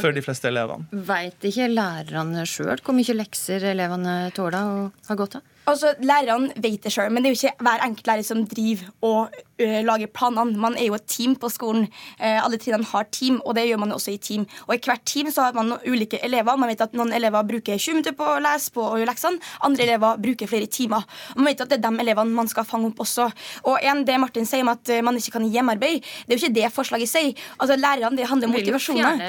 [0.00, 0.86] for de fleste elevene.
[0.92, 5.54] Veit ikke lærerne sjøl hvor mye lekser elevene tåler og har godt av?
[5.68, 8.86] Altså, Lærerne vet det sjøl, men det er jo ikke hver enkelt lærer som driver
[9.04, 10.56] og ø, lager planene.
[10.56, 11.84] Man er jo et team på skolen.
[12.16, 14.46] Eh, alle trinnene har team, og det gjør man også i team.
[14.64, 16.56] Og I hvert team så har man noen ulike elever.
[16.56, 19.42] Man vet at Noen elever bruker 20 minutter på å lese på og gjøre leksene.
[19.68, 21.04] Andre elever bruker flere timer.
[21.34, 23.28] Og man vet at Det er de elevene man skal fange opp også.
[23.68, 26.38] Og igjen, Det Martin sier om at uh, man ikke kan gi hjemmearbeid, det er
[26.38, 27.44] jo ikke det forslaget sier.
[27.58, 29.20] Altså, Lærerne, det handler om motivasjoner.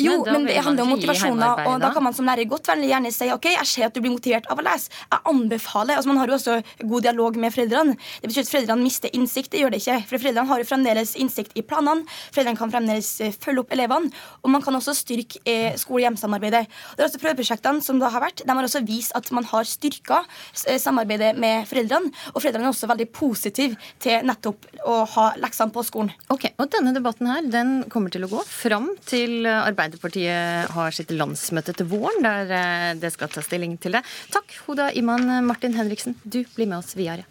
[0.00, 1.42] Jo, men det handler om motivasjon.
[1.42, 4.00] og da kan man som lærer godt veldig gjerne si ok, jeg ser at du
[4.04, 4.92] blir motivert av å lese.
[5.10, 5.98] Jeg anbefaler.
[5.98, 7.96] Altså Man har jo også god dialog med foreldrene.
[8.22, 9.52] Det betyr at foreldrene mister innsikt.
[9.52, 9.98] Det gjør det ikke.
[10.10, 12.06] For Foreldrene har jo fremdeles innsikt i planene.
[12.34, 14.12] Foreldrene kan fremdeles eh, følge opp elevene.
[14.42, 16.64] Og man kan også styrke eh, skole-hjem-samarbeidet.
[16.94, 19.68] Det er også Prøveprosjektene som da har vært, de har også vist at man har
[19.68, 20.22] styrka
[20.68, 22.12] eh, samarbeidet med foreldrene.
[22.34, 26.12] Og foreldrene er også veldig positive til nettopp å ha leksene på skolen.
[26.32, 31.12] Ok, og Denne debatten her, den kommer til å gå fram til Arbeiderpartiet har sitt
[31.14, 34.04] landsmøte til våren, der det skal ta stilling til det.
[34.34, 37.26] Takk, Hoda Iman Martin Henriksen, du blir med oss videre.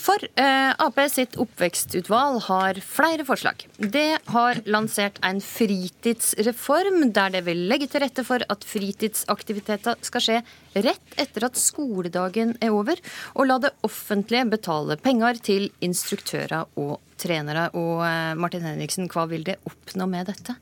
[0.00, 3.66] For eh, Ap sitt oppvekstutvalg har flere forslag.
[3.76, 10.24] Det har lansert en fritidsreform der det vil legge til rette for at fritidsaktiviteter skal
[10.24, 10.38] skje
[10.80, 13.00] rett etter at skoledagen er over,
[13.34, 17.68] og la det offentlige betale penger til instruktører og trenere.
[17.76, 20.56] Og eh, Martin Henriksen, hva vil det oppnå med dette?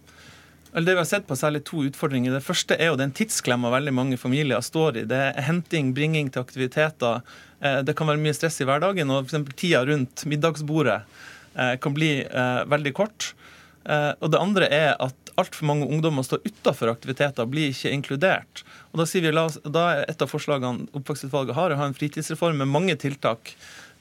[0.69, 2.35] Det vi har sett på særlig to utfordringer.
[2.35, 5.05] Det første er jo den tidsklemma veldig mange familier står i.
[5.09, 7.23] Det er henting, bringing til aktiviteter.
[7.61, 9.11] Eh, det kan være mye stress i hverdagen.
[9.11, 11.01] og for Tida rundt middagsbordet
[11.55, 13.33] eh, kan bli eh, veldig kort.
[13.89, 18.61] Og det andre er at altfor mange ungdommer står utafor aktiviteter blir ikke inkludert.
[18.93, 22.59] Og Da sier vi, da er et av forslagene oppvekstutvalget har, å ha en fritidsreform
[22.61, 23.55] med mange tiltak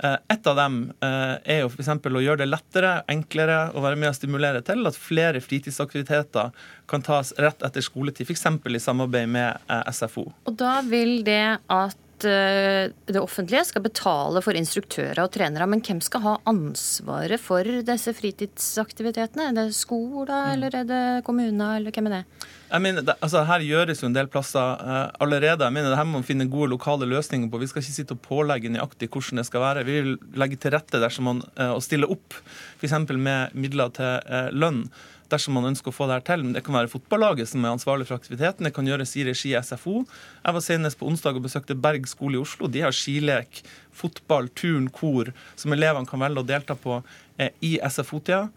[0.04, 1.88] et av dem er jo f.eks.
[1.90, 6.52] å gjøre det lettere, enklere å være med og stimulere til at flere fritidsaktiviteter
[6.92, 8.44] kan tas rett etter skoletid, f.eks.
[8.68, 10.28] i samarbeid med SFO.
[10.44, 16.00] Og da vil det at det offentlige skal betale for instruktører og trenere, men hvem
[16.04, 19.50] skal ha ansvaret for disse fritidsaktivitetene?
[19.50, 20.54] Er det skoler, mm.
[20.56, 22.48] eller er det kommuner, eller hvem er det?
[22.68, 25.64] Jeg mener, det, altså Her gjøres jo en del plasser uh, allerede.
[25.64, 27.62] Jeg mener, det her må man finne gode lokale løsninger på.
[27.62, 29.86] Vi skal ikke sitte og pålegge nøyaktig hvordan det skal være.
[29.88, 32.36] Vi vil legge til rette dersom man, uh, stiller stille opp
[32.82, 32.98] f.eks.
[33.16, 34.84] med midler til uh, lønn
[35.32, 36.46] dersom man ønsker å få det her til.
[36.46, 38.68] Men det kan være fotballaget som er ansvarlig for aktiviteten.
[38.68, 40.04] Det kan gjøres i regi SFO.
[40.44, 42.70] Jeg var senest på onsdag og besøkte Berg skole i Oslo.
[42.72, 43.64] De har skilek,
[43.98, 47.02] fotball, turn, kor som elevene kan velge å delta på
[47.38, 48.48] i SFO-tida.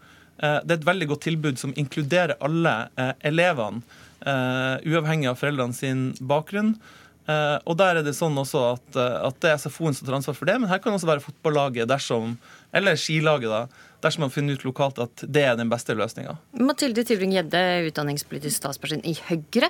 [0.41, 3.83] Eh, det er et veldig godt tilbud som inkluderer alle eh, elevene,
[4.25, 6.75] eh, uavhengig av foreldrene sin bakgrunn.
[7.31, 10.49] Og der er det sånn også at, at det er SFO-en som tar ansvar for
[10.49, 12.33] det, men her kan det også være fotballaget dersom,
[12.75, 16.35] eller skilaget, da, dersom man finner ut lokalt at det er den beste løsninga.
[16.61, 19.69] Mathilde Tybring-Gjedde, utdanningspolitisk statsperson i Høyre.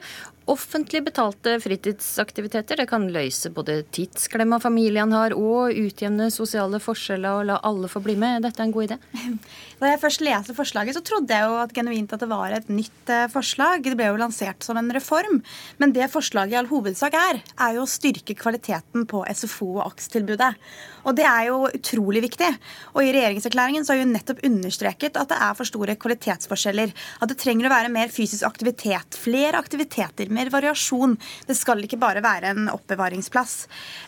[0.52, 7.50] Offentlig betalte fritidsaktiviteter det kan løse både tidsklemma familiene har, og utjevne sosiale forskjeller og
[7.52, 8.40] la alle få bli med.
[8.40, 9.00] Er dette en god idé?
[9.82, 12.68] Da jeg først leste forslaget, så trodde jeg jo at genuint at det var et
[12.70, 13.82] nytt eh, forslag.
[13.82, 15.40] Det ble jo lansert som en reform.
[15.82, 19.88] Men det forslaget i all hovedsak er, er jo å styrke kvaliteten på SFO- og
[19.88, 20.52] AKS-tilbudet.
[21.06, 22.50] Og det er jo utrolig viktig.
[22.96, 26.96] Og i regjeringserklæringen så har jo nettopp understreket at det er for store kvalitetsforskjeller.
[27.22, 29.20] At det trenger å være mer fysisk aktivitet.
[29.22, 31.18] Flere aktiviteter, mer variasjon.
[31.48, 33.56] Det skal ikke bare være en oppbevaringsplass.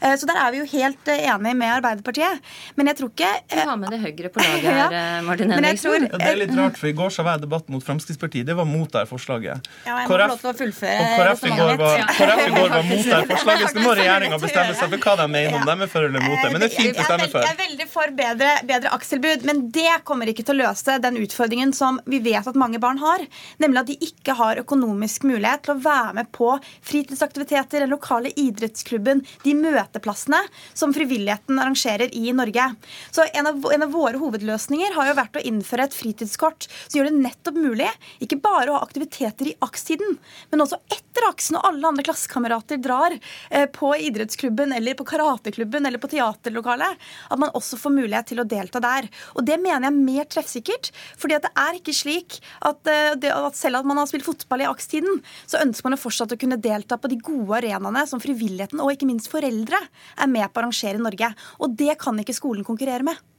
[0.02, 2.40] Eh, så der er vi jo helt enig enige med Arbeiderpartiet.
[2.76, 4.88] Men jeg tror ikke Du har med det Høyre på laget her, ja.
[5.18, 6.08] Eh, Martin Henriksen.
[6.10, 8.48] Ja, det er litt rart, for i går så var jeg debatt mot Fremskrittspartiet.
[8.48, 9.70] Det var mot det forslaget.
[9.86, 12.54] Ja, jeg må få lov til å fullføre og KrF i går var, KrF i
[12.54, 13.72] går var mot det forslaget.
[13.72, 16.26] Så nå må regjeringa bestemme seg for hva de mener om dem er for eller
[16.26, 16.52] mot det.
[16.54, 17.46] Men det er å stemme for.
[17.46, 21.20] Jeg er veldig for bedre, bedre akselbud, men det kommer ikke til å løse den
[21.22, 23.24] utfordringen som vi vet at mange barn har,
[23.64, 26.52] nemlig at de ikke har økonomisk mulighet til å være med på
[26.86, 30.42] fritidsaktiviteter, den lokale idrettsklubben, de møteplassene
[30.74, 32.70] som frivilligheten arrangerer i Norge.
[33.12, 37.00] Så en av, en av våre hovedløsninger har jo vært å innføre et fritidskort som
[37.00, 37.90] gjør det nettopp mulig
[38.24, 40.18] ikke bare å ha aktiviteter i AKS-tiden,
[40.52, 43.16] men også etter aksen og alle andre klassekamerater drar
[43.50, 48.42] eh, på idrettsklubben eller på karateklubben eller på teaterlokalet, at man også får mulighet til
[48.42, 49.10] å delta der.
[49.36, 50.92] Og Det mener jeg er mer treffsikkert.
[51.18, 54.26] fordi at det er ikke slik at, eh, det, at selv om man har spilt
[54.26, 58.20] fotball i AKS-tiden, så ønsker man fortsatt å kunne delta på de gode arenaene som
[58.20, 59.78] frivilligheten og ikke minst foreldre
[60.18, 61.36] er med på å arrangere i Norge.
[61.60, 63.33] Og det kan ikke skolen konkurrere med.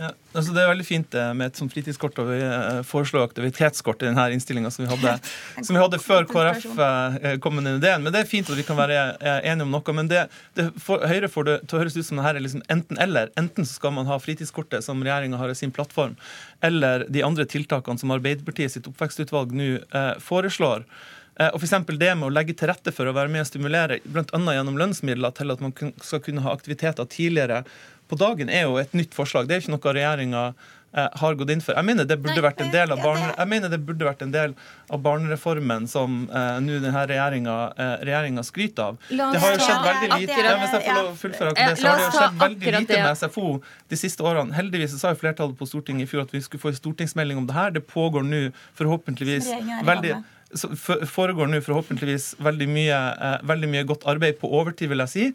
[0.00, 3.26] Ja, altså Det er veldig fint det med et sånt fritidskort, og vi eh, foreslår
[3.26, 4.86] aktivitetskort i denne innstillinga som,
[5.66, 8.00] som, vi hadde før KrF eh, kom med den ideen.
[8.06, 9.96] Men det er fint at vi kan være enige om noe.
[9.98, 10.24] Men det,
[10.56, 13.34] det for, Høyre får det til å høres ut som det her er liksom enten-eller.
[13.40, 16.16] Enten så skal man ha fritidskortet som regjeringa har i sin plattform,
[16.64, 20.88] eller de andre tiltakene som Arbeiderpartiet sitt oppvekstutvalg nå eh, foreslår.
[21.40, 21.72] Og f.eks.
[21.96, 24.26] det med å legge til rette for å være med og stimulere, bl.a.
[24.28, 27.62] gjennom lønnsmidler, til at man skal kunne ha aktiviteter tidligere
[28.10, 29.48] på dagen er jo et nytt forslag.
[29.48, 31.76] Det er ikke noe regjeringa eh, har gått inn for.
[31.78, 34.56] Jeg mener det burde vært en del av, barne, del
[34.90, 38.98] av barnereformen som eh, nå denne regjeringa, eh, skryter av.
[39.10, 41.86] Det har jo skjedd veldig lite ja, hvis jeg får lov å fullføre det, så
[41.86, 43.46] har det jo skjedd veldig lite med SFO
[43.94, 44.56] de siste årene.
[44.58, 47.48] Heldigvis sa jo flertallet på Stortinget i fjor at vi skulle få en stortingsmelding om
[47.48, 47.72] det her.
[47.78, 48.44] Det pågår nå
[48.80, 49.54] forhåpentligvis
[49.86, 50.18] veldig
[50.50, 52.96] foregår nå forhåpentligvis veldig mye,
[53.46, 55.26] veldig mye godt arbeid på overtid, vil jeg si.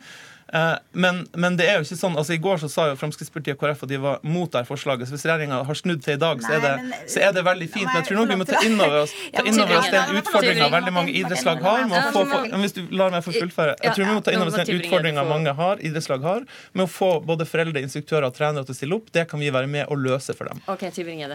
[0.53, 3.57] Eh, men, men, det er jo ikke sånn, altså I går så sa jo Fremskrittspartiet
[3.57, 5.09] og KrF at de var mot det forslaget.
[5.09, 6.73] Så hvis regjeringa har snudd til i dag, så er det,
[7.11, 7.89] så er det veldig fint.
[7.89, 10.19] Men jeg tror nok vi må ta inn over oss, ta inn over oss den
[10.21, 11.87] utfordringa veldig mange idrettslag har.
[11.89, 13.77] Med å få, få, hvis du lar meg få fullføre.
[13.81, 16.85] Jeg tror vi må ta inn over oss den utfordringa mange har, idrettslag har, med
[16.85, 19.09] å få både foreldre, instruktører og trenere til å stille opp.
[19.15, 20.61] Det kan vi være med og løse for dem.
[20.71, 20.85] Ok,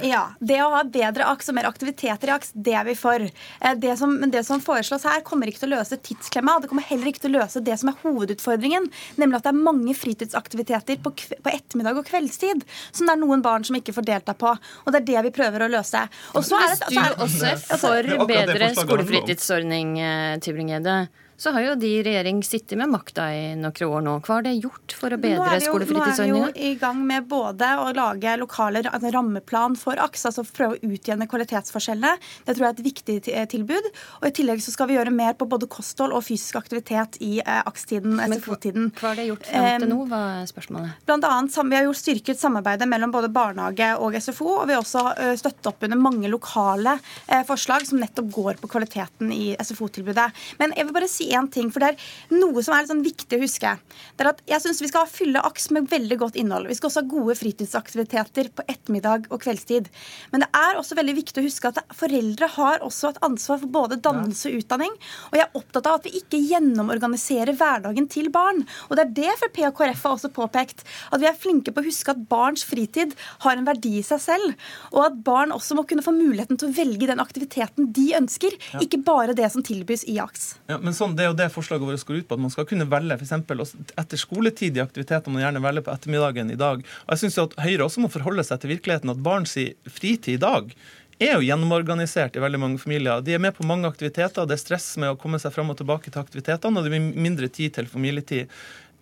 [0.06, 3.22] Ja, Det å ha bedre aks og mer aktiviteter i aks, det er vi for.
[3.26, 6.58] Eh, det som, men det som foreslås her, kommer ikke til å løse tidsklemma.
[6.62, 8.88] Det kommer heller ikke til å løse det som er hovedutfordringen,
[9.20, 13.44] nemlig at det er mange fritidsaktiviteter på, på ettermiddag og kveldstid som det er noen
[13.44, 14.52] barn som ikke får delta på.
[14.84, 16.04] Og det er det vi prøver å løse.
[16.34, 20.96] Og så er det, Hvis du også er for bedre skolefritidsordning, eh, Tybring-Gjedde,
[21.40, 24.14] så har jo de i regjering sittet med makta i noen år nå.
[24.26, 26.34] Hva har det gjort for å bedre skolefritidsordninga?
[26.36, 30.44] Nå er vi jo i gang med både å lage lokale rammeplan for AKS, altså
[30.44, 32.20] prøve å utjevne kvalitetsforskjellene.
[32.44, 33.88] Det tror jeg er et viktig eh, tilbud.
[34.20, 37.38] Og i tillegg så skal vi gjøre mer på både kosthold og fysisk aktivitet i
[37.40, 38.90] eh, AKS-tiden, SFO-tiden.
[39.00, 41.00] Hva har det gjort fram til nå, var spørsmålet?
[41.08, 44.84] Blant annet, vi har gjort styrket samarbeidet mellom både barnehage og SFO, og vi har
[44.84, 46.98] også uh, støttet opp under mange lokale
[47.46, 50.26] forslag som nettopp går på kvaliteten i SFO-tilbudet.
[50.60, 51.70] Men jeg vil bare si én ting.
[51.72, 53.74] For det er noe som er litt sånn viktig å huske.
[54.16, 56.68] Det er at jeg synes Vi skal fylle AKS med veldig godt innhold.
[56.70, 59.90] Vi skal også ha gode fritidsaktiviteter på ettermiddag og kveldstid.
[60.32, 63.72] Men det er også veldig viktig å huske at foreldre har også et ansvar for
[63.72, 64.96] både dannelse og utdanning.
[65.30, 68.64] Og jeg er opptatt av at vi ikke gjennomorganiserer hverdagen til barn.
[68.88, 70.84] Og det er det Frp og KrF har også påpekt.
[71.12, 74.22] At vi er flinke på å huske at barns fritid har en verdi i seg
[74.22, 74.68] selv.
[74.94, 78.56] Og at barn også må kunne få muligheten til å velge den aktiviteten de ønsker,
[78.72, 78.82] ja.
[78.84, 80.46] ikke bare det som tilbys i AKS.
[80.70, 82.38] Ja, men sånn, det er jo det forslaget vårt går ut på.
[82.38, 83.74] At man skal kunne velge f.eks.
[84.00, 86.80] etter skoletid i aktiviteter man gjerne velger på ettermiddagen i dag.
[86.80, 89.58] Og jeg synes at Høyre også må forholde seg til virkeligheten at barns
[89.90, 90.72] fritid i dag
[91.20, 93.20] er jo gjennomorganisert i veldig mange familier.
[93.20, 95.76] De er med på mange aktiviteter, det er stress med å komme seg fram og
[95.76, 98.48] tilbake til aktivitetene, og det blir mindre tid til familietid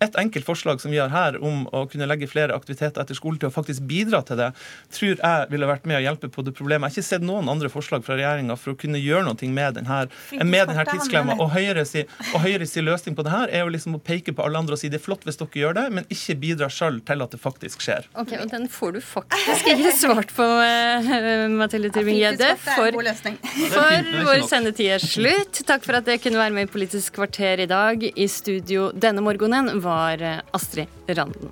[0.03, 3.49] et enkelt forslag som vi har her om å kunne legge flere aktiviteter etter skoletid
[3.49, 4.49] og faktisk bidra til det,
[4.95, 6.89] tror jeg ville vært med å hjelpe på det problemet.
[6.89, 9.79] Jeg har ikke sett noen andre forslag fra regjeringa for å kunne gjøre noe med
[9.79, 9.99] denne,
[10.45, 11.35] med denne tidsklemma.
[11.39, 14.45] Og Høyre si, Høyre si løsning på det her er jo liksom å peke på
[14.45, 17.01] alle andre og si det er flott hvis dere gjør det, men ikke bidra sjøl
[17.07, 18.07] til at det faktisk skjer.
[18.19, 22.95] Ok, og Den får du faktisk ikke svart på, uh, Mathilde Tybring-Gjedde, for,
[23.75, 25.61] for vår sendetid er slutt.
[25.67, 28.03] Takk for at jeg kunne være med i Politisk kvarter i dag.
[28.09, 31.49] I studio denne morgenen var Astrid Randen.